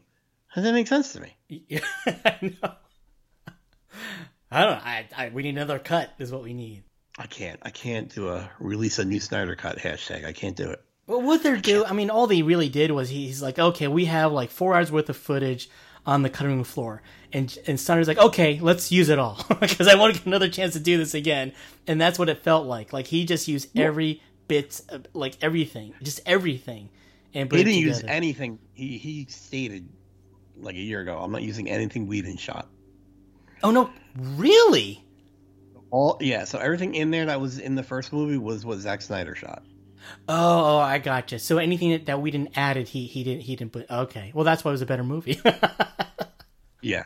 Does 0.54 0.62
that 0.64 0.68
didn't 0.68 0.74
make 0.74 0.86
sense 0.88 1.12
to 1.12 1.20
me. 1.20 1.36
yeah, 1.68 1.80
I 2.06 2.38
know. 2.42 2.72
I 4.50 4.64
don't 4.64 4.72
know. 4.78 4.82
I, 4.84 5.08
I 5.16 5.28
we 5.28 5.42
need 5.42 5.50
another 5.50 5.78
cut. 5.78 6.12
Is 6.18 6.32
what 6.32 6.42
we 6.42 6.54
need. 6.54 6.84
I 7.18 7.26
can't. 7.26 7.58
I 7.62 7.70
can't 7.70 8.08
do 8.14 8.28
a 8.28 8.50
release 8.60 8.98
a 8.98 9.04
new 9.04 9.20
Snyder 9.20 9.56
cut 9.56 9.78
hashtag. 9.78 10.24
I 10.24 10.32
can't 10.32 10.56
do 10.56 10.70
it. 10.70 10.82
Well, 11.08 11.22
what 11.22 11.42
they're 11.42 11.56
do, 11.56 11.86
I 11.86 11.94
mean, 11.94 12.10
all 12.10 12.26
they 12.26 12.42
really 12.42 12.68
did 12.68 12.90
was 12.90 13.08
he's 13.08 13.40
like, 13.40 13.58
okay, 13.58 13.88
we 13.88 14.04
have 14.04 14.30
like 14.30 14.50
four 14.50 14.74
hours 14.74 14.92
worth 14.92 15.08
of 15.08 15.16
footage 15.16 15.70
on 16.04 16.20
the 16.20 16.28
cutting 16.28 16.54
room 16.54 16.64
floor, 16.64 17.02
and 17.32 17.56
and 17.66 17.80
Snyder's 17.80 18.08
like, 18.08 18.18
okay, 18.18 18.60
let's 18.60 18.92
use 18.92 19.08
it 19.08 19.18
all 19.18 19.42
because 19.60 19.88
I 19.88 19.94
want 19.94 20.14
to 20.14 20.20
get 20.20 20.26
another 20.26 20.50
chance 20.50 20.74
to 20.74 20.80
do 20.80 20.98
this 20.98 21.14
again, 21.14 21.52
and 21.86 21.98
that's 21.98 22.18
what 22.18 22.28
it 22.28 22.44
felt 22.44 22.66
like. 22.66 22.92
Like 22.92 23.06
he 23.06 23.24
just 23.24 23.48
used 23.48 23.70
every 23.76 24.22
bit, 24.48 24.82
of, 24.90 25.06
like 25.14 25.36
everything, 25.40 25.94
just 26.02 26.20
everything, 26.26 26.90
and 27.32 27.50
He 27.50 27.64
didn't 27.64 27.80
use 27.80 28.04
anything. 28.06 28.58
He 28.74 28.98
he 28.98 29.26
stated 29.30 29.88
like 30.60 30.76
a 30.76 30.80
year 30.80 31.00
ago, 31.00 31.18
I'm 31.18 31.32
not 31.32 31.42
using 31.42 31.70
anything 31.70 32.06
Whedon 32.06 32.36
shot. 32.36 32.68
Oh 33.62 33.70
no, 33.70 33.90
really? 34.14 35.02
All 35.90 36.18
yeah. 36.20 36.44
So 36.44 36.58
everything 36.58 36.94
in 36.94 37.10
there 37.10 37.24
that 37.24 37.40
was 37.40 37.58
in 37.58 37.76
the 37.76 37.82
first 37.82 38.12
movie 38.12 38.36
was 38.36 38.66
what 38.66 38.78
Zack 38.78 39.00
Snyder 39.00 39.34
shot. 39.34 39.62
Oh, 40.28 40.76
oh, 40.76 40.78
I 40.78 40.98
gotcha. 40.98 41.38
So 41.38 41.58
anything 41.58 41.90
that, 41.90 42.06
that 42.06 42.20
we 42.20 42.30
didn't 42.30 42.56
added, 42.56 42.88
he 42.88 43.06
he 43.06 43.24
didn't 43.24 43.42
he 43.42 43.56
didn't 43.56 43.72
put. 43.72 43.90
Okay, 43.90 44.30
well 44.34 44.44
that's 44.44 44.64
why 44.64 44.70
it 44.70 44.72
was 44.72 44.82
a 44.82 44.86
better 44.86 45.04
movie. 45.04 45.40
Yeah. 46.80 47.04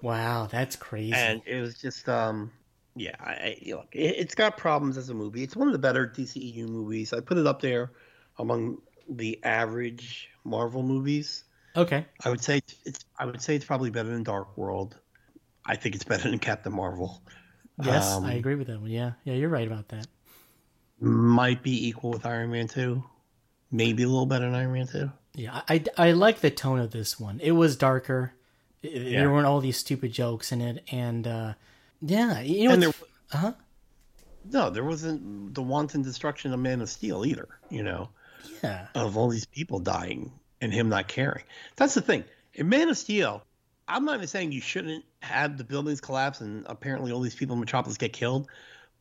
wow, 0.00 0.46
that's 0.50 0.76
crazy. 0.76 1.12
and 1.14 1.42
it 1.46 1.60
was 1.60 1.74
just 1.76 2.08
um 2.08 2.50
yeah 2.96 3.14
I, 3.20 3.32
I 3.32 3.70
look 3.70 3.88
it, 3.92 4.16
it's 4.18 4.34
got 4.34 4.56
problems 4.56 4.96
as 4.96 5.10
a 5.10 5.14
movie 5.14 5.42
it's 5.42 5.54
one 5.54 5.68
of 5.68 5.72
the 5.72 5.78
better 5.78 6.06
DCEU 6.06 6.66
movies 6.68 7.12
I 7.12 7.20
put 7.20 7.36
it 7.38 7.46
up 7.46 7.60
there 7.60 7.92
among 8.38 8.78
the 9.08 9.38
average 9.44 10.30
Marvel 10.44 10.82
movies 10.82 11.44
okay, 11.76 12.06
I 12.24 12.30
would 12.30 12.42
say 12.42 12.60
it's 12.84 13.04
I 13.18 13.26
would 13.26 13.40
say 13.42 13.54
it's 13.54 13.64
probably 13.64 13.90
better 13.90 14.08
than 14.08 14.22
Dark 14.22 14.56
World 14.56 14.96
I 15.66 15.76
think 15.76 15.94
it's 15.94 16.04
better 16.04 16.30
than 16.30 16.38
Captain 16.38 16.72
Marvel 16.72 17.22
yes, 17.84 18.16
Um, 18.16 18.24
I 18.24 18.32
agree 18.32 18.54
with 18.56 18.66
that 18.68 18.80
one. 18.80 18.90
Yeah, 18.90 19.12
yeah, 19.24 19.34
you're 19.34 19.50
right 19.50 19.66
about 19.66 19.88
that. 19.90 20.06
Might 21.00 21.62
be 21.62 21.88
equal 21.88 22.10
with 22.10 22.26
Iron 22.26 22.50
Man 22.50 22.68
2 22.68 23.02
maybe 23.70 24.02
a 24.02 24.08
little 24.08 24.26
better 24.26 24.46
than 24.46 24.54
Iron 24.54 24.72
Man 24.72 24.86
2 24.86 25.10
Yeah, 25.34 25.62
I, 25.68 25.84
I 25.96 26.12
like 26.12 26.40
the 26.40 26.50
tone 26.50 26.78
of 26.80 26.90
this 26.90 27.20
one. 27.20 27.40
It 27.40 27.52
was 27.52 27.76
darker. 27.76 28.32
It- 28.82 29.02
Yeah. 29.02 29.20
There 29.20 29.30
weren't 29.30 29.46
all 29.46 29.60
these 29.60 29.76
stupid 29.76 30.12
jokes 30.12 30.52
in 30.52 30.60
it, 30.60 30.84
and 30.90 31.26
uh, 31.26 31.54
yeah, 32.00 32.40
you 32.40 32.68
know, 32.68 32.76
there 32.76 32.92
uh-huh. 33.32 33.52
no 34.50 34.70
there 34.70 34.84
wasn't 34.84 35.54
the 35.54 35.62
wanton 35.62 36.02
destruction 36.02 36.52
of 36.52 36.60
Man 36.60 36.80
of 36.80 36.88
Steel 36.88 37.26
either 37.26 37.48
you 37.70 37.82
know 37.82 38.08
yeah, 38.62 38.86
of 38.94 39.16
all 39.16 39.28
these 39.28 39.46
people 39.46 39.80
dying 39.80 40.32
and 40.60 40.72
him 40.72 40.88
not 40.88 41.08
caring. 41.08 41.44
That's 41.76 41.94
the 41.94 42.00
thing. 42.00 42.24
In 42.54 42.68
Man 42.68 42.88
of 42.88 42.96
Steel, 42.96 43.42
I'm 43.86 44.04
not 44.04 44.16
even 44.16 44.28
saying 44.28 44.52
you 44.52 44.60
shouldn't 44.60 45.04
have 45.20 45.58
the 45.58 45.64
buildings 45.64 46.00
collapse 46.00 46.40
and 46.40 46.64
apparently 46.66 47.12
all 47.12 47.20
these 47.20 47.34
people 47.34 47.54
in 47.54 47.60
Metropolis 47.60 47.96
get 47.98 48.12
killed, 48.12 48.48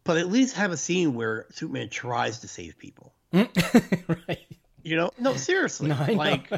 but 0.08 0.18
at 0.18 0.30
least 0.32 0.56
have 0.56 0.72
a 0.72 0.78
scene 0.78 1.14
where 1.14 1.46
Superman 1.52 1.90
tries 1.90 2.40
to 2.40 2.48
save 2.48 2.78
people. 2.78 3.14
right. 3.34 4.40
You 4.82 4.96
know? 4.96 5.12
No, 5.20 5.36
seriously. 5.36 5.90
No, 5.90 6.06
like 6.14 6.50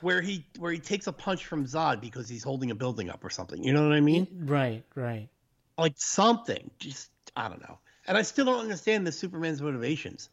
where 0.00 0.20
he 0.20 0.46
where 0.58 0.72
he 0.72 0.78
takes 0.78 1.06
a 1.08 1.12
punch 1.12 1.44
from 1.44 1.66
Zod 1.66 2.00
because 2.00 2.28
he's 2.28 2.44
holding 2.44 2.70
a 2.70 2.74
building 2.74 3.10
up 3.10 3.24
or 3.24 3.30
something. 3.30 3.62
You 3.62 3.72
know 3.72 3.82
what 3.82 3.92
I 3.92 4.00
mean? 4.00 4.28
Right, 4.44 4.84
right. 4.94 5.28
Like 5.76 5.94
something. 5.96 6.70
Just 6.78 7.10
I 7.36 7.48
don't 7.48 7.60
know. 7.60 7.78
And 8.06 8.16
I 8.16 8.22
still 8.22 8.46
don't 8.46 8.60
understand 8.60 9.06
the 9.06 9.12
Superman's 9.12 9.60
motivations. 9.60 10.28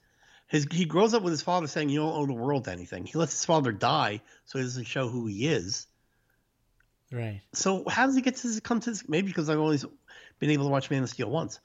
His, 0.47 0.65
he 0.71 0.85
grows 0.85 1.13
up 1.13 1.23
with 1.23 1.31
his 1.31 1.41
father 1.41 1.67
saying 1.67 1.89
you 1.89 1.99
don't 1.99 2.13
owe 2.13 2.25
the 2.25 2.33
world 2.33 2.69
anything. 2.69 3.05
He 3.05 3.17
lets 3.17 3.33
his 3.33 3.43
father 3.43 3.71
die 3.71 4.21
so 4.45 4.59
he 4.59 4.63
doesn't 4.63 4.85
show 4.85 5.09
who 5.09 5.25
he 5.25 5.47
is. 5.47 5.87
Right. 7.11 7.41
So 7.53 7.83
how 7.87 8.05
does 8.05 8.15
he 8.15 8.21
get 8.21 8.37
to 8.37 8.47
this, 8.47 8.59
come 8.61 8.79
to 8.79 8.91
this? 8.91 9.09
Maybe 9.09 9.27
because 9.27 9.49
I've 9.49 9.59
always 9.59 9.85
been 10.39 10.49
able 10.51 10.65
to 10.65 10.69
watch 10.69 10.89
Man 10.89 11.03
of 11.03 11.09
Steel 11.09 11.29
once. 11.29 11.59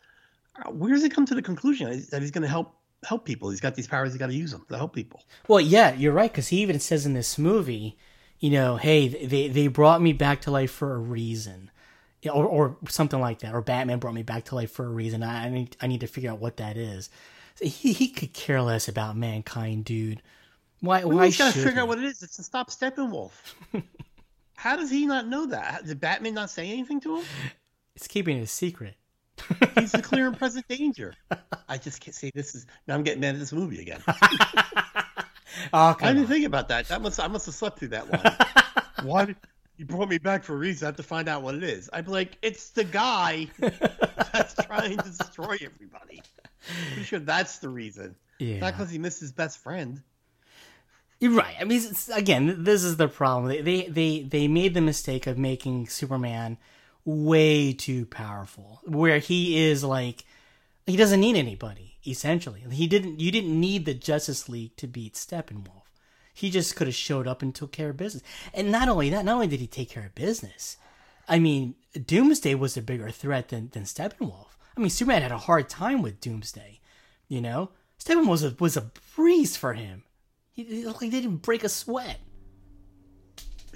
Where 0.70 0.92
does 0.92 1.02
he 1.02 1.08
come 1.08 1.26
to 1.26 1.34
the 1.34 1.42
conclusion 1.42 1.88
that 2.10 2.20
he's 2.22 2.30
going 2.30 2.42
to 2.42 2.48
help 2.48 2.74
help 3.04 3.24
people? 3.24 3.50
He's 3.50 3.60
got 3.60 3.74
these 3.74 3.86
powers. 3.86 4.12
He's 4.12 4.18
got 4.18 4.28
to 4.28 4.34
use 4.34 4.50
them 4.52 4.64
to 4.68 4.76
help 4.76 4.94
people. 4.94 5.22
Well, 5.48 5.60
yeah, 5.60 5.94
you're 5.94 6.12
right 6.12 6.30
because 6.30 6.48
he 6.48 6.60
even 6.60 6.78
says 6.78 7.06
in 7.06 7.14
this 7.14 7.38
movie, 7.38 7.96
you 8.38 8.50
know, 8.50 8.76
hey, 8.76 9.08
they 9.08 9.48
they 9.48 9.68
brought 9.68 10.02
me 10.02 10.12
back 10.12 10.42
to 10.42 10.50
life 10.50 10.70
for 10.70 10.94
a 10.94 10.98
reason, 10.98 11.70
or 12.30 12.44
or 12.44 12.76
something 12.88 13.20
like 13.20 13.40
that, 13.40 13.54
or 13.54 13.62
Batman 13.62 13.98
brought 13.98 14.14
me 14.14 14.22
back 14.22 14.44
to 14.46 14.54
life 14.54 14.70
for 14.70 14.84
a 14.84 14.90
reason. 14.90 15.22
I, 15.22 15.46
I 15.46 15.48
need 15.48 15.76
I 15.80 15.86
need 15.86 16.00
to 16.00 16.06
figure 16.06 16.30
out 16.30 16.38
what 16.40 16.58
that 16.58 16.76
is. 16.76 17.08
So 17.54 17.66
he 17.66 17.92
he 17.92 18.08
could 18.08 18.32
care 18.32 18.60
less 18.62 18.88
about 18.88 19.16
mankind, 19.16 19.84
dude. 19.84 20.22
Why 20.80 21.04
Well, 21.04 21.16
why 21.18 21.26
he's 21.26 21.38
got 21.38 21.52
to 21.54 21.58
figure 21.58 21.72
he? 21.72 21.78
out 21.78 21.88
what 21.88 21.98
it 21.98 22.04
is. 22.04 22.22
It's 22.22 22.36
to 22.36 22.42
stop 22.42 22.70
Steppenwolf. 22.70 23.32
how 24.56 24.76
does 24.76 24.90
he 24.90 25.06
not 25.06 25.26
know 25.28 25.46
that? 25.46 25.86
Did 25.86 26.00
Batman 26.00 26.34
not 26.34 26.50
say 26.50 26.68
anything 26.68 27.00
to 27.02 27.18
him? 27.18 27.24
It's 27.94 28.08
keeping 28.08 28.38
it 28.38 28.42
a 28.42 28.46
secret. 28.46 28.96
He's 29.78 29.92
the 29.92 30.02
clear 30.02 30.26
and 30.26 30.36
present 30.36 30.66
danger. 30.68 31.14
I 31.68 31.78
just 31.78 32.00
can't 32.00 32.14
say 32.14 32.30
this 32.34 32.54
is. 32.54 32.66
Now 32.86 32.94
I'm 32.94 33.02
getting 33.02 33.20
mad 33.20 33.34
at 33.34 33.40
this 33.40 33.52
movie 33.52 33.80
again. 33.80 34.02
Oh, 35.72 35.96
I 36.00 36.08
didn't 36.08 36.22
on. 36.22 36.26
think 36.28 36.46
about 36.46 36.68
that. 36.68 36.88
That 36.88 37.02
must 37.02 37.20
I 37.20 37.28
must 37.28 37.46
have 37.46 37.54
slept 37.54 37.78
through 37.78 37.88
that 37.88 38.08
one. 38.08 39.06
Why 39.06 39.26
did 39.26 39.36
you 39.76 39.84
brought 39.84 40.08
me 40.08 40.18
back 40.18 40.44
for 40.44 40.54
a 40.54 40.56
reason? 40.56 40.86
I 40.86 40.88
have 40.88 40.96
to 40.96 41.02
find 41.02 41.28
out 41.28 41.42
what 41.42 41.54
it 41.54 41.62
is. 41.62 41.90
I'd 41.92 42.06
be 42.06 42.10
like, 42.12 42.38
it's 42.42 42.70
the 42.70 42.84
guy 42.84 43.48
that's 43.58 44.54
trying 44.64 44.96
to 44.96 45.04
destroy 45.04 45.58
everybody. 45.62 46.22
Pretty 46.88 47.04
sure 47.04 47.18
that's 47.18 47.58
the 47.58 47.68
reason. 47.68 48.16
Yeah. 48.38 48.60
Not 48.60 48.72
because 48.72 48.90
he 48.90 48.98
missed 48.98 49.20
his 49.20 49.32
best 49.32 49.58
friend. 49.58 50.02
You're 51.20 51.32
right. 51.32 51.54
I 51.60 51.64
mean, 51.64 51.82
again, 52.12 52.64
this 52.64 52.82
is 52.82 52.96
the 52.96 53.08
problem. 53.08 53.48
They, 53.48 53.60
they 53.60 53.88
they 53.88 54.22
they 54.22 54.48
made 54.48 54.74
the 54.74 54.80
mistake 54.80 55.26
of 55.26 55.38
making 55.38 55.88
Superman 55.88 56.58
way 57.04 57.72
too 57.72 58.06
powerful, 58.06 58.80
where 58.84 59.18
he 59.18 59.58
is 59.58 59.82
like 59.84 60.24
he 60.86 60.96
doesn't 60.96 61.20
need 61.20 61.36
anybody. 61.36 61.98
Essentially, 62.06 62.64
he 62.70 62.86
didn't. 62.86 63.20
You 63.20 63.30
didn't 63.30 63.58
need 63.58 63.84
the 63.84 63.94
Justice 63.94 64.48
League 64.48 64.76
to 64.76 64.86
beat 64.86 65.14
Steppenwolf. 65.14 65.82
He 66.34 66.50
just 66.50 66.74
could 66.76 66.86
have 66.86 66.96
showed 66.96 67.28
up 67.28 67.42
and 67.42 67.54
took 67.54 67.72
care 67.72 67.90
of 67.90 67.96
business. 67.96 68.22
And 68.54 68.72
not 68.72 68.88
only 68.88 69.10
that, 69.10 69.24
not 69.24 69.34
only 69.34 69.46
did 69.46 69.60
he 69.60 69.66
take 69.66 69.90
care 69.90 70.06
of 70.06 70.14
business, 70.14 70.78
I 71.28 71.38
mean, 71.38 71.74
Doomsday 71.94 72.54
was 72.54 72.76
a 72.76 72.82
bigger 72.82 73.10
threat 73.10 73.48
than 73.48 73.68
than 73.70 73.84
Steppenwolf. 73.84 74.48
I 74.76 74.80
mean, 74.80 74.90
Superman 74.90 75.22
had 75.22 75.32
a 75.32 75.38
hard 75.38 75.68
time 75.68 76.02
with 76.02 76.20
Doomsday. 76.20 76.80
You 77.28 77.40
know, 77.40 77.70
Steppenwolf 78.02 78.28
was 78.28 78.44
a, 78.44 78.56
was 78.58 78.76
a 78.76 78.90
breeze 79.14 79.56
for 79.56 79.74
him. 79.74 80.02
He, 80.52 80.64
he 80.64 80.86
like 80.86 80.98
didn't 80.98 81.36
break 81.36 81.62
a 81.62 81.68
sweat. 81.68 82.18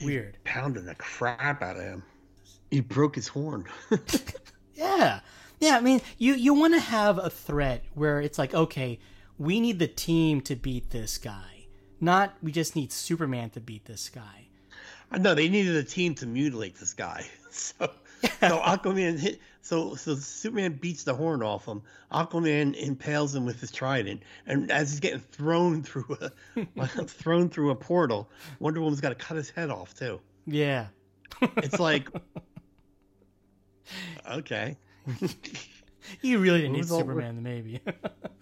Weird. 0.03 0.39
Pounding 0.45 0.85
the 0.85 0.95
crap 0.95 1.62
out 1.62 1.77
of 1.77 1.83
him. 1.83 2.03
He 2.71 2.81
broke 2.81 3.14
his 3.14 3.29
horn. 3.29 3.67
Yeah. 4.75 5.21
Yeah, 5.59 5.79
I 5.79 5.81
mean, 5.81 6.03
you 6.19 6.35
you 6.35 6.53
want 6.53 6.75
to 6.75 6.81
have 6.81 7.17
a 7.19 7.31
threat 7.31 7.83
where 7.95 8.21
it's 8.21 8.39
like, 8.39 8.53
okay, 8.53 8.99
we 9.39 9.59
need 9.59 9.79
the 9.79 9.87
team 9.87 10.43
to 10.43 10.55
beat 10.55 10.91
this 10.91 11.17
guy. 11.17 11.67
Not 11.99 12.35
we 12.43 12.53
just 12.53 12.77
need 12.77 12.93
Superman 12.93 13.49
to 13.51 13.61
beat 13.61 13.87
this 13.87 14.11
guy. 14.11 14.49
no, 15.19 15.35
they 15.35 15.49
needed 15.49 15.77
a 15.77 15.83
team 15.83 16.14
to 16.17 16.27
mutilate 16.27 16.77
this 16.77 16.93
guy. 16.93 17.27
So 17.51 17.91
So 18.41 18.59
Aquaman 18.59 19.19
hit. 19.19 19.41
So 19.62 19.95
so 19.95 20.14
Superman 20.17 20.75
beats 20.75 21.05
the 21.05 21.14
horn 21.14 21.43
off 21.43 21.64
him. 21.64 21.81
Aquaman 22.12 22.75
impales 22.75 23.35
him 23.35 23.47
with 23.47 23.59
his 23.59 23.71
trident, 23.73 24.23
and 24.47 24.71
as 24.71 24.91
he's 24.91 25.01
getting 25.01 25.21
thrown 25.21 25.83
through 25.83 26.19
a 26.21 26.87
thrown 27.07 27.49
through 27.49 27.71
a 27.71 27.75
portal, 27.75 28.29
Wonder 28.59 28.81
Woman's 28.83 29.01
got 29.01 29.09
to 29.09 29.14
cut 29.14 29.39
his 29.39 29.49
head 29.49 29.71
off 29.71 29.95
too. 29.95 30.21
Yeah. 30.47 30.89
It's 31.41 31.81
like, 31.81 32.09
okay, 34.30 34.76
You 36.22 36.39
really 36.39 36.61
didn't 36.61 36.74
need 36.74 36.89
Superman, 36.89 37.37
then 37.37 37.43
maybe. 37.43 37.80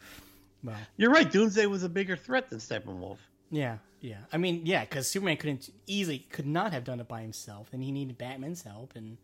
well, 0.64 0.76
you're 0.96 1.10
right. 1.10 1.30
Doomsday 1.30 1.66
was 1.66 1.82
a 1.82 1.88
bigger 1.88 2.16
threat 2.16 2.50
than 2.50 2.58
Steppenwolf. 2.58 3.18
yeah, 3.50 3.78
yeah. 4.00 4.18
I 4.32 4.36
mean, 4.36 4.62
yeah, 4.64 4.84
because 4.84 5.08
Superman 5.08 5.36
couldn't 5.36 5.70
easily 5.86 6.18
could 6.30 6.46
not 6.46 6.72
have 6.72 6.84
done 6.84 7.00
it 7.00 7.08
by 7.08 7.22
himself, 7.22 7.68
and 7.72 7.82
he 7.82 7.92
needed 7.92 8.18
Batman's 8.18 8.62
help, 8.62 8.94
and 8.96 9.16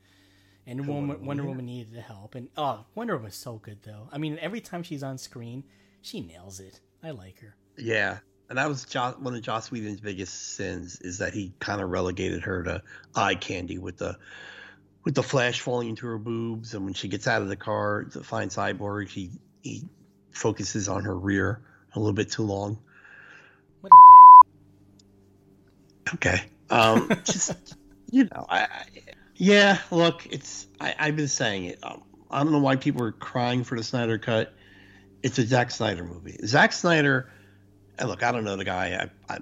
and 0.66 0.86
Woman, 0.86 1.24
Wonder 1.24 1.44
Woman 1.44 1.66
needed 1.66 1.92
the 1.92 2.00
help, 2.00 2.34
and 2.34 2.48
oh, 2.56 2.84
Wonder 2.94 3.16
Woman's 3.16 3.36
so 3.36 3.56
good 3.56 3.82
though. 3.82 4.08
I 4.12 4.18
mean, 4.18 4.38
every 4.40 4.60
time 4.60 4.82
she's 4.82 5.02
on 5.02 5.18
screen, 5.18 5.64
she 6.02 6.20
nails 6.20 6.60
it. 6.60 6.80
I 7.02 7.10
like 7.10 7.40
her. 7.40 7.56
Yeah, 7.76 8.18
and 8.48 8.58
that 8.58 8.68
was 8.68 8.84
Joss, 8.84 9.16
one 9.18 9.34
of 9.34 9.42
Joss 9.42 9.70
Whedon's 9.70 10.00
biggest 10.00 10.54
sins 10.54 11.00
is 11.00 11.18
that 11.18 11.32
he 11.34 11.52
kind 11.60 11.80
of 11.80 11.90
relegated 11.90 12.42
her 12.42 12.62
to 12.64 12.82
eye 13.14 13.34
candy 13.34 13.78
with 13.78 13.98
the 13.98 14.18
with 15.04 15.14
the 15.14 15.22
flash 15.22 15.60
falling 15.60 15.88
into 15.88 16.06
her 16.06 16.18
boobs, 16.18 16.74
and 16.74 16.84
when 16.84 16.94
she 16.94 17.08
gets 17.08 17.26
out 17.26 17.42
of 17.42 17.48
the 17.48 17.56
car 17.56 18.04
to 18.04 18.22
find 18.22 18.50
Cyborg, 18.50 19.08
he 19.08 19.30
he 19.62 19.84
focuses 20.30 20.88
on 20.88 21.04
her 21.04 21.16
rear 21.16 21.62
a 21.94 21.98
little 21.98 22.12
bit 22.12 22.30
too 22.30 22.42
long. 22.42 22.78
What 23.80 23.90
a 23.90 23.96
dick. 26.04 26.14
Okay, 26.14 26.42
um, 26.70 27.08
just 27.24 27.76
you 28.10 28.24
know, 28.24 28.46
I, 28.48 28.62
I 28.62 28.86
yeah. 29.36 29.78
Look, 29.90 30.26
it's 30.26 30.66
I, 30.80 30.94
I've 30.98 31.16
been 31.16 31.28
saying 31.28 31.64
it. 31.64 31.78
Um, 31.82 32.02
I 32.30 32.42
don't 32.42 32.52
know 32.52 32.60
why 32.60 32.76
people 32.76 33.02
are 33.04 33.12
crying 33.12 33.64
for 33.64 33.76
the 33.76 33.84
Snyder 33.84 34.18
cut. 34.18 34.52
It's 35.22 35.38
a 35.38 35.46
Zack 35.46 35.70
Snyder 35.70 36.04
movie. 36.04 36.38
Zack 36.44 36.72
Snyder. 36.72 37.30
And 37.98 38.08
look, 38.08 38.22
I 38.22 38.32
don't 38.32 38.44
know 38.44 38.56
the 38.56 38.64
guy. 38.64 39.10
I, 39.28 39.34
I 39.34 39.38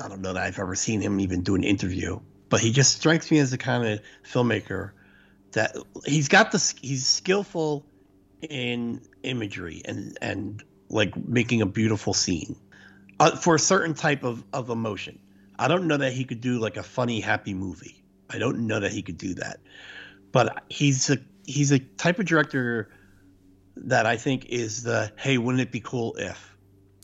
I 0.00 0.08
don't 0.08 0.20
know 0.20 0.32
that 0.32 0.42
I've 0.42 0.58
ever 0.58 0.74
seen 0.74 1.00
him 1.00 1.20
even 1.20 1.42
do 1.42 1.54
an 1.54 1.64
interview, 1.64 2.18
but 2.52 2.60
he 2.60 2.70
just 2.70 2.98
strikes 2.98 3.30
me 3.30 3.38
as 3.38 3.50
the 3.50 3.56
kind 3.56 3.82
of 3.88 4.00
filmmaker 4.30 4.90
that 5.52 5.74
he's 6.04 6.28
got 6.28 6.52
the 6.52 6.74
he's 6.82 7.06
skillful 7.06 7.86
in 8.42 9.00
imagery 9.22 9.80
and 9.86 10.18
and 10.20 10.62
like 10.90 11.16
making 11.26 11.62
a 11.62 11.66
beautiful 11.66 12.12
scene 12.12 12.54
uh, 13.20 13.34
for 13.34 13.54
a 13.54 13.58
certain 13.58 13.94
type 13.94 14.22
of 14.22 14.44
of 14.52 14.68
emotion. 14.68 15.18
I 15.58 15.66
don't 15.66 15.88
know 15.88 15.96
that 15.96 16.12
he 16.12 16.24
could 16.24 16.42
do 16.42 16.58
like 16.58 16.76
a 16.76 16.82
funny 16.82 17.20
happy 17.20 17.54
movie. 17.54 18.04
I 18.28 18.36
don't 18.36 18.66
know 18.66 18.80
that 18.80 18.92
he 18.92 19.00
could 19.00 19.16
do 19.16 19.32
that. 19.36 19.60
But 20.32 20.62
he's 20.68 21.08
a 21.08 21.16
he's 21.46 21.72
a 21.72 21.78
type 21.78 22.18
of 22.18 22.26
director 22.26 22.90
that 23.76 24.04
I 24.04 24.18
think 24.18 24.44
is 24.50 24.82
the 24.82 25.10
hey, 25.16 25.38
wouldn't 25.38 25.62
it 25.62 25.72
be 25.72 25.80
cool 25.80 26.16
if 26.18 26.54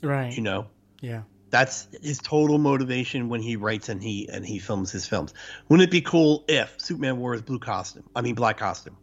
Right. 0.03 0.37
you 0.37 0.43
know 0.43 0.67
Yeah. 1.01 1.23
That's 1.51 1.89
his 2.03 2.19
total 2.19 2.59
motivation 2.59 3.29
when 3.29 3.41
he 3.41 3.57
writes 3.57 3.89
and 3.89 4.03
he 4.03 4.29
and 4.29 4.45
he 4.47 4.59
films 4.59 4.91
his 4.91 5.07
films. 5.07 5.33
Wouldn't 5.69 5.89
it 5.89 5.91
be 5.91 6.01
cool 6.01 6.45
if 6.49 6.75
Superman 6.79 7.19
wore 7.19 7.33
his 7.33 7.43
blue 7.43 7.59
costume? 7.59 8.05
I 8.15 8.21
mean 8.21 8.35
black 8.35 8.59
costume. 8.59 8.97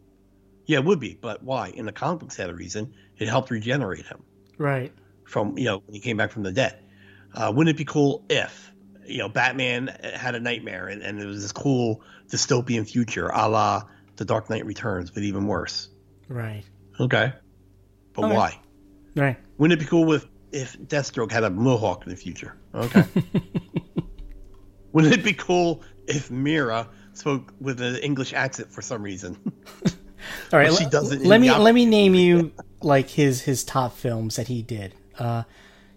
Yeah, 0.66 0.78
it 0.78 0.84
would 0.84 1.00
be, 1.00 1.16
but 1.20 1.42
why? 1.42 1.68
In 1.68 1.86
the 1.86 1.92
comic 1.92 2.20
books 2.20 2.36
had 2.36 2.50
a 2.50 2.54
reason. 2.54 2.94
It 3.18 3.28
helped 3.28 3.50
regenerate 3.50 4.06
him 4.06 4.22
Right. 4.58 4.92
from 5.24 5.56
you 5.58 5.64
know 5.64 5.82
when 5.86 5.94
he 5.94 6.00
came 6.00 6.16
back 6.16 6.30
from 6.32 6.42
the 6.42 6.52
dead. 6.52 6.78
Uh, 7.34 7.52
wouldn't 7.54 7.74
it 7.74 7.78
be 7.78 7.84
cool 7.84 8.24
if 8.28 8.72
you 9.06 9.18
know 9.18 9.28
Batman 9.28 9.88
had 10.14 10.34
a 10.34 10.40
nightmare 10.40 10.88
and, 10.88 11.02
and 11.02 11.20
it 11.20 11.26
was 11.26 11.42
this 11.42 11.52
cool 11.52 12.02
dystopian 12.30 12.88
future, 12.88 13.28
a 13.28 13.48
la 13.48 13.82
The 14.16 14.24
Dark 14.24 14.50
Knight 14.50 14.66
Returns, 14.66 15.10
but 15.10 15.22
even 15.22 15.46
worse? 15.46 15.88
Right. 16.28 16.64
Okay, 16.98 17.32
but 18.14 18.22
Okay. 18.24 18.34
why? 18.34 18.60
Right. 19.14 19.36
Wouldn't 19.58 19.80
it 19.80 19.84
be 19.84 19.88
cool 19.88 20.04
with 20.04 20.26
if 20.56 20.78
Deathstroke 20.78 21.30
had 21.30 21.44
a 21.44 21.50
mohawk 21.50 22.04
in 22.04 22.10
the 22.10 22.16
future? 22.16 22.56
Okay. 22.74 23.04
Wouldn't 24.92 25.12
it 25.12 25.22
be 25.22 25.34
cool 25.34 25.82
if 26.06 26.30
Mira 26.30 26.88
spoke 27.12 27.52
with 27.60 27.80
an 27.80 27.96
English 27.96 28.32
accent 28.32 28.72
for 28.72 28.80
some 28.80 29.02
reason? 29.02 29.36
All 30.52 30.58
right, 30.58 30.72
she 30.72 30.86
doesn't 30.86 31.24
let 31.24 31.40
me 31.40 31.50
let 31.52 31.74
me 31.74 31.84
name 31.84 32.14
you 32.14 32.52
like 32.80 33.10
his 33.10 33.42
his 33.42 33.62
top 33.62 33.96
films 33.96 34.36
that 34.36 34.48
he 34.48 34.62
did. 34.62 34.94
Uh, 35.18 35.44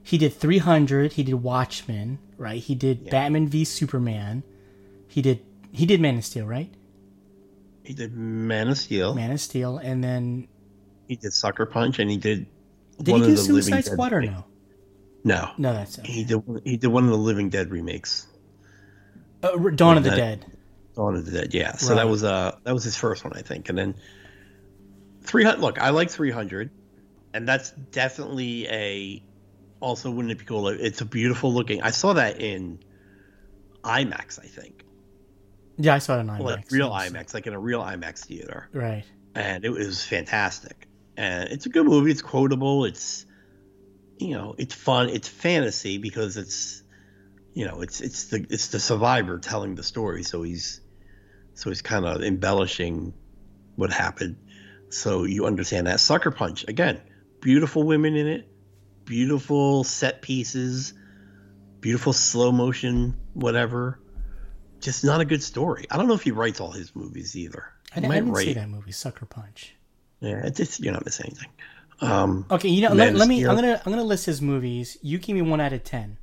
he 0.04 0.18
did 0.18 0.34
300. 0.34 1.14
He 1.14 1.24
did 1.24 1.36
Watchmen, 1.36 2.20
right? 2.38 2.62
He 2.62 2.76
did 2.76 3.10
Batman 3.10 3.48
v 3.48 3.64
Superman. 3.64 4.44
He 5.08 5.22
did 5.22 5.42
he 5.72 5.86
did 5.86 6.02
Man 6.02 6.18
of 6.18 6.26
Steel, 6.26 6.46
right? 6.46 6.72
he 7.84 7.96
did 7.96 8.16
Man 8.16 8.68
of 8.68 8.78
Steel. 8.78 9.16
Man 9.16 9.32
of 9.32 9.42
Steel, 9.42 9.80
and 9.80 10.04
then 10.04 10.48
He 11.08 11.16
did 11.16 11.34
Sucker 11.34 11.66
Punch, 11.66 11.98
and 11.98 12.12
he 12.12 12.18
did. 12.18 12.46
did 13.02 13.08
he 13.08 13.14
do 13.14 13.18
of 13.18 13.24
the 13.24 13.30
Living 13.30 13.64
Suicide 13.64 13.86
Squad 13.86 14.14
or 14.14 14.22
no? 14.22 14.46
No, 15.24 15.52
No, 15.58 15.74
that's 15.74 15.98
it. 15.98 16.06
he 16.06 16.24
did. 16.24 16.42
He 16.64 16.78
did 16.78 16.88
one 16.88 17.04
of 17.04 17.10
the 17.10 17.18
Living 17.18 17.50
Dead 17.50 17.70
remakes. 17.72 18.26
Uh, 19.44 19.58
Dawn 19.76 19.98
of 19.98 20.04
the 20.04 20.12
that- 20.12 20.16
Dead. 20.16 20.46
Dawn 20.96 21.16
of 21.16 21.26
the 21.26 21.32
Dead. 21.32 21.54
Yeah. 21.54 21.74
So 21.74 21.90
Right. 21.90 21.96
that 21.96 22.08
was 22.10 22.24
uh 22.24 22.56
that 22.64 22.74
was 22.74 22.84
his 22.84 22.96
first 22.96 23.24
one, 23.24 23.34
I 23.36 23.42
think, 23.42 23.70
and 23.70 23.78
then 23.78 23.96
three 25.22 25.44
hundred. 25.44 25.62
Look, 25.62 25.80
I 25.82 25.90
like 25.92 26.10
three 26.10 26.32
hundred, 26.32 26.72
and 27.34 27.48
that's 27.48 27.72
definitely 27.72 28.68
a. 28.70 29.24
Also, 29.82 30.12
wouldn't 30.12 30.32
it 30.32 30.40
be 30.40 30.46
cool? 30.46 30.68
It's 30.68 31.00
a 31.02 31.06
beautiful 31.06 31.54
looking. 31.54 31.82
I 31.82 31.92
saw 31.92 32.14
that 32.14 32.42
in 32.42 32.80
IMAX, 33.84 34.38
I 34.40 34.46
think, 34.48 34.84
Yeah, 35.78 35.96
I 35.96 36.00
saw 36.00 36.18
it 36.18 36.22
in 36.22 36.28
IMAX. 36.28 36.40
like 36.42 36.72
real. 36.72 36.90
IMAX, 36.92 37.34
like 37.34 37.48
in 37.48 37.54
a 37.54 37.60
real 37.60 37.82
IMAX 37.82 38.26
theater, 38.26 38.68
Right. 38.74 39.06
and 39.36 39.64
it 39.64 39.70
was 39.70 40.04
fantastic. 40.04 40.88
And 41.16 41.50
it's 41.50 41.66
a 41.66 41.70
good 41.70 41.86
movie. 41.86 42.12
It's 42.12 42.22
quotable. 42.22 42.84
It's 42.84 43.26
you 44.20 44.36
know, 44.36 44.54
it's 44.58 44.76
fun. 44.76 45.10
It's 45.10 45.28
fantasy 45.28 45.98
because 45.98 46.38
it's 46.38 46.84
you 47.54 47.66
know, 47.66 47.82
it's 47.82 48.00
it's 48.02 48.26
the 48.26 48.46
it's 48.50 48.68
the 48.68 48.80
survivor 48.80 49.40
telling 49.40 49.76
the 49.76 49.84
story. 49.84 50.24
So 50.24 50.44
he's 50.44 50.82
so 51.56 51.70
he's 51.70 51.82
kind 51.82 52.06
of 52.06 52.22
embellishing 52.22 53.14
what 53.76 53.92
happened. 53.92 54.38
So 54.90 55.24
you 55.24 55.46
understand 55.46 55.88
that 55.88 56.00
sucker 56.00 56.32
punch 56.32 56.66
again. 56.68 57.02
Beautiful 57.42 57.84
women 57.84 58.16
in 58.16 58.28
it, 58.28 58.48
beautiful 59.06 59.84
set 59.84 60.22
pieces, 60.22 60.94
beautiful 61.80 62.14
slow 62.14 62.52
motion, 62.52 63.16
whatever. 63.34 64.00
Just 64.82 65.04
not 65.04 65.20
a 65.22 65.26
good 65.26 65.44
story. 65.44 65.86
I 65.92 65.98
don't 65.98 66.08
know 66.08 66.14
if 66.14 66.24
he 66.24 66.32
writes 66.32 66.60
all 66.60 66.72
his 66.72 66.96
movies 66.96 67.36
either. 67.36 67.66
I, 67.92 67.96
didn't- 67.96 68.06
I 68.06 68.08
might 68.08 68.16
didn't 68.26 68.36
see 68.38 68.54
that 68.54 68.70
movie, 68.70 68.92
Sucker 68.92 69.26
Punch. 69.26 69.76
Yeah, 70.22 70.42
it's 70.46 70.58
just 70.58 70.80
you're 70.82 70.94
not 70.94 71.06
missing 71.06 71.28
anything. 71.28 71.50
Um, 72.02 72.46
Okay, 72.50 72.70
you 72.70 72.82
know, 72.82 72.94
let, 72.94 73.14
let 73.16 73.28
me. 73.28 73.46
I'm 73.46 73.56
gonna 73.56 73.82
I'm 73.86 73.92
gonna 73.92 74.04
list 74.04 74.26
his 74.26 74.42
movies. 74.42 74.98
You 75.02 75.18
give 75.18 75.36
me 75.36 75.42
one 75.42 75.60
out 75.60 75.74
of 75.74 75.84
ten. 75.84 76.18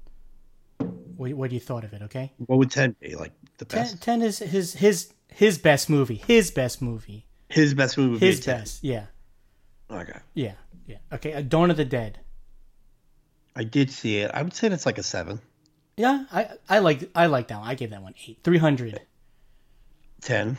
What, 1.16 1.32
what 1.34 1.50
do 1.50 1.54
you 1.54 1.60
thought 1.60 1.84
of 1.84 1.92
it? 1.92 2.02
Okay. 2.02 2.32
what 2.38 2.58
would 2.58 2.70
ten 2.70 2.94
be 3.00 3.14
like? 3.16 3.32
The 3.58 3.64
10, 3.64 3.82
best. 3.82 4.02
10 4.02 4.22
is 4.22 4.38
his 4.38 4.74
his 4.74 5.12
his 5.28 5.58
best 5.58 5.88
movie. 5.88 6.22
His 6.26 6.50
best 6.50 6.82
movie. 6.82 7.26
His 7.48 7.72
best 7.74 7.96
movie. 7.96 8.12
Would 8.12 8.20
His 8.20 8.36
be 8.40 8.42
a 8.42 8.44
10. 8.54 8.60
best. 8.60 8.84
Yeah. 8.84 9.06
Okay, 9.90 10.18
Yeah. 10.34 10.52
Yeah. 10.86 10.96
Okay. 11.12 11.32
Uh, 11.32 11.40
Dawn 11.42 11.70
of 11.70 11.76
the 11.76 11.84
Dead. 11.84 12.20
I 13.54 13.64
did 13.64 13.90
see 13.90 14.18
it. 14.18 14.30
I 14.34 14.42
would 14.42 14.52
say 14.54 14.68
it's 14.68 14.84
like 14.86 14.98
a 14.98 15.02
seven. 15.02 15.40
Yeah, 15.96 16.24
I 16.30 16.48
I 16.68 16.78
like 16.80 17.10
I 17.14 17.26
like 17.26 17.48
that 17.48 17.60
one. 17.60 17.68
I 17.68 17.74
gave 17.74 17.90
that 17.90 18.02
one 18.02 18.14
eight. 18.26 18.40
Three 18.44 18.58
hundred. 18.58 19.00
10, 20.22 20.56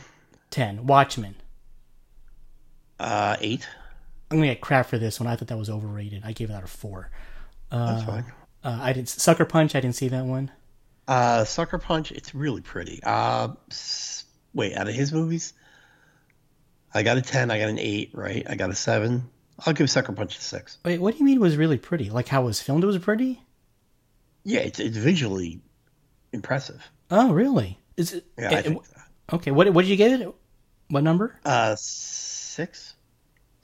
Ten. 0.50 0.86
Watchmen. 0.86 1.34
uh, 2.98 3.36
8. 3.40 3.68
I'm 4.30 4.38
gonna 4.38 4.48
get 4.48 4.60
crap 4.60 4.86
for 4.86 4.98
this 4.98 5.18
one. 5.20 5.26
I 5.26 5.36
thought 5.36 5.48
that 5.48 5.58
was 5.58 5.70
overrated. 5.70 6.22
I 6.24 6.32
gave 6.32 6.48
that 6.48 6.64
a 6.64 6.66
four. 6.66 7.10
That's 7.70 8.04
fine. 8.04 8.24
Uh, 8.64 8.78
I 8.80 8.92
didn't 8.92 9.08
Sucker 9.08 9.44
Punch. 9.44 9.74
I 9.74 9.80
didn't 9.80 9.96
see 9.96 10.08
that 10.08 10.24
one. 10.24 10.50
Uh, 11.08 11.44
Sucker 11.44 11.78
Punch, 11.78 12.12
it's 12.12 12.34
really 12.34 12.60
pretty. 12.60 13.00
Uh, 13.02 13.48
wait, 14.52 14.76
out 14.76 14.88
of 14.88 14.94
his 14.94 15.10
movies, 15.10 15.54
I 16.92 17.02
got 17.02 17.16
a 17.16 17.22
10, 17.22 17.50
I 17.50 17.58
got 17.58 17.70
an 17.70 17.78
8, 17.78 18.10
right? 18.12 18.46
I 18.48 18.56
got 18.56 18.68
a 18.68 18.74
7. 18.74 19.26
I'll 19.64 19.72
give 19.72 19.88
Sucker 19.88 20.12
Punch 20.12 20.36
a 20.36 20.40
6. 20.40 20.78
Wait, 20.84 21.00
what 21.00 21.12
do 21.14 21.18
you 21.18 21.24
mean 21.24 21.38
it 21.38 21.40
was 21.40 21.56
really 21.56 21.78
pretty? 21.78 22.10
Like 22.10 22.28
how 22.28 22.42
it 22.42 22.46
was 22.46 22.60
filmed? 22.60 22.84
It 22.84 22.88
was 22.88 22.98
pretty. 22.98 23.42
Yeah, 24.44 24.60
it's, 24.60 24.78
it's 24.78 24.98
visually 24.98 25.62
impressive. 26.32 26.90
Oh, 27.10 27.32
really? 27.32 27.78
Is 27.96 28.12
it? 28.12 28.26
Yeah, 28.38 28.50
I 28.50 28.54
eh, 28.54 28.62
think 28.62 28.84
that. 28.88 29.08
okay. 29.32 29.50
What 29.50 29.72
what 29.72 29.82
did 29.82 29.90
you 29.90 29.96
give 29.96 30.20
it? 30.20 30.34
What 30.88 31.04
number? 31.04 31.40
Uh, 31.44 31.74
6? 31.78 32.87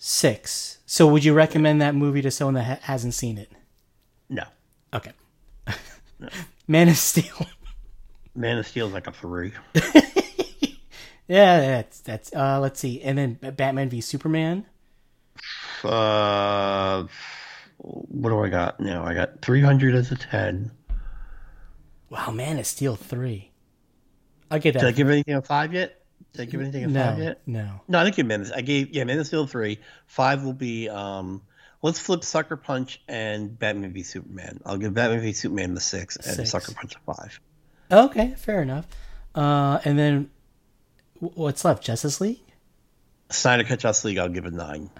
Six. 0.06 0.80
So 0.84 1.06
would 1.06 1.24
you 1.24 1.32
recommend 1.32 1.80
that 1.80 1.94
movie 1.94 2.20
to 2.20 2.30
someone 2.30 2.52
that 2.56 2.64
ha- 2.64 2.78
hasn't 2.82 3.14
seen 3.14 3.38
it? 3.38 3.50
No. 4.28 4.44
Okay. 4.92 5.12
Man 6.68 6.90
of 6.90 6.98
Steel. 6.98 7.46
Man 8.34 8.58
of 8.58 8.66
Steel's 8.66 8.92
like 8.92 9.06
a 9.06 9.12
3. 9.12 9.52
yeah, 11.26 11.58
that's 11.58 12.00
that's. 12.00 12.34
Uh, 12.34 12.60
let's 12.60 12.80
see, 12.80 13.00
and 13.00 13.16
then 13.16 13.38
Batman 13.56 13.88
v 13.88 14.02
Superman. 14.02 14.66
Uh, 15.82 17.04
what 17.78 18.28
do 18.28 18.44
I 18.44 18.50
got 18.50 18.80
now? 18.80 19.06
I 19.06 19.14
got 19.14 19.40
300 19.40 19.94
as 19.94 20.12
a 20.12 20.16
10. 20.16 20.70
Wow, 22.10 22.30
Man 22.30 22.58
of 22.58 22.66
Steel 22.66 22.94
three. 22.94 23.52
I 24.50 24.58
get 24.58 24.74
that. 24.74 24.80
Did 24.80 24.88
I 24.88 24.92
give 24.92 25.08
anything 25.08 25.34
a 25.34 25.40
5 25.40 25.72
yet? 25.72 26.03
Did 26.34 26.42
I 26.42 26.44
give 26.46 26.60
anything 26.60 26.84
a 26.84 26.88
No, 26.88 27.04
five 27.04 27.18
yet? 27.18 27.40
no. 27.46 27.80
No, 27.88 28.00
I 28.00 28.04
think 28.04 28.18
you 28.18 28.24
Man. 28.24 28.46
I 28.54 28.60
gave 28.60 28.90
yeah, 28.90 29.04
Man 29.04 29.18
of 29.18 29.26
Steel 29.26 29.46
three. 29.46 29.80
Five 30.06 30.44
will 30.44 30.52
be 30.52 30.88
um. 30.88 31.42
Let's 31.80 31.98
flip 31.98 32.24
Sucker 32.24 32.56
Punch 32.56 33.00
and 33.08 33.58
Batman 33.58 33.92
v 33.92 34.02
Superman. 34.02 34.60
I'll 34.64 34.78
give 34.78 34.94
Batman 34.94 35.20
v 35.20 35.32
Superman 35.32 35.74
the 35.74 35.80
six 35.80 36.16
and 36.16 36.36
Six. 36.36 36.50
Sucker 36.50 36.72
Punch 36.72 36.94
a 36.96 37.14
five. 37.14 37.40
Okay, 37.90 38.34
fair 38.36 38.62
enough. 38.62 38.86
Uh, 39.34 39.78
and 39.84 39.98
then 39.98 40.30
what's 41.20 41.64
left? 41.64 41.82
Justice 41.84 42.20
League 42.20 42.40
Snyder 43.30 43.64
Cut 43.64 43.78
Justice 43.80 44.04
League. 44.04 44.18
I'll 44.18 44.28
give 44.28 44.44
a 44.46 44.50
nine. 44.50 44.90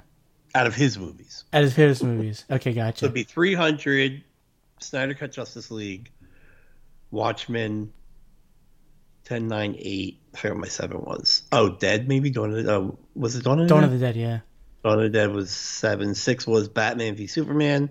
Out 0.55 0.67
of 0.69 0.75
his 0.77 0.97
movies, 0.99 1.45
out 1.53 1.65
of 1.65 1.75
his 1.75 2.01
movies. 2.03 2.45
Okay, 2.49 2.73
gotcha. 2.73 2.99
so 2.99 3.07
it'd 3.07 3.15
be 3.15 3.25
three 3.25 3.55
hundred. 3.55 4.23
Snyder 4.79 5.15
Cut 5.15 5.33
Justice 5.33 5.71
League, 5.71 6.11
Watchmen, 7.11 7.93
10, 9.25 9.49
9, 9.49 9.77
8. 9.79 10.21
I 10.35 10.37
forget 10.37 10.53
what 10.53 10.61
my 10.61 10.69
seven 10.69 11.01
was. 11.01 11.43
Oh, 11.53 11.71
Dead 11.71 12.09
maybe. 12.09 12.31
Dawn 12.31 12.55
of 12.55 12.65
the, 12.65 12.73
oh, 12.73 12.99
was 13.15 13.37
it 13.37 13.45
Dawn 13.45 13.61
of 13.61 13.65
the 13.67 13.69
Dawn 13.69 13.83
Dead? 13.83 13.93
of 13.93 13.99
the 13.99 14.07
Dead. 14.07 14.17
Yeah. 14.17 14.41
Dawn 14.83 14.99
of 14.99 15.05
the 15.05 15.19
Dead 15.19 15.33
was 15.33 15.51
seven. 15.51 16.15
Six 16.15 16.47
was 16.47 16.69
Batman 16.69 17.15
v 17.15 17.27
Superman. 17.27 17.91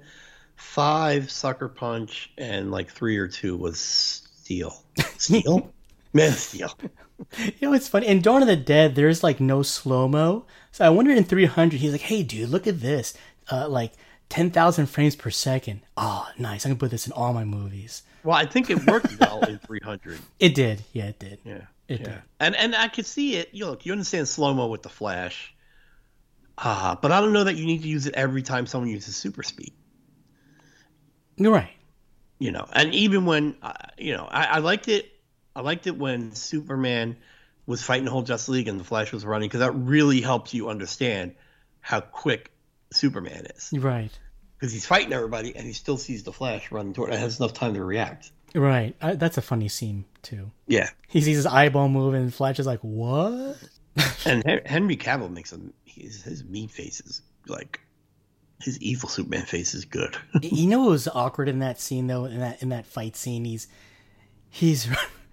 Five 0.55 1.31
Sucker 1.31 1.67
Punch, 1.67 2.31
and 2.38 2.71
like 2.71 2.91
three 2.91 3.17
or 3.17 3.27
two 3.27 3.57
was 3.57 3.79
Steel. 3.79 4.84
Steel, 5.17 5.73
Man 6.13 6.29
of 6.29 6.38
Steel. 6.39 6.71
You 7.38 7.69
know, 7.69 7.73
it's 7.73 7.88
funny. 7.88 8.07
In 8.07 8.21
Dawn 8.21 8.41
of 8.41 8.47
the 8.49 8.57
Dead, 8.57 8.95
there's 8.95 9.23
like 9.23 9.39
no 9.39 9.61
slow 9.61 10.07
mo. 10.09 10.45
So 10.71 10.84
I 10.84 10.89
wondered 10.89 11.15
in 11.15 11.23
300, 11.23 11.79
he's 11.79 11.91
like, 11.93 12.01
hey, 12.01 12.21
dude, 12.21 12.49
look 12.49 12.67
at 12.67 12.81
this. 12.81 13.13
Uh, 13.49 13.69
like 13.69 13.93
10,000 14.34 14.88
frames 14.88 15.15
per 15.15 15.29
second. 15.29 15.81
Oh, 15.95 16.27
nice. 16.39 16.65
I 16.65 16.69
can 16.69 16.77
put 16.79 16.89
this 16.89 17.05
in 17.05 17.13
all 17.13 17.34
my 17.34 17.43
movies. 17.45 18.01
Well, 18.23 18.36
I 18.36 18.45
think 18.47 18.69
it 18.71 18.84
worked 18.88 19.19
well 19.19 19.41
in 19.43 19.59
three 19.67 19.79
hundred. 19.84 20.17
It 20.39 20.55
did. 20.55 20.81
Yeah, 20.91 21.05
it 21.09 21.19
did. 21.19 21.39
Yeah, 21.43 21.61
It 21.88 21.99
yeah. 21.99 22.05
did. 22.05 22.21
And 22.39 22.55
and 22.55 22.75
I 22.75 22.88
could 22.88 23.05
see 23.05 23.36
it. 23.36 23.49
You 23.51 23.67
look, 23.67 23.86
you 23.86 23.91
understand 23.91 24.27
slow 24.27 24.53
mo 24.53 24.67
with 24.67 24.81
the 24.81 24.89
Flash. 24.89 25.53
Ah, 26.57 26.97
but 27.01 27.11
I 27.11 27.19
don't 27.21 27.34
know 27.34 27.43
that 27.43 27.55
you 27.57 27.65
need 27.65 27.84
to 27.84 27.88
use 27.88 28.07
it 28.07 28.15
every 28.15 28.41
time 28.41 28.65
someone 28.65 28.89
uses 28.89 29.15
super 29.15 29.43
speed. 29.43 29.73
You're 31.36 31.51
right. 31.53 31.71
you 32.39 32.51
know 32.51 32.67
and 32.73 32.93
even 32.93 33.25
when 33.25 33.55
uh, 33.61 33.73
you 33.97 34.15
know 34.17 34.25
I, 34.29 34.45
I 34.45 34.57
liked 34.59 34.88
it 34.88 35.11
i 35.55 35.61
liked 35.61 35.88
it 35.88 35.97
when 35.97 36.34
superman 36.36 37.17
was 37.65 37.81
fighting 37.84 38.05
the 38.05 38.11
whole 38.11 38.21
justice 38.23 38.49
league 38.49 38.67
and 38.67 38.79
the 38.79 38.84
flash 38.84 39.11
was 39.11 39.25
running 39.25 39.47
because 39.49 39.61
that 39.61 39.71
really 39.71 40.21
helps 40.21 40.53
you 40.53 40.69
understand 40.69 41.34
how 41.81 42.01
quick 42.01 42.51
superman 42.91 43.47
is 43.55 43.69
right. 43.73 44.11
Because 44.64 44.72
he's 44.72 44.86
fighting 44.86 45.11
everybody 45.11 45.53
and 45.57 45.68
he 45.68 45.74
still 45.74 45.97
sees 45.97 46.24
the 46.24 46.32
flash 46.32 46.72
running 46.72 46.93
toward 46.93 47.09
and 47.09 47.20
has 47.20 47.38
enough 47.38 47.51
time 47.51 47.74
to 47.74 47.84
react. 47.84 48.32
Right. 48.55 48.95
I, 49.01 49.16
that's 49.16 49.38
a 49.38 49.41
funny 49.41 49.68
scene, 49.68 50.05
too. 50.22 50.51
yeah. 50.68 50.89
He 51.09 51.20
sees 51.20 51.36
his 51.36 51.45
eyeball 51.45 51.89
move 51.89 52.14
and 52.14 52.34
Flash 52.34 52.59
is 52.59 52.66
like, 52.66 52.80
what? 52.80 53.57
and 54.26 54.61
henry 54.66 54.95
cavill 54.95 55.30
makes 55.30 55.51
him 55.51 55.74
his, 55.84 56.24
his 56.24 56.45
mean 56.45 56.70
face 56.70 57.01
is 57.01 57.22
like 57.45 57.82
his 58.61 58.80
evil 58.80 59.09
superman 59.09 59.43
face 59.45 59.74
is 59.74 59.84
good. 59.84 60.16
You 60.41 60.68
know 60.68 60.80
what 60.80 60.91
was 60.91 61.09
awkward 61.09 61.49
in 61.49 61.59
that 61.59 61.78
scene 61.78 62.07
though? 62.07 62.24
In 62.24 62.39
that 62.39 62.61
in 62.61 62.70
that 62.70 62.86
fight 62.86 63.18
scene 63.18 63.43
he's 63.43 63.68
he's 64.49 64.88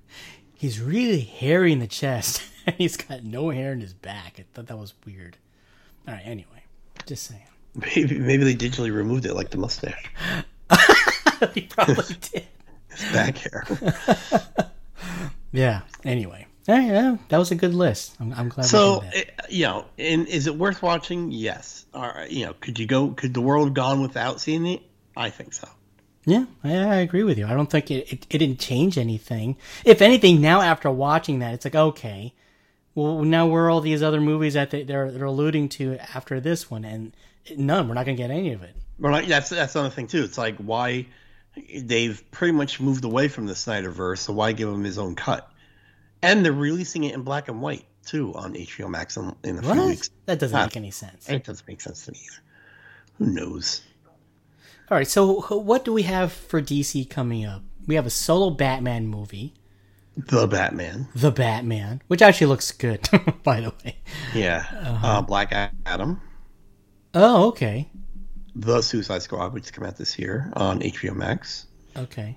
he's 0.54 0.80
really 0.80 1.20
hairy 1.20 1.70
in 1.72 1.78
the 1.78 1.86
chest. 1.86 2.42
And 2.66 2.76
he's 2.76 2.96
got 2.96 3.22
no 3.24 3.48
hair 3.48 3.72
in 3.72 3.80
his 3.80 3.94
back. 3.94 4.38
I 4.38 4.44
thought 4.52 4.66
that 4.66 4.76
was 4.76 4.92
weird. 5.06 5.38
All 6.08 6.14
right 6.14 6.22
anyway. 6.26 6.64
Just 7.06 7.22
saying 7.28 7.46
maybe 7.74 8.18
maybe 8.18 8.44
they 8.44 8.54
digitally 8.54 8.92
removed 8.94 9.24
it 9.26 9.34
like 9.34 9.50
the 9.50 9.58
mustache 9.58 10.10
he 11.54 11.62
probably 11.62 12.16
did 12.32 12.46
his 12.88 13.12
back 13.12 13.36
hair 13.38 13.64
yeah 15.52 15.80
anyway 16.04 16.46
right, 16.68 16.86
yeah, 16.86 17.16
that 17.28 17.38
was 17.38 17.50
a 17.50 17.54
good 17.54 17.74
list 17.74 18.16
i'm, 18.20 18.32
I'm 18.34 18.48
glad 18.48 18.66
So, 18.66 19.02
it, 19.12 19.30
you 19.48 19.64
know, 19.64 19.86
and 19.98 20.26
is 20.28 20.46
it 20.46 20.54
worth 20.56 20.82
watching? 20.82 21.32
Yes. 21.32 21.84
All 21.92 22.02
right. 22.02 22.30
You 22.30 22.46
know, 22.46 22.52
could 22.60 22.78
you 22.78 22.86
go? 22.86 23.08
Could 23.08 23.34
the 23.34 23.40
world 23.40 23.66
have 23.68 23.74
gone 23.74 24.00
without 24.00 24.40
seeing 24.40 24.64
it? 24.66 24.80
I 25.16 25.30
think 25.30 25.52
so. 25.52 25.68
yeah 26.24 26.44
I, 26.62 26.74
I 26.76 26.94
agree 26.96 27.24
with 27.24 27.36
you 27.38 27.46
i 27.46 27.54
don't 27.54 27.70
think 27.70 27.90
it, 27.90 28.12
it, 28.12 28.26
it 28.30 28.38
didn't 28.38 28.60
change 28.60 28.96
anything 28.98 29.56
if 29.84 30.00
anything 30.02 30.40
now 30.40 30.60
after 30.60 30.88
watching 30.90 31.38
that 31.40 31.54
it's 31.54 31.64
like 31.64 31.74
okay 31.74 32.32
well 32.94 33.24
now 33.24 33.46
where 33.46 33.64
are 33.64 33.70
all 33.70 33.80
these 33.80 34.02
other 34.02 34.20
movies 34.20 34.54
that 34.54 34.70
they, 34.70 34.82
they're, 34.84 35.10
they're 35.10 35.24
alluding 35.24 35.68
to 35.70 35.96
after 36.14 36.38
this 36.40 36.70
one 36.70 36.84
and 36.84 37.12
none 37.56 37.88
we're 37.88 37.94
not 37.94 38.04
going 38.06 38.16
to 38.16 38.22
get 38.22 38.30
any 38.30 38.52
of 38.52 38.62
it 38.62 38.74
Well, 38.98 39.12
like, 39.12 39.26
that's 39.26 39.48
that's 39.50 39.74
another 39.74 39.90
thing 39.94 40.06
too. 40.06 40.22
It's 40.24 40.38
like 40.38 40.56
why 40.58 41.06
they've 41.74 42.22
pretty 42.30 42.52
much 42.52 42.80
moved 42.80 43.04
away 43.04 43.28
from 43.28 43.46
the 43.46 43.54
Snyderverse, 43.54 44.18
so 44.18 44.32
why 44.32 44.52
give 44.52 44.68
him 44.68 44.84
his 44.84 44.98
own 44.98 45.14
cut? 45.16 45.50
And 46.22 46.44
they're 46.44 46.52
releasing 46.52 47.04
it 47.04 47.14
in 47.14 47.22
black 47.22 47.48
and 47.48 47.60
white 47.62 47.86
too 48.06 48.34
on 48.34 48.54
HBO 48.54 48.88
Max 48.88 49.16
in, 49.16 49.34
in 49.42 49.58
a 49.58 49.62
few 49.62 49.86
weeks. 49.86 50.10
That 50.26 50.38
doesn't 50.38 50.56
Ah. 50.56 50.64
make 50.64 50.76
any 50.76 50.90
sense. 50.90 51.28
It 51.28 51.44
doesn't 51.44 51.66
make 51.66 51.80
sense 51.80 52.04
to 52.06 52.12
me 52.12 52.18
either. 52.24 52.42
Who 53.18 53.26
knows? 53.32 53.82
All 54.90 54.96
right, 54.98 55.06
so 55.08 55.40
what 55.58 55.84
do 55.84 55.92
we 55.92 56.02
have 56.02 56.32
for 56.32 56.60
DC 56.60 57.08
coming 57.08 57.44
up? 57.46 57.62
We 57.86 57.94
have 57.94 58.06
a 58.06 58.10
solo 58.10 58.50
Batman 58.50 59.06
movie, 59.06 59.54
The 60.16 60.46
Batman. 60.46 61.08
The 61.14 61.30
Batman, 61.30 62.02
which 62.08 62.22
actually 62.22 62.48
looks 62.48 62.70
good, 62.72 63.08
by 63.44 63.60
the 63.60 63.72
way. 63.84 63.96
Yeah. 64.34 64.64
Uh-huh. 64.84 65.06
Uh, 65.06 65.22
black 65.22 65.52
Adam. 65.86 66.20
Oh, 67.14 67.48
okay. 67.48 67.88
The 68.54 68.82
Suicide 68.82 69.22
Squad, 69.22 69.52
which 69.52 69.72
come 69.72 69.84
out 69.84 69.96
this 69.96 70.18
year 70.18 70.52
on 70.54 70.80
HBO 70.80 71.14
Max. 71.14 71.66
Okay. 71.96 72.36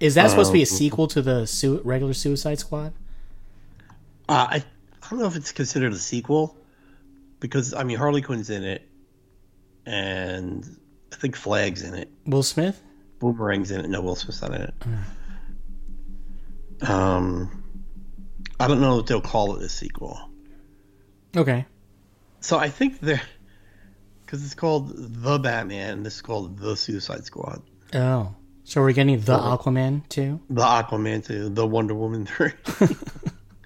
Is 0.00 0.14
that 0.14 0.28
supposed 0.30 0.50
to 0.50 0.52
be 0.54 0.60
a 0.60 0.62
Um, 0.62 0.66
sequel 0.66 1.06
to 1.08 1.22
the 1.22 1.46
su- 1.46 1.80
regular 1.84 2.12
Suicide 2.12 2.58
Squad? 2.58 2.92
Uh, 4.28 4.46
I 4.50 4.64
I 5.02 5.08
don't 5.10 5.20
know 5.20 5.26
if 5.26 5.36
it's 5.36 5.52
considered 5.52 5.92
a 5.92 5.98
sequel 5.98 6.56
because 7.40 7.72
I 7.72 7.84
mean 7.84 7.96
Harley 7.96 8.20
Quinn's 8.22 8.50
in 8.50 8.64
it, 8.64 8.82
and 9.86 10.66
I 11.12 11.16
think 11.16 11.36
Flag's 11.36 11.82
in 11.82 11.94
it. 11.94 12.10
Will 12.26 12.42
Smith? 12.42 12.82
Boomerang's 13.20 13.70
in 13.70 13.80
it. 13.84 13.88
No, 13.88 14.02
Will 14.02 14.16
Smith's 14.16 14.42
not 14.42 14.52
in 14.54 14.62
it. 14.62 14.74
Um, 16.82 17.62
I 18.60 18.68
don't 18.68 18.80
know 18.80 18.98
if 18.98 19.06
they'll 19.06 19.20
call 19.20 19.56
it 19.56 19.62
a 19.62 19.68
sequel. 19.68 20.18
Okay. 21.36 21.64
So 22.46 22.60
I 22.60 22.68
think 22.68 23.00
they're 23.00 23.20
because 24.24 24.44
it's 24.44 24.54
called 24.54 24.92
the 24.94 25.36
Batman. 25.40 25.94
and 25.94 26.06
This 26.06 26.14
is 26.14 26.22
called 26.22 26.56
the 26.58 26.76
Suicide 26.76 27.24
Squad. 27.24 27.60
Oh. 27.92 28.36
So 28.62 28.82
we're 28.82 28.92
getting 28.92 29.18
the 29.18 29.36
Aquaman 29.36 30.08
too? 30.08 30.40
The 30.48 30.62
Aquaman 30.62 31.24
to 31.26 31.48
the 31.48 31.66
Wonder 31.66 31.96
Woman 31.96 32.24
three. 32.24 32.52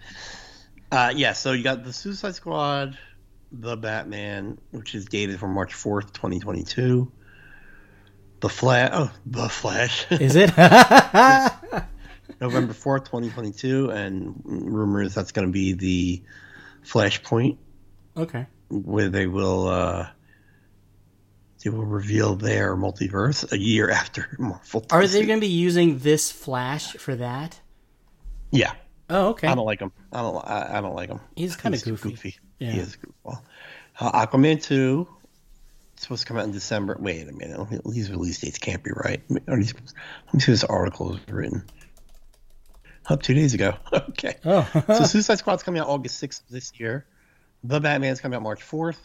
uh, 0.92 1.12
yeah, 1.14 1.34
so 1.34 1.52
you 1.52 1.62
got 1.62 1.84
the 1.84 1.92
Suicide 1.92 2.36
Squad, 2.36 2.96
the 3.52 3.76
Batman, 3.76 4.56
which 4.70 4.94
is 4.94 5.04
dated 5.04 5.38
from 5.38 5.52
March 5.52 5.74
fourth, 5.74 6.14
twenty 6.14 6.40
twenty 6.40 6.64
two. 6.64 7.12
The 8.40 8.48
Flash, 8.48 8.90
oh, 8.94 9.12
the 9.26 9.50
Flash, 9.50 10.10
Is 10.10 10.36
it? 10.36 10.56
November 12.40 12.72
fourth, 12.72 13.10
twenty 13.10 13.28
twenty 13.28 13.52
two, 13.52 13.90
and 13.90 14.40
rumors 14.42 15.14
that's 15.14 15.32
going 15.32 15.46
to 15.48 15.52
be 15.52 15.74
the 15.74 16.22
Flashpoint, 16.82 17.58
okay. 18.16 18.46
Where 18.70 19.08
they 19.08 19.26
will 19.26 19.68
uh, 19.68 20.08
they 21.62 21.70
will 21.70 21.84
reveal 21.84 22.36
their 22.36 22.76
multiverse 22.76 23.50
a 23.52 23.58
year 23.58 23.90
after 24.00 24.36
Marvel. 24.38 24.86
Are 24.90 25.06
they 25.06 25.26
going 25.26 25.40
to 25.40 25.46
be 25.46 25.52
using 25.52 25.98
this 25.98 26.30
Flash 26.30 26.94
for 26.94 27.14
that? 27.16 27.60
Yeah, 28.52 28.72
Oh, 29.08 29.30
okay. 29.30 29.48
I 29.48 29.54
don't 29.54 29.66
like 29.66 29.80
him. 29.80 29.92
I 30.12 30.22
don't. 30.22 30.36
I, 30.36 30.78
I 30.78 30.80
don't 30.80 30.94
like 30.94 31.08
him. 31.08 31.20
He's 31.34 31.56
kind 31.56 31.74
of 31.74 31.82
too 31.82 31.96
goofy. 31.96 32.36
He 32.58 32.66
is 32.66 32.96
goofball. 32.96 33.42
Uh, 33.98 34.26
Aquaman 34.26 34.62
2 34.62 35.06
it's 36.00 36.04
supposed 36.06 36.22
to 36.22 36.28
come 36.28 36.38
out 36.38 36.44
in 36.44 36.52
December. 36.52 36.96
Wait 36.98 37.28
a 37.28 37.32
minute. 37.32 37.82
These 37.84 38.10
release 38.10 38.40
dates 38.40 38.56
can't 38.56 38.82
be 38.82 38.90
right. 38.90 39.20
Are 39.48 39.56
these, 39.58 39.74
let 39.74 40.32
me 40.32 40.40
see 40.40 40.52
this 40.52 40.64
article 40.64 41.14
is 41.14 41.20
written. 41.28 41.62
Up 43.10 43.20
two 43.20 43.34
days 43.34 43.52
ago. 43.52 43.74
okay. 43.92 44.36
Oh. 44.46 44.66
so 44.86 45.04
Suicide 45.04 45.36
Squad's 45.36 45.62
coming 45.62 45.78
out 45.78 45.88
August 45.88 46.22
6th 46.22 46.40
of 46.40 46.48
this 46.48 46.72
year. 46.80 47.04
The 47.62 47.80
Batman's 47.80 48.20
coming 48.20 48.36
out 48.36 48.42
March 48.42 48.62
4th. 48.62 48.98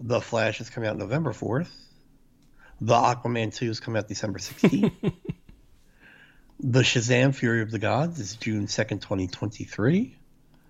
The 0.00 0.20
Flash 0.20 0.60
is 0.60 0.70
coming 0.70 0.88
out 0.88 0.96
November 0.96 1.32
4th. 1.32 1.68
The 2.80 2.94
Aquaman 2.94 3.54
2 3.54 3.70
is 3.70 3.80
coming 3.80 3.98
out 3.98 4.08
December 4.08 4.38
16th. 4.38 4.92
the 6.60 6.80
Shazam 6.80 7.34
Fury 7.34 7.62
of 7.62 7.70
the 7.70 7.78
Gods 7.78 8.18
is 8.18 8.34
June 8.36 8.66
2nd, 8.66 9.02
2023. 9.02 10.16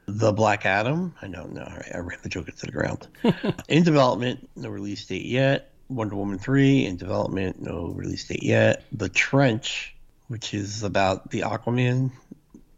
The 0.07 0.33
Black 0.33 0.67
Adam, 0.67 1.15
I 1.23 1.29
know, 1.29 1.47
no, 1.47 1.63
right, 1.63 1.93
I 1.95 1.99
ran 1.99 2.19
the 2.23 2.29
joke 2.29 2.49
into 2.49 2.67
the 2.67 2.73
ground. 2.73 3.07
in 3.69 3.85
development, 3.85 4.51
no 4.57 4.69
release 4.69 5.05
date 5.07 5.25
yet. 5.25 5.71
Wonder 5.89 6.17
Woman 6.17 6.39
3 6.39 6.85
in 6.87 6.97
development, 6.97 7.63
no 7.63 7.89
release 7.89 8.27
date 8.27 8.43
yet. 8.43 8.85
The 8.93 9.09
Trench, 9.09 9.95
which 10.29 10.53
is 10.53 10.83
about 10.83 11.31
the 11.31 11.41
Aquaman, 11.41 12.11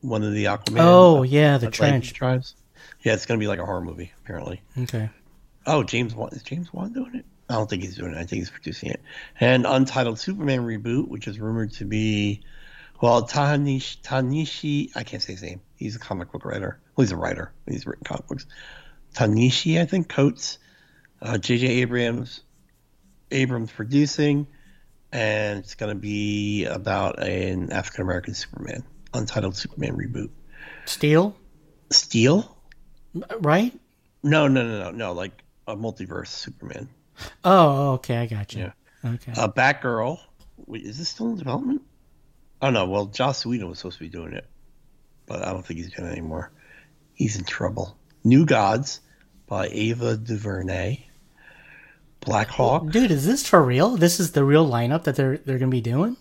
one 0.03 0.23
of 0.23 0.33
the 0.33 0.45
Aquaman. 0.45 0.81
Oh, 0.81 1.23
yeah, 1.23 1.59
the 1.59 1.69
Atlantis 1.69 2.09
trench. 2.09 2.13
tribes. 2.13 2.55
Yeah, 3.03 3.15
it's 3.15 3.27
going 3.27 3.39
to 3.39 3.43
be 3.43 3.49
like 3.49 3.59
a 3.59 3.67
horror 3.67 3.81
movie, 3.81 4.13
apparently. 4.23 4.63
Okay. 4.79 5.11
Oh, 5.67 5.83
James 5.83 6.15
Wan 6.15 6.31
is 6.33 6.43
James 6.43 6.73
Wan 6.73 6.93
doing 6.93 7.15
it? 7.15 7.25
I 7.49 7.55
don't 7.55 7.69
think 7.69 7.83
he's 7.83 7.97
doing 7.97 8.15
it. 8.15 8.17
I 8.17 8.25
think 8.25 8.41
he's 8.41 8.51
producing 8.51 8.91
it. 8.91 9.01
And 9.39 9.67
Untitled 9.67 10.19
Superman 10.19 10.61
reboot, 10.61 11.09
which 11.09 11.29
is 11.29 11.39
rumored 11.39 11.73
to 11.75 11.85
be, 11.85 12.43
well, 13.01 13.27
Tanish 13.27 14.01
Tanishi. 14.01 14.91
I 14.95 15.03
can't 15.03 15.23
say 15.23 15.33
his 15.33 15.43
name. 15.43 15.61
He's 15.77 15.97
a 15.97 15.99
comic 15.99 16.33
book 16.33 16.45
writer. 16.45 16.81
Well, 16.97 17.05
he's 17.05 17.13
a 17.13 17.17
writer. 17.17 17.53
He's 17.69 17.87
written 17.87 18.05
comic 18.05 18.27
books. 18.27 18.47
Tanishi, 19.15 19.81
I 19.81 19.85
think, 19.85 20.09
Coates. 20.09 20.59
Uh, 21.21 21.39
J.J. 21.39 21.67
Abrams, 21.69 22.41
Abrams 23.31 23.71
producing, 23.71 24.49
and 25.13 25.61
it's 25.61 25.77
going 25.77 25.95
to 25.95 26.01
be 26.01 26.65
about 26.65 27.23
an 27.23 27.71
African 27.71 28.03
American 28.03 28.35
Superman, 28.35 28.83
untitled 29.15 29.55
Superman 29.55 29.97
reboot. 29.97 30.31
Steel, 30.85 31.37
Steel? 31.91 32.52
Right? 33.41 33.73
No, 34.23 34.49
no, 34.49 34.67
no, 34.67 34.85
no, 34.85 34.91
no. 34.91 35.13
Like 35.13 35.43
a 35.67 35.77
multiverse 35.77 36.29
Superman. 36.29 36.89
Oh, 37.45 37.93
okay, 37.93 38.17
I 38.19 38.27
got 38.27 38.55
you. 38.55 38.73
Yeah. 39.05 39.15
Okay. 39.15 39.33
Uh, 39.37 39.49
Batgirl. 39.49 40.19
Wait, 40.67 40.83
is 40.83 40.99
this 40.99 41.09
still 41.09 41.31
in 41.31 41.37
development? 41.37 41.83
Oh 42.61 42.71
no. 42.71 42.87
Well, 42.87 43.07
Joss 43.07 43.45
Whedon 43.45 43.69
was 43.69 43.79
supposed 43.79 43.99
to 43.99 44.05
be 44.05 44.09
doing 44.09 44.33
it, 44.33 44.47
but 45.27 45.43
I 45.43 45.53
don't 45.53 45.65
think 45.65 45.79
he's 45.79 45.93
doing 45.93 46.09
it 46.09 46.13
anymore. 46.13 46.53
He's 47.15 47.37
in 47.37 47.45
trouble. 47.45 47.97
New 48.25 48.47
Gods 48.47 49.01
by 49.47 49.69
Ava 49.69 50.17
DuVernay. 50.17 51.07
Black 52.21 52.49
Hawk. 52.49 52.89
Dude, 52.89 53.11
is 53.11 53.27
this 53.27 53.47
for 53.49 53.61
real? 53.61 53.97
This 53.97 54.21
is 54.21 54.31
the 54.31 54.45
real 54.45 54.69
lineup 54.69 55.03
that 55.05 55.17
they're 55.17 55.39
they're 55.39 55.59
gonna 55.59 55.71
be 55.71 55.81
doing? 55.81 56.17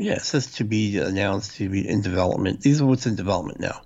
Yeah, 0.00 0.14
it 0.14 0.22
says 0.22 0.54
to 0.54 0.64
be 0.64 0.96
announced 0.96 1.56
to 1.56 1.68
be 1.68 1.86
in 1.86 2.00
development. 2.00 2.62
These 2.62 2.80
are 2.80 2.86
what's 2.86 3.04
in 3.04 3.16
development 3.16 3.60
now. 3.60 3.82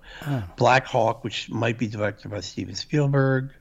Black 0.55 0.85
Hawk, 0.85 1.25
which 1.25 1.49
might 1.49 1.77
be 1.77 1.87
directed 1.87 2.31
by 2.31 2.39
Steven 2.39 2.73
Spielberg. 2.75 3.51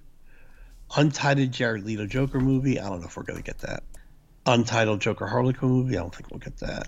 Untitled 0.97 1.51
Jared 1.51 1.85
Leto 1.85 2.07
Joker 2.07 2.39
movie. 2.39 2.79
I 2.79 2.89
don't 2.89 3.01
know 3.01 3.07
if 3.07 3.17
we're 3.17 3.25
going 3.25 3.41
to 3.41 3.45
get 3.45 3.59
that. 3.59 3.83
Untitled 4.47 5.01
Joker 5.01 5.27
Harley 5.27 5.53
Quinn 5.53 5.73
movie. 5.73 5.97
I 5.99 6.01
don't 6.01 6.15
think 6.15 6.31
we'll 6.31 6.39
get 6.39 6.59
that. 6.59 6.87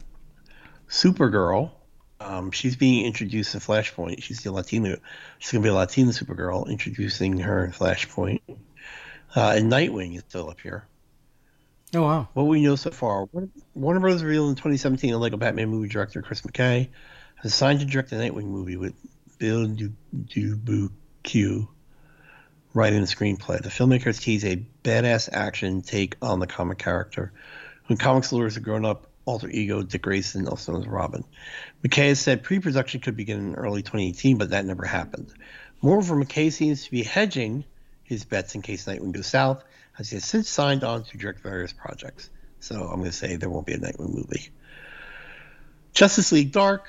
Supergirl. 0.89 1.73
Um, 2.21 2.53
she's 2.53 2.77
being 2.77 3.05
introduced 3.05 3.53
in 3.55 3.61
Flashpoint. 3.61 4.23
She's 4.23 4.43
the 4.43 4.53
Latino. 4.53 4.99
She's 5.39 5.51
going 5.51 5.63
to 5.63 5.67
be 5.67 5.71
a 5.71 5.75
Latina 5.75 6.13
Supergirl, 6.13 6.69
introducing 6.69 7.39
her 7.39 7.65
in 7.65 7.73
Flashpoint. 7.73 8.41
Uh, 9.35 9.55
and 9.57 9.71
Nightwing 9.71 10.15
is 10.17 10.23
still 10.29 10.49
up 10.49 10.61
here. 10.61 10.87
Oh 11.95 12.03
wow. 12.03 12.29
What 12.35 12.45
we 12.45 12.63
know 12.63 12.77
so 12.77 12.91
far, 12.91 13.29
Warner- 13.75 14.01
Bros. 14.01 14.23
revealed 14.23 14.51
in 14.51 14.55
2017 14.57 15.13
the 15.13 15.19
Lego 15.19 15.37
Batman 15.37 15.69
movie 15.69 15.89
director 15.89 16.21
Chris 16.21 16.43
McKay 16.43 16.89
has 17.37 17.55
signed 17.55 17.81
to 17.81 17.87
direct 17.87 18.11
the 18.11 18.17
Nightwing 18.17 18.47
movie 18.47 18.77
with 18.77 18.95
Bill 19.39 19.67
Du- 19.67 19.93
Dubuque 20.15 21.69
writing 22.75 23.01
the 23.01 23.07
screenplay. 23.07 23.63
The 23.63 23.69
filmmakers 23.69 24.21
tease 24.21 24.45
a 24.45 24.63
badass 24.85 25.29
action 25.33 25.83
take 25.83 26.17
on 26.21 26.41
the 26.41 26.47
comic 26.47 26.79
character, 26.79 27.33
who 27.85 27.97
comics 27.97 28.33
lovers 28.33 28.55
have 28.57 28.65
grown 28.65 28.85
up 28.85 29.07
alter 29.25 29.49
ego 29.49 29.83
Dick 29.83 30.03
Grayson, 30.03 30.47
also 30.49 30.73
known 30.73 30.83
as 30.83 30.87
Robin. 30.89 31.25
McKay 31.85 32.09
has 32.09 32.21
said 32.21 32.43
pre-production 32.43 33.01
could 33.01 33.17
begin 33.17 33.39
in 33.39 33.55
early 33.55 33.83
2018, 33.83 34.39
but 34.39 34.51
that 34.51 34.65
never 34.65 34.85
happened. 34.85 35.33
Moreover, 35.83 36.17
McKay 36.17 36.53
seems 36.53 36.85
to 36.85 36.91
be 36.91 37.03
hedging 37.03 37.65
his 38.03 38.25
bets 38.25 38.55
in 38.55 38.63
case 38.63 38.87
Nightwing 38.87 39.13
goes 39.13 39.27
south, 39.27 39.65
as 39.99 40.11
he 40.11 40.17
has 40.17 40.25
since 40.25 40.49
signed 40.49 40.85
on 40.85 41.05
to 41.05 41.19
direct 41.19 41.41
various 41.41 41.73
projects. 41.73 42.31
So 42.61 42.83
I'm 42.83 42.99
going 42.99 43.05
to 43.05 43.13
say 43.13 43.37
there 43.37 43.51
won't 43.51 43.67
be 43.67 43.75
a 43.75 43.79
Nightwing 43.79 44.15
movie. 44.15 44.51
Justice 45.93 46.33
League 46.33 46.53
Dark, 46.53 46.89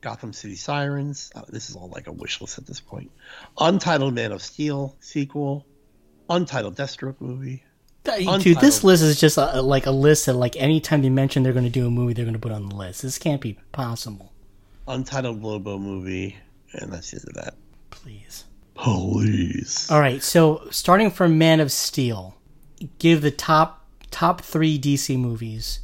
Gotham 0.00 0.32
City 0.32 0.54
Sirens. 0.54 1.32
Uh, 1.34 1.42
this 1.48 1.70
is 1.70 1.76
all 1.76 1.88
like 1.88 2.06
a 2.06 2.12
wish 2.12 2.40
list 2.40 2.58
at 2.58 2.66
this 2.66 2.80
point. 2.80 3.10
Untitled 3.58 4.14
Man 4.14 4.32
of 4.32 4.42
Steel 4.42 4.96
sequel. 5.00 5.66
Untitled 6.28 6.76
Deathstroke 6.76 7.20
movie. 7.20 7.64
Dude, 8.04 8.58
this 8.58 8.82
list 8.82 9.02
is 9.02 9.20
just 9.20 9.36
a, 9.36 9.62
like 9.62 9.86
a 9.86 9.92
list 9.92 10.26
that 10.26 10.34
like 10.34 10.56
anytime 10.56 11.02
they 11.02 11.08
mention 11.08 11.42
they're 11.42 11.52
gonna 11.52 11.70
do 11.70 11.86
a 11.86 11.90
movie, 11.90 12.14
they're 12.14 12.24
gonna 12.24 12.38
put 12.38 12.50
on 12.50 12.68
the 12.68 12.74
list. 12.74 13.02
This 13.02 13.18
can't 13.18 13.40
be 13.40 13.58
possible. 13.70 14.32
Untitled 14.88 15.40
Lobo 15.40 15.78
movie. 15.78 16.36
And 16.72 16.92
that's 16.92 17.10
the 17.10 17.18
end 17.18 17.28
of 17.28 17.44
that. 17.44 17.54
Please. 17.90 18.44
Police. 18.74 19.90
All 19.90 20.00
right, 20.00 20.22
so 20.22 20.66
starting 20.70 21.10
from 21.10 21.38
Man 21.38 21.60
of 21.60 21.70
Steel, 21.70 22.36
give 22.98 23.20
the 23.22 23.30
top 23.30 23.86
top 24.10 24.40
three 24.40 24.78
DC 24.78 25.18
movies 25.18 25.80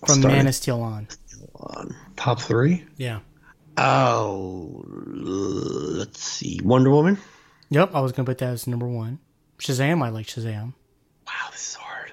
from 0.00 0.20
Starting- 0.20 0.30
Man 0.36 0.46
of 0.46 0.54
Steel 0.54 0.80
on. 0.82 1.08
On 1.58 1.94
top 2.16 2.40
three. 2.40 2.84
Yeah. 2.96 3.20
Oh, 3.78 4.84
let's 4.86 6.22
see. 6.22 6.60
Wonder 6.62 6.90
Woman. 6.90 7.18
Yep, 7.70 7.94
I 7.94 8.00
was 8.00 8.12
gonna 8.12 8.26
put 8.26 8.38
that 8.38 8.50
as 8.50 8.66
number 8.66 8.86
one. 8.86 9.18
Shazam, 9.58 10.02
I 10.04 10.10
like 10.10 10.26
Shazam. 10.26 10.74
Wow, 11.26 11.48
this 11.50 11.70
is 11.70 11.74
hard. 11.74 12.12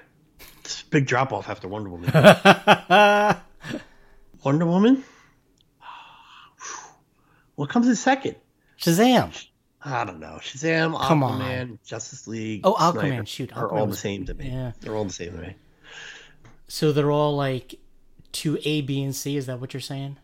It's 0.61 0.81
a 0.81 0.85
big 0.87 1.05
drop 1.05 1.31
off 1.33 1.49
after 1.49 1.67
Wonder 1.67 1.89
Woman. 1.89 2.09
Wonder 4.43 4.65
Woman. 4.65 5.03
What 7.55 7.69
comes 7.69 7.87
in 7.87 7.95
second? 7.95 8.35
Shazam. 8.79 9.47
I 9.85 10.05
don't 10.05 10.19
know. 10.19 10.37
Shazam, 10.41 10.97
Come 11.07 11.23
on. 11.23 11.41
Aquaman, 11.41 11.77
Justice 11.85 12.27
League. 12.27 12.61
Oh, 12.63 12.73
Aquaman, 12.73 13.01
Snyder 13.01 13.25
shoot, 13.25 13.57
are 13.57 13.69
all 13.71 13.85
the 13.87 13.95
same 13.97 14.25
to 14.27 14.33
me. 14.33 14.49
yeah. 14.49 14.71
they're 14.81 14.95
all 14.95 15.03
the 15.05 15.11
same 15.13 15.31
to 15.33 15.37
me. 15.41 15.55
So 16.67 16.91
they're 16.91 17.11
all 17.11 17.35
like 17.35 17.75
two 18.31 18.57
A, 18.63 18.81
B, 18.81 19.03
and 19.03 19.13
C. 19.15 19.35
Is 19.37 19.47
that 19.47 19.59
what 19.59 19.73
you're 19.73 19.81
saying? 19.81 20.17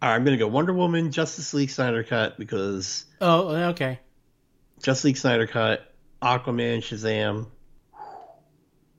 All 0.00 0.08
right, 0.08 0.14
I'm 0.16 0.24
gonna 0.24 0.36
go 0.36 0.48
Wonder 0.48 0.72
Woman, 0.72 1.10
Justice 1.12 1.54
League 1.54 1.70
Snyder 1.70 2.02
Cut 2.02 2.38
because 2.38 3.04
Oh, 3.20 3.48
okay. 3.70 4.00
Justice 4.82 5.04
League 5.04 5.16
Snyder 5.16 5.46
Cut, 5.46 5.94
Aquaman, 6.20 6.78
Shazam, 6.78 7.46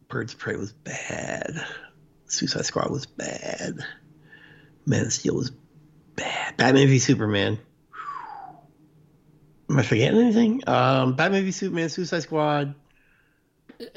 Birds 0.08 0.34
of 0.34 0.40
Prey 0.40 0.56
was 0.56 0.72
bad. 0.72 1.64
Suicide 2.28 2.66
Squad 2.66 2.90
was 2.90 3.06
bad. 3.06 3.78
Man 4.86 5.06
of 5.06 5.14
Steel 5.14 5.36
was 5.36 5.52
bad. 6.16 6.56
Batman 6.58 6.88
v 6.88 7.00
Superman. 7.00 7.60
Am 9.74 9.80
I 9.80 9.84
forgetting 9.84 10.20
anything? 10.20 10.62
Um, 10.68 11.16
Batman 11.16 11.46
v 11.46 11.52
Superman, 11.52 11.90
Suicide 11.90 12.20
Squad. 12.20 12.76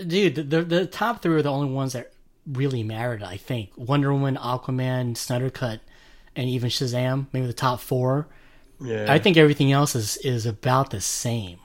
Dude, 0.06 0.48
the, 0.48 0.62
the 0.62 0.86
top 0.86 1.20
three 1.20 1.34
are 1.34 1.42
the 1.42 1.50
only 1.50 1.70
ones 1.70 1.92
that 1.92 2.12
really 2.46 2.82
mattered. 2.82 3.22
I 3.22 3.36
think 3.36 3.72
Wonder 3.76 4.10
Woman, 4.10 4.36
Aquaman, 4.36 5.18
Snyder 5.18 5.50
Cut, 5.50 5.80
and 6.34 6.48
even 6.48 6.70
Shazam. 6.70 7.26
Maybe 7.34 7.46
the 7.46 7.52
top 7.52 7.80
four. 7.80 8.26
Yeah, 8.80 9.04
I 9.06 9.18
think 9.18 9.36
everything 9.36 9.70
else 9.70 9.94
is 9.94 10.16
is 10.18 10.46
about 10.46 10.88
the 10.88 11.00
same. 11.02 11.58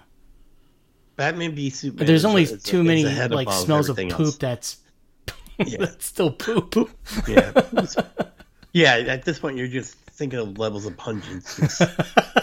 Batman 1.16 1.56
v 1.56 1.70
Superman. 1.70 2.06
There's 2.06 2.26
only 2.26 2.44
is- 2.44 2.62
too 2.64 2.82
is 2.82 2.88
many 2.88 3.06
like 3.30 3.50
smells 3.50 3.88
of 3.88 3.96
poop 3.96 4.12
else. 4.12 4.36
that's 4.36 4.78
Yeah. 5.58 5.78
that's 5.80 6.06
still 6.06 6.32
poop. 6.32 6.90
Yeah. 7.30 7.54
yeah, 8.74 8.96
at 8.96 9.24
this 9.24 9.40
point, 9.40 9.56
you're 9.56 9.68
just 9.68 9.96
thinking 9.96 10.40
of 10.40 10.58
levels 10.58 10.86
of 10.86 10.98
pungence. 10.98 11.82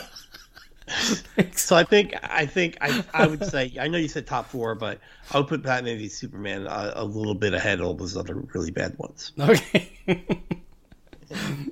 so 1.53 1.77
I 1.77 1.85
think 1.85 2.15
I 2.23 2.47
think 2.47 2.77
I, 2.81 3.05
I 3.15 3.27
would 3.27 3.45
say 3.45 3.73
I 3.81 3.89
know 3.89 3.99
you 3.99 4.09
said 4.09 4.27
top 4.27 4.49
four, 4.49 4.75
but 4.75 5.01
I 5.31 5.39
would 5.39 5.49
put 5.49 5.63
Batman 5.63 5.99
v 5.99 6.09
Superman 6.09 6.67
a, 6.67 6.93
a 6.97 7.05
little 7.05 7.35
bit 7.35 7.55
ahead 7.55 7.81
of 7.81 7.87
all 7.87 7.95
those 7.95 8.17
other 8.17 8.35
really 8.55 8.71
bad 8.71 8.97
ones. 8.99 9.33
Okay. 9.39 9.91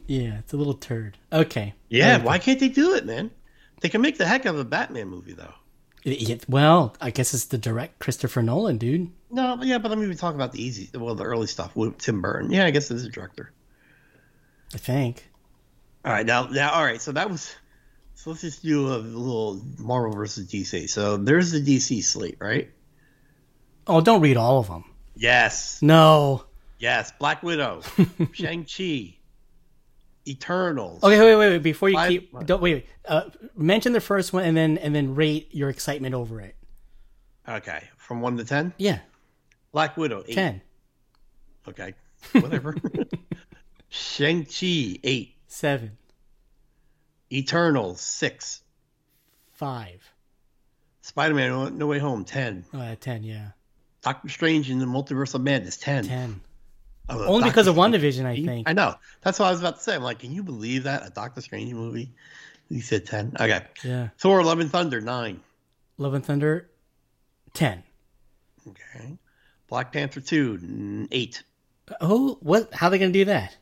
yeah, 0.06 0.38
it's 0.38 0.52
a 0.52 0.56
little 0.56 0.74
turd. 0.74 1.16
Okay. 1.32 1.74
Yeah, 1.88 2.22
why 2.22 2.38
can't 2.38 2.60
they 2.60 2.68
do 2.68 2.94
it, 2.94 3.06
man? 3.06 3.30
They 3.80 3.88
can 3.88 4.00
make 4.00 4.18
the 4.18 4.26
heck 4.26 4.46
out 4.46 4.54
of 4.54 4.60
a 4.60 4.64
Batman 4.64 5.08
movie, 5.08 5.34
though. 5.34 5.54
Yeah, 6.04 6.36
well, 6.48 6.94
I 7.00 7.10
guess 7.10 7.34
it's 7.34 7.46
the 7.46 7.58
direct 7.58 7.98
Christopher 7.98 8.40
Nolan, 8.40 8.78
dude. 8.78 9.10
No, 9.30 9.58
yeah, 9.62 9.78
but 9.78 9.90
I 9.90 9.96
mean, 9.96 10.08
we 10.08 10.14
talk 10.14 10.34
about 10.34 10.52
the 10.52 10.62
easy, 10.62 10.88
well, 10.96 11.14
the 11.14 11.24
early 11.24 11.48
stuff 11.48 11.74
with 11.74 11.98
Tim 11.98 12.22
Burton. 12.22 12.52
Yeah, 12.52 12.64
I 12.64 12.70
guess 12.70 12.90
it 12.90 12.94
is 12.94 13.04
a 13.04 13.10
director. 13.10 13.52
I 14.72 14.78
think. 14.78 15.28
All 16.04 16.12
right, 16.12 16.24
now, 16.24 16.46
now, 16.46 16.70
all 16.70 16.84
right. 16.84 17.00
So 17.00 17.12
that 17.12 17.28
was. 17.28 17.54
So 18.16 18.30
let's 18.30 18.40
just 18.42 18.62
do 18.62 18.88
a 18.88 18.96
little 18.98 19.60
Marvel 19.78 20.12
versus 20.12 20.48
DC. 20.48 20.88
So 20.90 21.16
there's 21.16 21.52
the 21.52 21.60
DC 21.60 22.02
slate, 22.02 22.36
right? 22.40 22.70
Oh, 23.86 24.00
don't 24.00 24.20
read 24.20 24.36
all 24.36 24.58
of 24.58 24.66
them. 24.66 24.84
Yes, 25.14 25.80
No. 25.80 26.44
yes. 26.78 27.12
Black 27.18 27.42
Widow, 27.42 27.82
Shang 28.32 28.64
Chi, 28.66 29.16
Eternals. 30.26 31.02
Okay, 31.04 31.18
wait, 31.18 31.36
wait, 31.36 31.48
wait. 31.50 31.62
Before 31.62 31.88
you 31.88 31.94
Five- 31.94 32.08
keep, 32.10 32.46
don't 32.46 32.60
wait. 32.60 32.74
wait. 32.74 32.86
Uh, 33.06 33.30
mention 33.56 33.92
the 33.92 34.00
first 34.00 34.32
one 34.32 34.44
and 34.44 34.56
then 34.56 34.76
and 34.78 34.94
then 34.94 35.14
rate 35.14 35.48
your 35.54 35.68
excitement 35.70 36.14
over 36.14 36.40
it. 36.40 36.56
Okay, 37.48 37.84
from 37.96 38.20
one 38.20 38.36
to 38.38 38.44
ten. 38.44 38.74
Yeah, 38.76 38.98
Black 39.72 39.96
Widow, 39.96 40.24
eight. 40.26 40.34
ten, 40.34 40.60
Okay, 41.68 41.94
whatever. 42.32 42.74
Shang 43.88 44.44
Chi, 44.44 44.98
eight. 45.04 45.36
seven, 45.46 45.96
Eternals, 47.32 48.00
six. 48.00 48.62
five. 49.52 50.02
Spider 51.02 51.34
Man, 51.34 51.78
No 51.78 51.86
Way 51.86 51.98
Home, 51.98 52.24
ten. 52.24 52.64
Oh, 52.74 52.80
uh, 52.80 52.96
ten. 53.00 53.22
Yeah, 53.22 53.48
Doctor 54.02 54.28
Strange 54.28 54.70
in 54.70 54.78
the 54.78 54.86
Multiverse 54.86 55.34
of 55.34 55.40
Madness, 55.40 55.76
ten. 55.76 56.04
ten. 56.04 56.40
Oh, 57.08 57.20
Only 57.26 57.40
Doctor 57.42 57.50
because 57.52 57.66
of 57.68 57.74
Strange. 57.76 57.94
WandaVision, 57.94 58.24
I 58.26 58.44
think. 58.44 58.68
I 58.68 58.72
know. 58.72 58.94
That's 59.22 59.38
what 59.38 59.46
I 59.46 59.50
was 59.52 59.60
about 59.60 59.76
to 59.76 59.82
say. 59.82 59.94
I'm 59.94 60.02
like, 60.02 60.18
can 60.18 60.32
you 60.32 60.42
believe 60.42 60.82
that 60.84 61.06
a 61.06 61.10
Doctor 61.10 61.40
Strange 61.40 61.72
movie? 61.72 62.10
You 62.68 62.80
said 62.80 63.06
ten. 63.06 63.32
Okay. 63.38 63.64
Yeah. 63.84 64.08
Thor: 64.18 64.42
Love 64.42 64.58
and 64.58 64.70
Thunder, 64.70 65.00
nine. 65.00 65.40
Love 65.98 66.14
and 66.14 66.24
Thunder, 66.24 66.68
ten. 67.54 67.84
Okay. 68.68 69.16
Black 69.68 69.92
Panther 69.92 70.20
two, 70.20 71.06
eight. 71.12 71.44
Oh, 72.00 72.38
what? 72.40 72.74
How 72.74 72.88
are 72.88 72.90
they 72.90 72.98
gonna 72.98 73.12
do 73.12 73.26
that? 73.26 73.56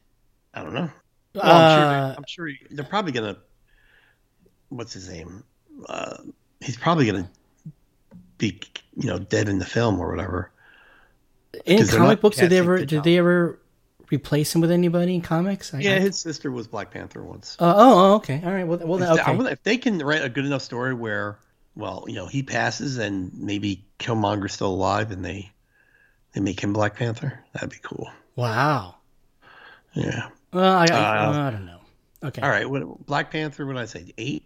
I 0.54 0.62
don't 0.62 0.72
know. 0.72 0.90
Well, 1.34 1.44
I'm, 1.44 1.76
sure 1.76 1.84
Uh, 1.86 2.08
they, 2.10 2.16
I'm 2.16 2.24
sure 2.26 2.46
he- 2.46 2.58
they're 2.70 2.84
probably 2.86 3.12
gonna. 3.12 3.36
What's 4.74 4.92
his 4.92 5.08
name? 5.08 5.44
Uh, 5.88 6.16
he's 6.60 6.76
probably 6.76 7.06
gonna 7.06 7.28
be, 8.38 8.60
you 8.96 9.08
know, 9.08 9.18
dead 9.18 9.48
in 9.48 9.58
the 9.58 9.64
film 9.64 10.00
or 10.00 10.10
whatever. 10.10 10.50
in 11.64 11.86
comic 11.86 12.20
books, 12.20 12.36
did 12.36 12.50
they 12.50 12.58
ever 12.58 12.80
the 12.80 12.86
did 12.86 13.04
they 13.04 13.18
ever 13.18 13.60
replace 14.10 14.54
him 14.54 14.60
with 14.60 14.70
anybody 14.70 15.14
in 15.14 15.20
comics? 15.20 15.72
I, 15.72 15.78
Yeah, 15.80 15.98
his 15.98 16.18
sister 16.18 16.50
was 16.50 16.66
Black 16.66 16.90
Panther 16.90 17.22
once. 17.22 17.56
Uh, 17.60 17.72
oh, 17.76 17.98
oh, 17.98 18.14
okay. 18.16 18.42
All 18.44 18.52
right. 18.52 18.66
Well, 18.66 18.78
well, 18.78 19.02
If, 19.02 19.24
they, 19.24 19.32
okay. 19.32 19.52
if 19.52 19.62
they 19.62 19.76
can 19.76 19.98
write 19.98 20.24
a 20.24 20.28
good 20.28 20.44
enough 20.44 20.62
story 20.62 20.94
where, 20.94 21.38
well, 21.76 22.04
you 22.08 22.14
know, 22.14 22.26
he 22.26 22.42
passes 22.42 22.98
and 22.98 23.32
maybe 23.34 23.84
Killmonger's 23.98 24.54
still 24.54 24.72
alive 24.72 25.10
and 25.10 25.24
they 25.24 25.50
they 26.32 26.40
make 26.40 26.58
him 26.58 26.72
Black 26.72 26.96
Panther. 26.96 27.44
That'd 27.52 27.70
be 27.70 27.76
cool. 27.82 28.10
Wow. 28.34 28.96
Yeah. 29.94 30.30
Well, 30.52 30.74
I, 30.76 30.86
I, 30.86 31.26
Uh, 31.26 31.48
I 31.48 31.50
don't 31.50 31.66
know. 31.66 31.80
Okay. 32.24 32.42
All 32.42 32.48
right. 32.48 32.68
What 32.68 33.06
Black 33.06 33.30
Panther? 33.30 33.64
What 33.66 33.74
did 33.74 33.82
I 33.82 33.86
say? 33.86 34.12
Eight? 34.18 34.44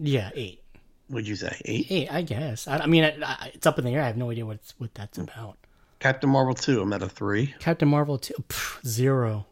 Yeah, 0.00 0.30
eight. 0.34 0.62
Would 1.10 1.26
you 1.26 1.36
say 1.36 1.60
eight? 1.64 1.86
Eight, 1.90 2.12
I 2.12 2.22
guess. 2.22 2.68
I, 2.68 2.78
I 2.78 2.86
mean, 2.86 3.04
I, 3.04 3.16
I, 3.22 3.50
it's 3.54 3.66
up 3.66 3.78
in 3.78 3.84
the 3.84 3.94
air. 3.94 4.02
I 4.02 4.06
have 4.06 4.16
no 4.16 4.30
idea 4.30 4.46
what 4.46 4.56
it's, 4.56 4.74
what 4.78 4.94
that's 4.94 5.18
about. 5.18 5.56
Captain 5.98 6.30
Marvel 6.30 6.54
two. 6.54 6.80
I'm 6.80 6.92
at 6.92 7.02
a 7.02 7.08
three. 7.08 7.54
Captain 7.58 7.88
Marvel 7.88 8.18
two, 8.18 8.34
pff, 8.48 8.86
zero. 8.86 9.46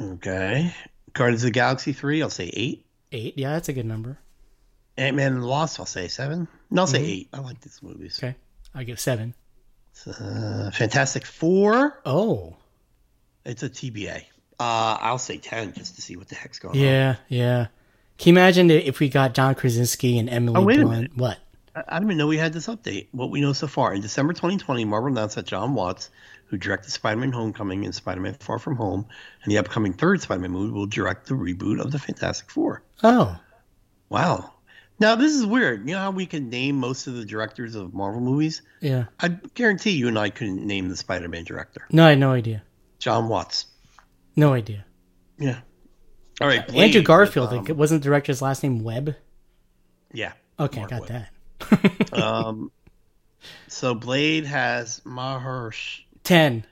Okay. 0.00 0.74
Guardians 1.12 1.42
of 1.42 1.48
the 1.48 1.52
Galaxy 1.52 1.92
three. 1.92 2.22
I'll 2.22 2.30
say 2.30 2.50
eight. 2.52 2.84
Eight. 3.12 3.34
Yeah, 3.38 3.52
that's 3.52 3.68
a 3.68 3.72
good 3.72 3.86
number. 3.86 4.18
Ant 4.96 5.16
Man 5.16 5.34
and 5.34 5.42
the 5.42 5.46
Lost. 5.46 5.78
I'll 5.78 5.86
say 5.86 6.08
seven. 6.08 6.48
No, 6.70 6.82
I'll 6.82 6.86
say 6.86 7.04
eight. 7.04 7.28
I 7.32 7.40
like 7.40 7.60
these 7.60 7.82
movies. 7.82 8.18
Okay. 8.18 8.34
I 8.74 8.84
give 8.84 8.98
seven. 8.98 9.34
Uh, 10.06 10.70
Fantastic 10.72 11.24
Four. 11.24 12.00
Oh. 12.04 12.56
It's 13.44 13.62
a 13.62 13.70
TBA. 13.70 14.24
Uh, 14.58 14.98
I'll 15.00 15.18
say 15.18 15.36
ten 15.38 15.72
just 15.72 15.96
to 15.96 16.02
see 16.02 16.16
what 16.16 16.28
the 16.28 16.34
heck's 16.34 16.58
going 16.58 16.76
on. 16.76 16.82
Yeah, 16.82 17.16
yeah. 17.28 17.66
Can 18.18 18.34
you 18.34 18.40
imagine 18.40 18.70
if 18.70 18.98
we 19.00 19.08
got 19.08 19.34
John 19.34 19.54
Krasinski 19.54 20.18
and 20.18 20.28
Emily 20.30 20.58
Oh, 20.58 20.64
wait 20.64 20.78
a 20.78 20.82
Blunt? 20.82 20.96
minute. 20.96 21.16
What? 21.16 21.38
I 21.74 21.98
didn't 21.98 22.08
even 22.08 22.16
know 22.18 22.26
we 22.26 22.38
had 22.38 22.54
this 22.54 22.66
update. 22.68 23.08
What 23.12 23.30
we 23.30 23.40
know 23.42 23.52
so 23.52 23.66
far. 23.66 23.92
In 23.92 24.00
December 24.00 24.32
2020, 24.32 24.84
Marvel 24.86 25.10
announced 25.10 25.34
that 25.36 25.44
Jon 25.44 25.74
Watts, 25.74 26.08
who 26.46 26.56
directed 26.56 26.90
Spider 26.90 27.20
Man 27.20 27.32
Homecoming 27.32 27.84
and 27.84 27.94
Spider 27.94 28.20
Man 28.22 28.32
Far 28.40 28.58
From 28.58 28.76
Home, 28.76 29.04
and 29.42 29.52
the 29.52 29.58
upcoming 29.58 29.92
third 29.92 30.22
Spider 30.22 30.40
Man 30.40 30.52
movie, 30.52 30.72
will 30.72 30.86
direct 30.86 31.26
the 31.26 31.34
reboot 31.34 31.80
of 31.80 31.92
the 31.92 31.98
Fantastic 31.98 32.50
Four. 32.50 32.82
Oh. 33.02 33.38
Wow. 34.08 34.54
Now, 34.98 35.14
this 35.16 35.32
is 35.32 35.44
weird. 35.44 35.86
You 35.86 35.94
know 35.96 36.00
how 36.00 36.10
we 36.10 36.24
can 36.24 36.48
name 36.48 36.76
most 36.76 37.06
of 37.06 37.14
the 37.16 37.26
directors 37.26 37.74
of 37.74 37.92
Marvel 37.92 38.22
movies? 38.22 38.62
Yeah. 38.80 39.04
I 39.20 39.28
guarantee 39.52 39.90
you 39.90 40.08
and 40.08 40.18
I 40.18 40.30
couldn't 40.30 40.64
name 40.66 40.88
the 40.88 40.96
Spider 40.96 41.28
Man 41.28 41.44
director. 41.44 41.86
No, 41.90 42.06
I 42.06 42.10
had 42.10 42.18
no 42.18 42.32
idea. 42.32 42.62
Jon 42.98 43.28
Watts. 43.28 43.66
No 44.34 44.54
idea. 44.54 44.86
Yeah. 45.38 45.58
All 46.40 46.46
right. 46.48 46.68
Andrew 46.74 47.02
Garfield. 47.02 47.50
was, 47.52 47.70
um, 47.70 47.76
wasn't 47.76 48.02
the 48.02 48.08
director's 48.08 48.42
last 48.42 48.62
name 48.62 48.82
Webb? 48.82 49.16
yeah. 50.12 50.32
Okay, 50.58 50.78
Marc 50.80 50.90
got 50.90 51.00
Webb. 51.02 51.08
that. 51.10 51.32
Um, 52.12 52.70
so 53.68 53.94
Blade 53.94 54.46
has 54.46 55.00
Mahersh. 55.04 56.00
10. 56.24 56.64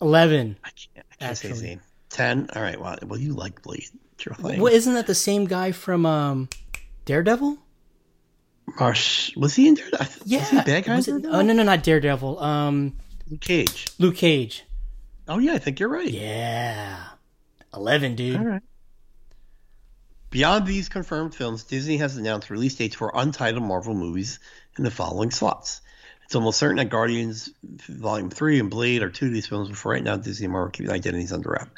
11. 0.00 0.56
I 0.64 0.68
can't, 0.70 1.06
I 1.10 1.14
can't 1.24 1.36
say 1.38 1.48
his 1.48 1.62
name. 1.62 1.80
10. 2.10 2.50
All 2.54 2.62
right. 2.62 2.80
Well, 2.80 2.96
well 3.06 3.18
you 3.18 3.34
like 3.34 3.62
Blade. 3.62 3.88
It's 4.14 4.24
your 4.26 4.34
thing. 4.34 4.60
Well, 4.60 4.72
isn't 4.72 4.94
that 4.94 5.06
the 5.06 5.14
same 5.14 5.46
guy 5.46 5.72
from 5.72 6.06
um, 6.06 6.48
Daredevil? 7.06 7.58
Marsh. 8.78 9.34
Was 9.36 9.54
he 9.54 9.68
in 9.68 9.76
th- 9.76 9.88
Yeah. 10.24 10.40
Was 10.40 10.50
he 10.50 10.56
bad 10.62 10.84
guy? 10.84 10.96
Was 10.96 11.08
it- 11.08 11.12
Daredevil? 11.12 11.36
oh, 11.36 11.42
no, 11.42 11.52
no, 11.52 11.62
not 11.64 11.82
Daredevil. 11.82 12.38
Um, 12.40 12.96
Luke 13.30 13.40
Cage. 13.40 13.86
Luke 13.98 14.16
Cage. 14.16 14.64
Oh, 15.26 15.38
yeah. 15.38 15.54
I 15.54 15.58
think 15.58 15.80
you're 15.80 15.88
right. 15.88 16.08
Yeah. 16.08 16.98
11, 17.74 18.14
dude. 18.14 18.36
All 18.36 18.44
right. 18.44 18.62
Beyond 20.30 20.66
these 20.66 20.88
confirmed 20.90 21.34
films, 21.34 21.64
Disney 21.64 21.96
has 21.98 22.16
announced 22.16 22.50
release 22.50 22.74
dates 22.74 22.96
for 22.96 23.10
untitled 23.14 23.64
Marvel 23.64 23.94
movies 23.94 24.38
in 24.76 24.84
the 24.84 24.90
following 24.90 25.30
slots. 25.30 25.80
It's 26.24 26.34
almost 26.34 26.58
certain 26.58 26.76
that 26.76 26.90
Guardians 26.90 27.48
Volume 27.62 28.28
3 28.28 28.60
and 28.60 28.70
Blade 28.70 29.02
are 29.02 29.08
two 29.08 29.26
of 29.26 29.32
these 29.32 29.46
films, 29.46 29.68
but 29.68 29.78
for 29.78 29.92
right 29.92 30.02
now, 30.02 30.16
Disney 30.16 30.44
and 30.44 30.52
Marvel 30.52 30.70
keep 30.70 30.86
the 30.86 30.92
identities 30.92 31.32
under 31.32 31.52
wrap. 31.52 31.70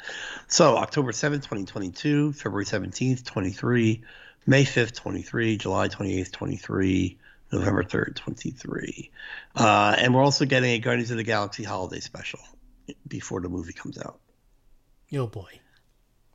So, 0.47 0.75
October 0.75 1.13
7th, 1.13 1.43
2022, 1.43 2.33
February 2.33 2.65
17th, 2.65 3.23
23, 3.23 4.03
May 4.45 4.65
5th, 4.65 4.95
23, 4.95 5.55
July 5.55 5.87
28th, 5.87 6.31
23, 6.33 7.17
November 7.53 7.83
3rd, 7.83 8.15
23. 8.15 9.11
Uh, 9.55 9.95
and 9.97 10.13
we're 10.13 10.23
also 10.23 10.43
getting 10.43 10.71
a 10.71 10.79
Guardians 10.79 11.11
of 11.11 11.17
the 11.17 11.23
Galaxy 11.23 11.63
holiday 11.63 12.01
special 12.01 12.39
before 13.07 13.39
the 13.39 13.47
movie 13.47 13.71
comes 13.71 13.97
out. 13.97 14.19
Yo, 15.07 15.27
boy. 15.27 15.61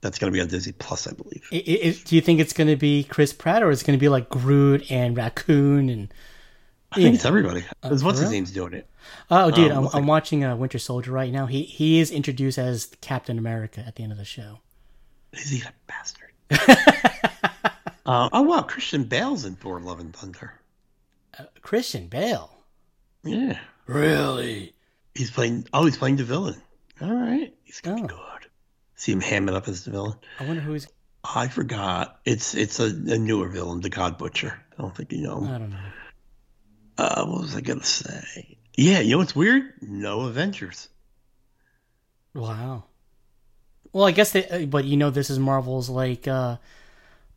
That's 0.03 0.18
going 0.18 0.32
to 0.32 0.36
be 0.36 0.40
on 0.40 0.49
Disney 0.49 0.72
Plus, 0.72 1.07
I 1.09 1.12
believe. 1.12 1.49
I 1.53 1.57
i 1.57 1.97
do 2.05 2.14
you 2.16 2.20
think 2.20 2.38
it's 2.40 2.53
going 2.53 2.68
to 2.68 2.76
be 2.76 3.05
Chris 3.05 3.32
Pratt 3.32 3.62
or 3.62 3.70
is 3.70 3.82
it 3.82 3.86
going 3.86 3.99
to 3.99 4.01
be 4.01 4.09
like 4.09 4.28
Groot 4.28 4.90
and 4.90 5.16
Raccoon 5.16 5.88
and 5.88 6.12
I 6.92 6.97
think 6.97 7.14
it's 7.16 7.24
everybody. 7.24 7.64
Because 7.82 8.05
what's 8.05 8.20
his 8.20 8.30
name's 8.30 8.53
doing 8.53 8.72
it? 8.72 8.88
Oh, 9.30 9.51
dude, 9.51 9.72
Um, 9.72 9.86
I'm, 9.88 9.97
I'm 10.03 10.07
watching 10.07 10.44
uh, 10.44 10.55
Winter 10.57 10.78
Soldier 10.78 11.11
right 11.12 11.32
now. 11.32 11.47
He 11.47 11.62
he 11.62 11.99
is 11.99 12.11
introduced 12.11 12.59
as 12.59 12.86
Captain 13.01 13.38
America 13.38 13.82
at 13.86 13.97
the 13.97 14.03
end 14.05 14.12
of 14.12 14.18
the 14.18 14.24
show. 14.24 14.61
Is 15.32 15.51
he 15.51 15.62
a 15.62 15.72
bastard? 15.86 16.30
uh, 18.07 18.28
oh 18.32 18.42
wow, 18.42 18.62
Christian 18.62 19.05
Bale's 19.05 19.44
in 19.44 19.57
Thor: 19.57 19.80
Love 19.80 20.01
and 20.01 20.14
Thunder. 20.14 20.55
Christian 21.62 22.07
Bale. 22.07 22.51
Yeah, 23.24 23.59
Really? 23.86 24.74
he's 25.14 25.30
playing. 25.30 25.66
Oh, 25.72 25.84
he's 25.84 25.97
playing 25.99 26.16
the 26.16 26.24
villain. 26.24 26.61
All 27.01 27.12
right, 27.12 27.53
he's 27.64 27.80
gonna 27.80 28.03
Oh. 28.03 28.07
be 28.07 28.09
good. 28.14 28.36
See 28.97 29.12
him 29.12 29.20
ham 29.20 29.49
it 29.49 29.55
up 29.55 29.68
as 29.68 29.84
the 29.84 29.90
villain. 29.90 30.18
I 30.40 30.47
wonder 30.47 30.62
who's. 30.62 30.88
I 31.22 31.49
forgot. 31.49 32.18
It's 32.24 32.55
it's 32.55 32.80
a, 32.80 32.86
a 32.86 33.18
newer 33.18 33.49
villain, 33.49 33.80
the 33.80 33.90
God 33.90 34.16
Butcher. 34.16 34.59
I 34.78 34.82
don't 34.82 34.97
think 34.97 35.12
you 35.12 35.22
know 35.22 35.38
him. 35.38 35.49
I 35.49 35.59
don't 35.59 35.70
know. 35.70 35.76
Uh, 36.99 37.26
what 37.26 37.42
was 37.42 37.57
I 37.57 37.61
gonna 37.61 37.84
say? 37.84 38.57
Yeah, 38.76 39.01
you 39.01 39.12
know 39.12 39.18
what's 39.18 39.36
weird? 39.36 39.74
No 39.82 40.22
Avengers. 40.22 40.88
Wow. 42.34 42.84
Well, 43.92 44.05
I 44.07 44.12
guess 44.12 44.32
they, 44.32 44.47
uh, 44.49 44.66
but 44.66 44.84
you 44.84 44.97
know, 44.97 45.11
this 45.11 45.30
is 45.30 45.38
Marvel's 45.38 45.88
like 45.90 46.26
uh, 46.26 46.57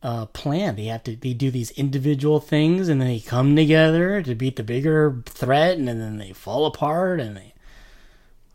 uh, 0.02 0.26
plan. 0.26 0.76
They 0.76 0.86
have 0.86 1.04
to 1.04 1.16
they 1.16 1.34
do 1.34 1.50
these 1.50 1.70
individual 1.72 2.40
things, 2.40 2.88
and 2.88 3.00
then 3.00 3.08
they 3.08 3.20
come 3.20 3.54
together 3.54 4.22
to 4.22 4.34
beat 4.34 4.56
the 4.56 4.62
bigger 4.62 5.22
threat, 5.26 5.76
and 5.76 5.88
then 5.88 6.16
they 6.16 6.32
fall 6.32 6.64
apart, 6.66 7.20
and 7.20 7.36
they. 7.36 7.54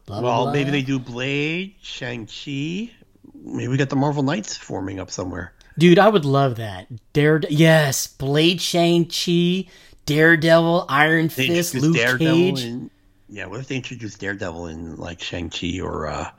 Blah, 0.06 0.22
Well, 0.22 0.44
blah. 0.44 0.54
maybe 0.54 0.72
they 0.72 0.82
do 0.84 1.00
Blade, 1.00 1.76
Shang 1.82 2.28
Chi. 2.28 2.92
Maybe 3.34 3.68
we 3.68 3.78
got 3.78 3.90
the 3.90 3.96
Marvel 3.96 4.24
Knights 4.24 4.56
forming 4.58 5.00
up 5.00 5.10
somewhere. 5.12 5.54
Dude, 5.78 6.00
I 6.00 6.08
would 6.10 6.26
love 6.26 6.56
that. 6.58 6.88
Dare, 7.14 7.42
yes, 7.50 8.08
Blade, 8.08 8.62
Shang 8.62 9.06
Chi, 9.06 9.66
Daredevil, 10.06 10.86
Iron 10.90 11.28
They 11.28 11.48
Fist, 11.48 11.76
Luke 11.76 11.96
Daredevil 11.96 12.36
Cage. 12.56 12.64
in- 12.64 12.92
yeah, 13.28 13.48
what 13.48 13.60
if 13.60 13.68
they 13.68 13.76
introduce 13.76 14.16
Daredevil 14.16 14.68
in 14.68 14.96
like 14.98 15.22
Shang 15.22 15.50
Chi 15.50 15.80
or 15.82 16.08
uh, 16.08 16.30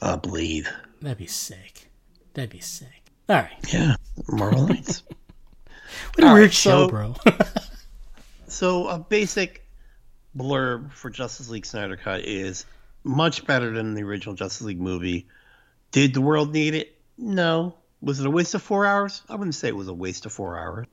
uh, 0.00 0.16
Blade? 0.16 0.66
That'd 1.02 1.18
be 1.18 1.26
sick. 1.26 1.88
That'd 2.34 2.50
be 2.50 2.60
sick. 2.60 2.88
All 3.28 3.36
right, 3.36 3.72
Yeah, 3.74 3.96
Marvel 4.28 4.66
Knights. 4.68 5.02
what 6.14 6.24
a 6.24 6.28
All 6.28 6.34
weird 6.34 6.44
right, 6.46 6.52
show, 6.54 6.86
so- 6.86 6.88
bro. 6.88 7.14
So 8.48 8.86
a 8.86 8.98
basic 8.98 9.65
blurb 10.36 10.92
for 10.92 11.10
Justice 11.10 11.48
League 11.48 11.66
Snyder 11.66 11.96
Cut 11.96 12.20
is 12.24 12.64
much 13.04 13.46
better 13.46 13.70
than 13.72 13.94
the 13.94 14.02
original 14.02 14.34
Justice 14.34 14.62
League 14.66 14.80
movie. 14.80 15.26
Did 15.92 16.14
the 16.14 16.20
world 16.20 16.52
need 16.52 16.74
it? 16.74 16.98
No. 17.16 17.74
Was 18.00 18.20
it 18.20 18.26
a 18.26 18.30
waste 18.30 18.54
of 18.54 18.62
four 18.62 18.84
hours? 18.84 19.22
I 19.28 19.36
wouldn't 19.36 19.54
say 19.54 19.68
it 19.68 19.76
was 19.76 19.88
a 19.88 19.94
waste 19.94 20.26
of 20.26 20.32
four 20.32 20.58
hours. 20.58 20.86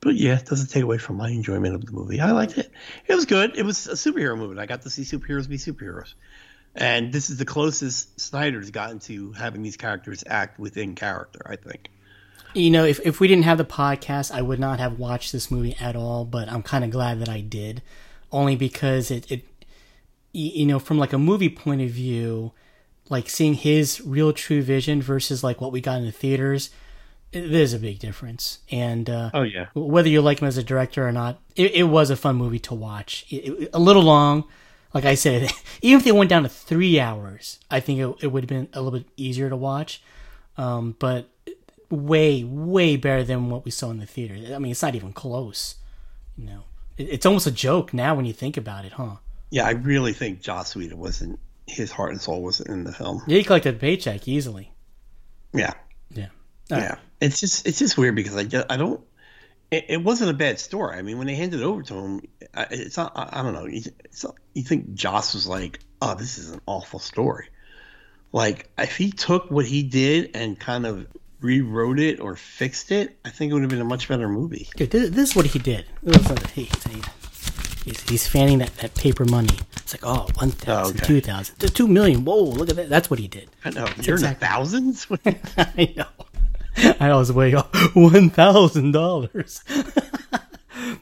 But 0.00 0.14
yeah, 0.14 0.36
it 0.36 0.46
doesn't 0.46 0.68
take 0.68 0.82
away 0.84 0.98
from 0.98 1.16
my 1.16 1.28
enjoyment 1.30 1.74
of 1.74 1.84
the 1.84 1.92
movie. 1.92 2.20
I 2.20 2.30
liked 2.32 2.56
it. 2.58 2.70
It 3.06 3.14
was 3.14 3.24
good. 3.24 3.56
It 3.56 3.64
was 3.64 3.86
a 3.88 3.92
superhero 3.92 4.36
movie. 4.38 4.58
I 4.60 4.66
got 4.66 4.82
to 4.82 4.90
see 4.90 5.02
superheroes 5.02 5.48
be 5.48 5.56
superheroes. 5.56 6.14
And 6.74 7.12
this 7.12 7.30
is 7.30 7.38
the 7.38 7.44
closest 7.44 8.20
Snyder's 8.20 8.70
gotten 8.70 9.00
to 9.00 9.32
having 9.32 9.62
these 9.62 9.76
characters 9.76 10.22
act 10.26 10.58
within 10.60 10.94
character, 10.94 11.40
I 11.46 11.56
think. 11.56 11.90
you 12.54 12.70
know, 12.70 12.84
if 12.84 13.00
if 13.04 13.18
we 13.20 13.26
didn't 13.26 13.44
have 13.44 13.58
the 13.58 13.64
podcast, 13.64 14.30
I 14.30 14.42
would 14.42 14.60
not 14.60 14.78
have 14.78 14.98
watched 14.98 15.32
this 15.32 15.50
movie 15.50 15.76
at 15.80 15.96
all. 15.96 16.24
But 16.24 16.48
I'm 16.48 16.62
kind 16.62 16.84
of 16.84 16.90
glad 16.90 17.20
that 17.20 17.28
I 17.28 17.40
did, 17.40 17.82
only 18.32 18.56
because 18.56 19.10
it 19.10 19.30
it 19.30 19.44
you 20.32 20.66
know 20.66 20.78
from 20.78 20.98
like 20.98 21.12
a 21.12 21.18
movie 21.18 21.48
point 21.48 21.80
of 21.80 21.90
view, 21.90 22.52
like 23.08 23.28
seeing 23.28 23.54
his 23.54 24.00
real 24.00 24.32
true 24.32 24.62
vision 24.62 25.00
versus 25.02 25.42
like 25.42 25.60
what 25.60 25.72
we 25.72 25.80
got 25.80 25.98
in 25.98 26.04
the 26.04 26.12
theaters, 26.12 26.70
there's 27.32 27.72
a 27.72 27.78
big 27.78 27.98
difference. 27.98 28.58
And 28.70 29.08
uh, 29.08 29.30
Oh, 29.34 29.42
yeah. 29.42 29.66
whether 29.74 30.08
you 30.08 30.20
like 30.20 30.40
him 30.40 30.48
as 30.48 30.58
a 30.58 30.62
director 30.62 31.06
or 31.06 31.12
not, 31.12 31.40
it, 31.56 31.72
it 31.74 31.84
was 31.84 32.10
a 32.10 32.16
fun 32.16 32.36
movie 32.36 32.58
to 32.60 32.74
watch. 32.74 33.24
It, 33.30 33.36
it- 33.62 33.70
a 33.72 33.78
little 33.78 34.02
long, 34.02 34.44
like 34.94 35.04
I 35.06 35.14
said, 35.14 35.50
even 35.82 35.98
if 35.98 36.04
they 36.04 36.12
went 36.12 36.30
down 36.30 36.42
to 36.44 36.48
three 36.48 37.00
hours, 37.00 37.58
I 37.70 37.80
think 37.80 37.98
it, 38.00 38.24
it 38.24 38.26
would 38.28 38.44
have 38.44 38.48
been 38.48 38.68
a 38.74 38.80
little 38.82 38.98
bit 39.00 39.08
easier 39.16 39.48
to 39.48 39.56
watch. 39.56 40.02
Um, 40.58 40.96
but 40.98 41.28
way, 41.90 42.44
way 42.44 42.96
better 42.96 43.24
than 43.24 43.48
what 43.48 43.64
we 43.64 43.70
saw 43.70 43.90
in 43.90 43.98
the 43.98 44.06
theater. 44.06 44.54
I 44.54 44.58
mean, 44.58 44.72
it's 44.72 44.82
not 44.82 44.94
even 44.94 45.12
close. 45.12 45.76
You 46.36 46.44
know, 46.46 46.64
it's 46.98 47.26
almost 47.26 47.46
a 47.46 47.50
joke 47.52 47.94
now 47.94 48.14
when 48.14 48.24
you 48.24 48.32
think 48.32 48.56
about 48.56 48.84
it, 48.84 48.92
huh? 48.92 49.16
Yeah, 49.50 49.66
I 49.66 49.70
really 49.70 50.12
think 50.12 50.40
Joss 50.40 50.76
Whedon 50.76 50.98
wasn't, 50.98 51.38
his 51.66 51.90
heart 51.90 52.10
and 52.10 52.20
soul 52.20 52.42
wasn't 52.42 52.68
in 52.68 52.84
the 52.84 52.92
film. 52.92 53.22
Yeah, 53.26 53.38
he 53.38 53.44
collected 53.44 53.76
a 53.76 53.78
paycheck 53.78 54.28
easily. 54.28 54.72
Yeah, 55.54 55.72
Yeah. 56.10 56.28
yeah. 56.70 56.96
It's 57.20 57.40
just 57.40 57.66
it's 57.66 57.78
just 57.78 57.96
weird 57.98 58.14
because 58.14 58.36
I 58.36 58.44
just, 58.44 58.66
I 58.70 58.76
don't. 58.76 59.00
It, 59.70 59.86
it 59.88 60.02
wasn't 60.04 60.30
a 60.30 60.34
bad 60.34 60.58
story. 60.60 60.96
I 60.96 61.02
mean, 61.02 61.18
when 61.18 61.26
they 61.26 61.34
handed 61.34 61.60
it 61.60 61.64
over 61.64 61.82
to 61.82 61.94
him, 61.94 62.20
I- 62.54 62.66
it's 62.70 62.96
not. 62.96 63.12
I, 63.16 63.40
I 63.40 63.42
don't 63.42 63.54
know. 63.54 63.66
It's 63.66 64.22
not, 64.24 64.34
you 64.54 64.62
think 64.62 64.94
Joss 64.94 65.34
was 65.34 65.46
like, 65.46 65.80
"Oh, 66.02 66.14
this 66.14 66.38
is 66.38 66.50
an 66.50 66.60
awful 66.66 66.98
story." 67.00 67.48
Like, 68.32 68.70
if 68.78 68.96
he 68.96 69.10
took 69.10 69.50
what 69.50 69.64
he 69.66 69.82
did 69.82 70.32
and 70.36 70.58
kind 70.60 70.86
of 70.86 71.06
rewrote 71.40 71.98
it 71.98 72.20
or 72.20 72.36
fixed 72.36 72.90
it, 72.90 73.18
I 73.24 73.30
think 73.30 73.50
it 73.50 73.54
would 73.54 73.62
have 73.62 73.70
been 73.70 73.80
a 73.80 73.84
much 73.84 74.08
better 74.08 74.28
movie. 74.28 74.68
Dude, 74.76 74.90
this, 74.90 75.10
this 75.10 75.30
is 75.30 75.36
what 75.36 75.46
he 75.46 75.58
did. 75.58 75.86
This 76.02 76.16
is 76.16 76.28
what 76.28 76.46
he, 76.50 76.64
he- 76.64 77.02
he's, 77.84 78.00
he's 78.08 78.26
fanning 78.26 78.58
that, 78.58 78.74
that 78.78 78.94
paper 78.94 79.24
money. 79.24 79.56
It's 79.76 79.94
like, 79.94 80.04
oh, 80.04 80.26
1,000, 80.34 80.68
Oh, 80.68 80.88
okay. 80.90 81.06
2,000, 81.06 81.56
2 81.74 81.88
million. 81.88 82.24
Whoa, 82.24 82.42
look 82.42 82.68
at 82.68 82.76
that. 82.76 82.88
That's 82.88 83.08
what 83.10 83.18
he 83.18 83.28
did. 83.28 83.48
I 83.64 83.70
know 83.70 83.86
you're 84.02 84.16
in 84.16 84.22
the 84.22 84.34
thousands. 84.34 85.06
I 85.56 85.94
know. 85.96 86.06
I 87.00 87.14
was 87.14 87.32
way 87.32 87.54
off. 87.54 87.68
One 87.96 88.30
thousand 88.30 88.92
dollars. 88.92 89.62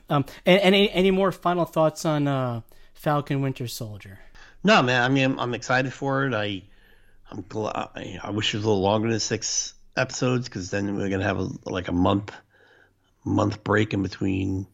Um, 0.08 0.24
and, 0.46 0.60
and 0.60 0.74
any, 0.74 0.90
any 0.90 1.10
more 1.10 1.32
final 1.32 1.64
thoughts 1.66 2.04
on 2.06 2.26
uh, 2.28 2.60
Falcon 2.94 3.42
Winter 3.42 3.66
Soldier? 3.68 4.18
No, 4.64 4.82
man. 4.82 5.02
I 5.02 5.08
mean, 5.08 5.24
I'm, 5.24 5.38
I'm 5.40 5.54
excited 5.54 5.92
for 5.92 6.24
it. 6.26 6.32
I, 6.34 6.62
I'm 7.30 7.44
glad. 7.48 7.74
I, 7.94 8.18
I 8.22 8.30
wish 8.30 8.54
it 8.54 8.58
was 8.58 8.64
a 8.64 8.68
little 8.68 8.82
longer 8.82 9.10
than 9.10 9.20
six 9.20 9.74
episodes 9.96 10.48
because 10.48 10.70
then 10.70 10.96
we're 10.96 11.08
gonna 11.08 11.24
have 11.24 11.38
a, 11.38 11.48
like 11.64 11.88
a 11.88 11.92
month, 11.92 12.32
month 13.24 13.64
break 13.64 13.94
in 13.94 14.02
between 14.02 14.66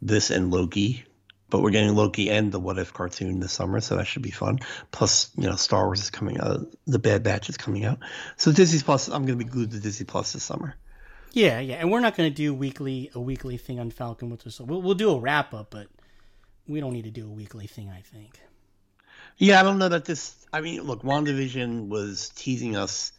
this 0.00 0.30
and 0.30 0.50
Loki. 0.50 1.04
But 1.48 1.62
we're 1.62 1.70
getting 1.70 1.96
Loki 1.96 2.30
and 2.30 2.52
the 2.52 2.60
What 2.60 2.78
If 2.78 2.92
cartoon 2.92 3.40
this 3.40 3.52
summer, 3.52 3.80
so 3.80 3.96
that 3.96 4.06
should 4.06 4.22
be 4.22 4.30
fun. 4.30 4.60
Plus, 4.92 5.30
you 5.36 5.48
know, 5.48 5.56
Star 5.56 5.84
Wars 5.84 6.00
is 6.00 6.10
coming 6.10 6.40
out. 6.40 6.60
The 6.86 7.00
Bad 7.00 7.24
Batch 7.24 7.48
is 7.48 7.56
coming 7.56 7.84
out. 7.84 7.98
So 8.36 8.52
Disney 8.52 8.80
Plus. 8.80 9.08
I'm 9.08 9.26
gonna 9.26 9.36
be 9.36 9.44
glued 9.44 9.72
to 9.72 9.80
Disney 9.80 10.06
Plus 10.06 10.32
this 10.32 10.44
summer. 10.44 10.76
Yeah, 11.32 11.60
yeah, 11.60 11.76
and 11.76 11.90
we're 11.90 12.00
not 12.00 12.16
going 12.16 12.28
to 12.28 12.34
do 12.34 12.52
weekly 12.52 13.10
a 13.14 13.20
weekly 13.20 13.56
thing 13.56 13.78
on 13.78 13.90
Falcon 13.90 14.30
Winter 14.30 14.50
Soldier. 14.50 14.72
We'll, 14.72 14.82
we'll 14.82 14.94
do 14.94 15.10
a 15.10 15.18
wrap 15.20 15.54
up, 15.54 15.70
but 15.70 15.86
we 16.66 16.80
don't 16.80 16.92
need 16.92 17.04
to 17.04 17.10
do 17.10 17.26
a 17.26 17.30
weekly 17.30 17.66
thing. 17.66 17.88
I 17.88 18.00
think. 18.00 18.40
Yeah, 19.38 19.60
I 19.60 19.62
don't 19.62 19.78
know 19.78 19.88
that 19.88 20.04
this. 20.04 20.34
I 20.52 20.60
mean, 20.60 20.82
look, 20.82 21.02
WandaVision 21.02 21.88
was 21.88 22.30
teasing 22.30 22.76
us 22.76 23.12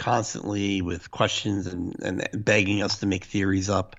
constantly 0.00 0.80
with 0.80 1.10
questions 1.10 1.66
and, 1.66 1.94
and 2.02 2.26
begging 2.32 2.82
us 2.82 3.00
to 3.00 3.06
make 3.06 3.24
theories 3.24 3.68
up 3.68 3.96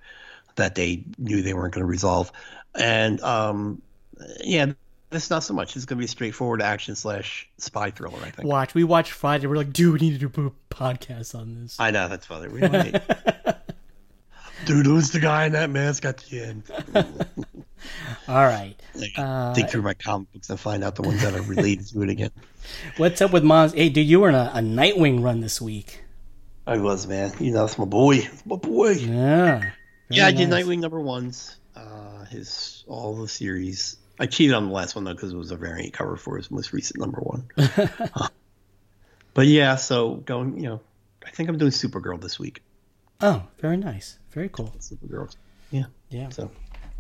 that 0.56 0.74
they 0.74 1.04
knew 1.20 1.44
they 1.44 1.54
weren't 1.54 1.76
going 1.76 1.84
to 1.84 1.90
resolve. 1.90 2.32
And 2.74 3.22
um, 3.22 3.84
yeah, 4.44 4.74
this 5.12 5.30
not 5.30 5.44
so 5.44 5.54
much. 5.54 5.76
It's 5.76 5.86
going 5.86 5.98
to 5.98 6.02
be 6.02 6.06
a 6.06 6.08
straightforward 6.08 6.60
action 6.60 6.96
slash 6.96 7.48
spy 7.60 7.92
thriller. 7.92 8.18
I 8.20 8.32
think. 8.32 8.48
Watch. 8.48 8.74
We 8.74 8.84
watched 8.84 9.12
Friday. 9.12 9.46
We're 9.46 9.58
like, 9.58 9.72
dude, 9.72 9.94
we 9.94 10.10
need 10.10 10.20
to 10.20 10.28
do 10.28 10.48
a 10.48 10.74
podcast 10.74 11.36
on 11.36 11.62
this. 11.62 11.80
I 11.80 11.92
know 11.92 12.08
that's 12.08 12.26
funny. 12.26 12.48
We 12.48 12.62
don't 12.62 12.74
Dude, 14.66 14.86
who's 14.88 15.12
the 15.12 15.20
guy 15.20 15.46
in 15.46 15.52
that 15.54 15.70
mask 15.70 16.06
at 16.06 16.18
the 16.18 16.42
end? 16.42 16.64
All 18.28 18.46
right. 18.46 18.76
Uh, 19.18 19.54
dig 19.54 19.70
through 19.70 19.82
my 19.82 19.94
comic 19.94 20.32
books 20.34 20.50
and 20.50 20.60
find 20.60 20.84
out 20.84 20.96
the 20.96 21.02
ones 21.02 21.22
that 21.22 21.34
are 21.34 21.42
related 21.44 21.88
to 21.88 22.02
it 22.04 22.10
again. 22.10 22.32
What's 22.98 23.22
up 23.22 23.32
with 23.32 23.44
Mons? 23.44 23.74
Hey, 23.74 23.90
dude, 23.90 24.08
you 24.08 24.20
were 24.20 24.30
in 24.30 24.36
a, 24.36 24.52
a 24.54 24.60
Nightwing 24.60 25.24
run 25.24 25.42
this 25.42 25.62
week. 25.62 26.04
I 26.68 26.78
was 26.78 27.08
man. 27.08 27.32
You 27.40 27.52
know, 27.52 27.62
that's 27.66 27.78
my 27.78 27.86
boy. 27.86 28.20
That's 28.20 28.46
my 28.46 28.56
boy. 28.56 28.92
Yeah. 28.92 29.72
Yeah, 30.10 30.28
I 30.28 30.32
did. 30.32 30.50
Nightwing 30.50 30.80
number 30.80 31.00
ones. 31.00 31.56
Uh, 31.76 32.26
his 32.26 32.84
all 32.88 33.16
the 33.16 33.28
series. 33.28 33.98
I 34.20 34.28
cheated 34.28 34.54
on 34.56 34.68
the 34.68 34.74
last 34.74 34.94
one 34.96 35.04
though 35.04 35.14
because 35.14 35.34
it 35.34 35.38
was 35.38 35.52
a 35.52 35.56
variant 35.56 35.94
cover 35.94 36.16
for 36.18 36.38
his 36.38 36.52
most 36.52 36.74
recent 36.74 37.00
number 37.00 37.20
one. 37.22 37.50
Uh, 38.14 38.28
but 39.34 39.48
yeah, 39.48 39.78
so 39.78 40.16
going, 40.16 40.58
you 40.58 40.64
know, 40.64 40.82
I 41.26 41.30
think 41.30 41.48
I'm 41.48 41.58
doing 41.58 41.72
Supergirl 41.72 42.20
this 42.20 42.38
week. 42.38 42.62
Oh, 43.22 43.44
very 43.60 43.78
nice. 43.78 44.20
Very 44.32 44.50
cool. 44.50 44.74
Supergirl. 44.80 45.34
Yeah. 45.72 45.86
Yeah. 46.10 46.30
So 46.30 46.52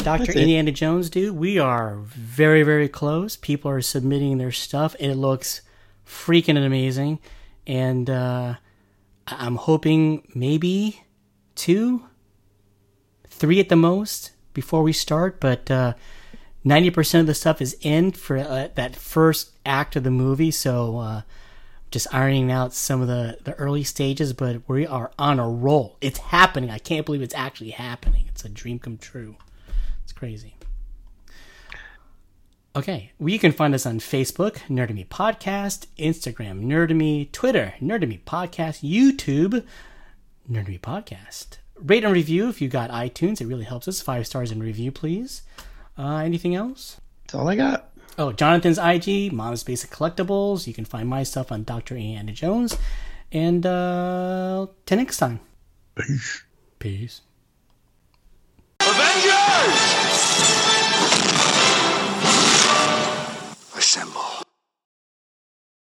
Dr. 0.03 0.31
Indiana 0.31 0.71
Jones, 0.71 1.11
dude, 1.11 1.35
we 1.35 1.59
are 1.59 1.97
very, 1.97 2.63
very 2.63 2.89
close. 2.89 3.37
People 3.37 3.69
are 3.69 3.81
submitting 3.81 4.39
their 4.39 4.51
stuff. 4.51 4.95
It 4.99 5.13
looks 5.13 5.61
freaking 6.05 6.57
amazing. 6.63 7.19
And 7.67 8.09
uh, 8.09 8.55
I'm 9.27 9.57
hoping 9.57 10.27
maybe 10.33 11.03
two, 11.55 12.03
three 13.27 13.59
at 13.59 13.69
the 13.69 13.75
most 13.75 14.31
before 14.53 14.81
we 14.81 14.91
start. 14.91 15.39
But 15.39 15.69
uh, 15.69 15.93
90% 16.65 17.19
of 17.19 17.27
the 17.27 17.35
stuff 17.35 17.61
is 17.61 17.77
in 17.81 18.11
for 18.11 18.37
uh, 18.37 18.69
that 18.73 18.95
first 18.95 19.51
act 19.65 19.95
of 19.95 20.03
the 20.03 20.11
movie. 20.11 20.51
So 20.51 20.97
uh, 20.97 21.21
just 21.91 22.11
ironing 22.11 22.51
out 22.51 22.73
some 22.73 23.01
of 23.01 23.07
the, 23.07 23.37
the 23.43 23.53
early 23.53 23.83
stages, 23.83 24.33
but 24.33 24.67
we 24.67 24.87
are 24.87 25.11
on 25.19 25.39
a 25.39 25.47
roll. 25.47 25.97
It's 26.01 26.17
happening. 26.17 26.71
I 26.71 26.79
can't 26.79 27.05
believe 27.05 27.21
it's 27.21 27.35
actually 27.35 27.71
happening. 27.71 28.25
It's 28.29 28.43
a 28.43 28.49
dream 28.49 28.79
come 28.79 28.97
true. 28.97 29.35
It's 30.11 30.19
crazy. 30.19 30.55
Okay, 32.75 33.13
well, 33.17 33.29
you 33.29 33.39
can 33.39 33.53
find 33.53 33.73
us 33.73 33.85
on 33.85 33.99
Facebook, 33.99 34.55
Nerdemy 34.69 35.07
Podcast, 35.07 35.87
Instagram, 35.97 36.65
Nerdemy, 36.65 37.31
Twitter, 37.31 37.75
Nerdemy 37.81 38.19
Podcast, 38.23 38.83
YouTube, 38.83 39.63
Nerdemy 40.51 40.81
Podcast. 40.81 41.59
Rate 41.77 42.03
and 42.03 42.11
review 42.11 42.49
if 42.49 42.59
you 42.59 42.67
got 42.67 42.89
iTunes. 42.89 43.39
It 43.39 43.47
really 43.47 43.63
helps 43.63 43.87
us. 43.87 44.01
Five 44.01 44.27
stars 44.27 44.51
and 44.51 44.61
review, 44.61 44.91
please. 44.91 45.43
Uh, 45.97 46.17
anything 46.17 46.55
else? 46.55 46.99
that's 47.23 47.35
all 47.35 47.47
I 47.47 47.55
got. 47.55 47.89
Oh, 48.17 48.33
Jonathan's 48.33 48.79
IG, 48.79 49.31
Mom's 49.31 49.63
Basic 49.63 49.91
Collectibles. 49.91 50.67
You 50.67 50.73
can 50.73 50.83
find 50.83 51.07
my 51.07 51.23
stuff 51.23 51.53
on 51.53 51.63
Dr. 51.63 51.95
Anna 51.95 52.33
Jones. 52.33 52.77
And 53.31 53.65
uh, 53.65 54.67
till 54.85 54.97
next 54.97 55.19
time. 55.19 55.39
Peace. 55.95 56.43
Peace. 56.79 57.21
Avengers! 58.91 59.79
Assemble. 63.77 64.30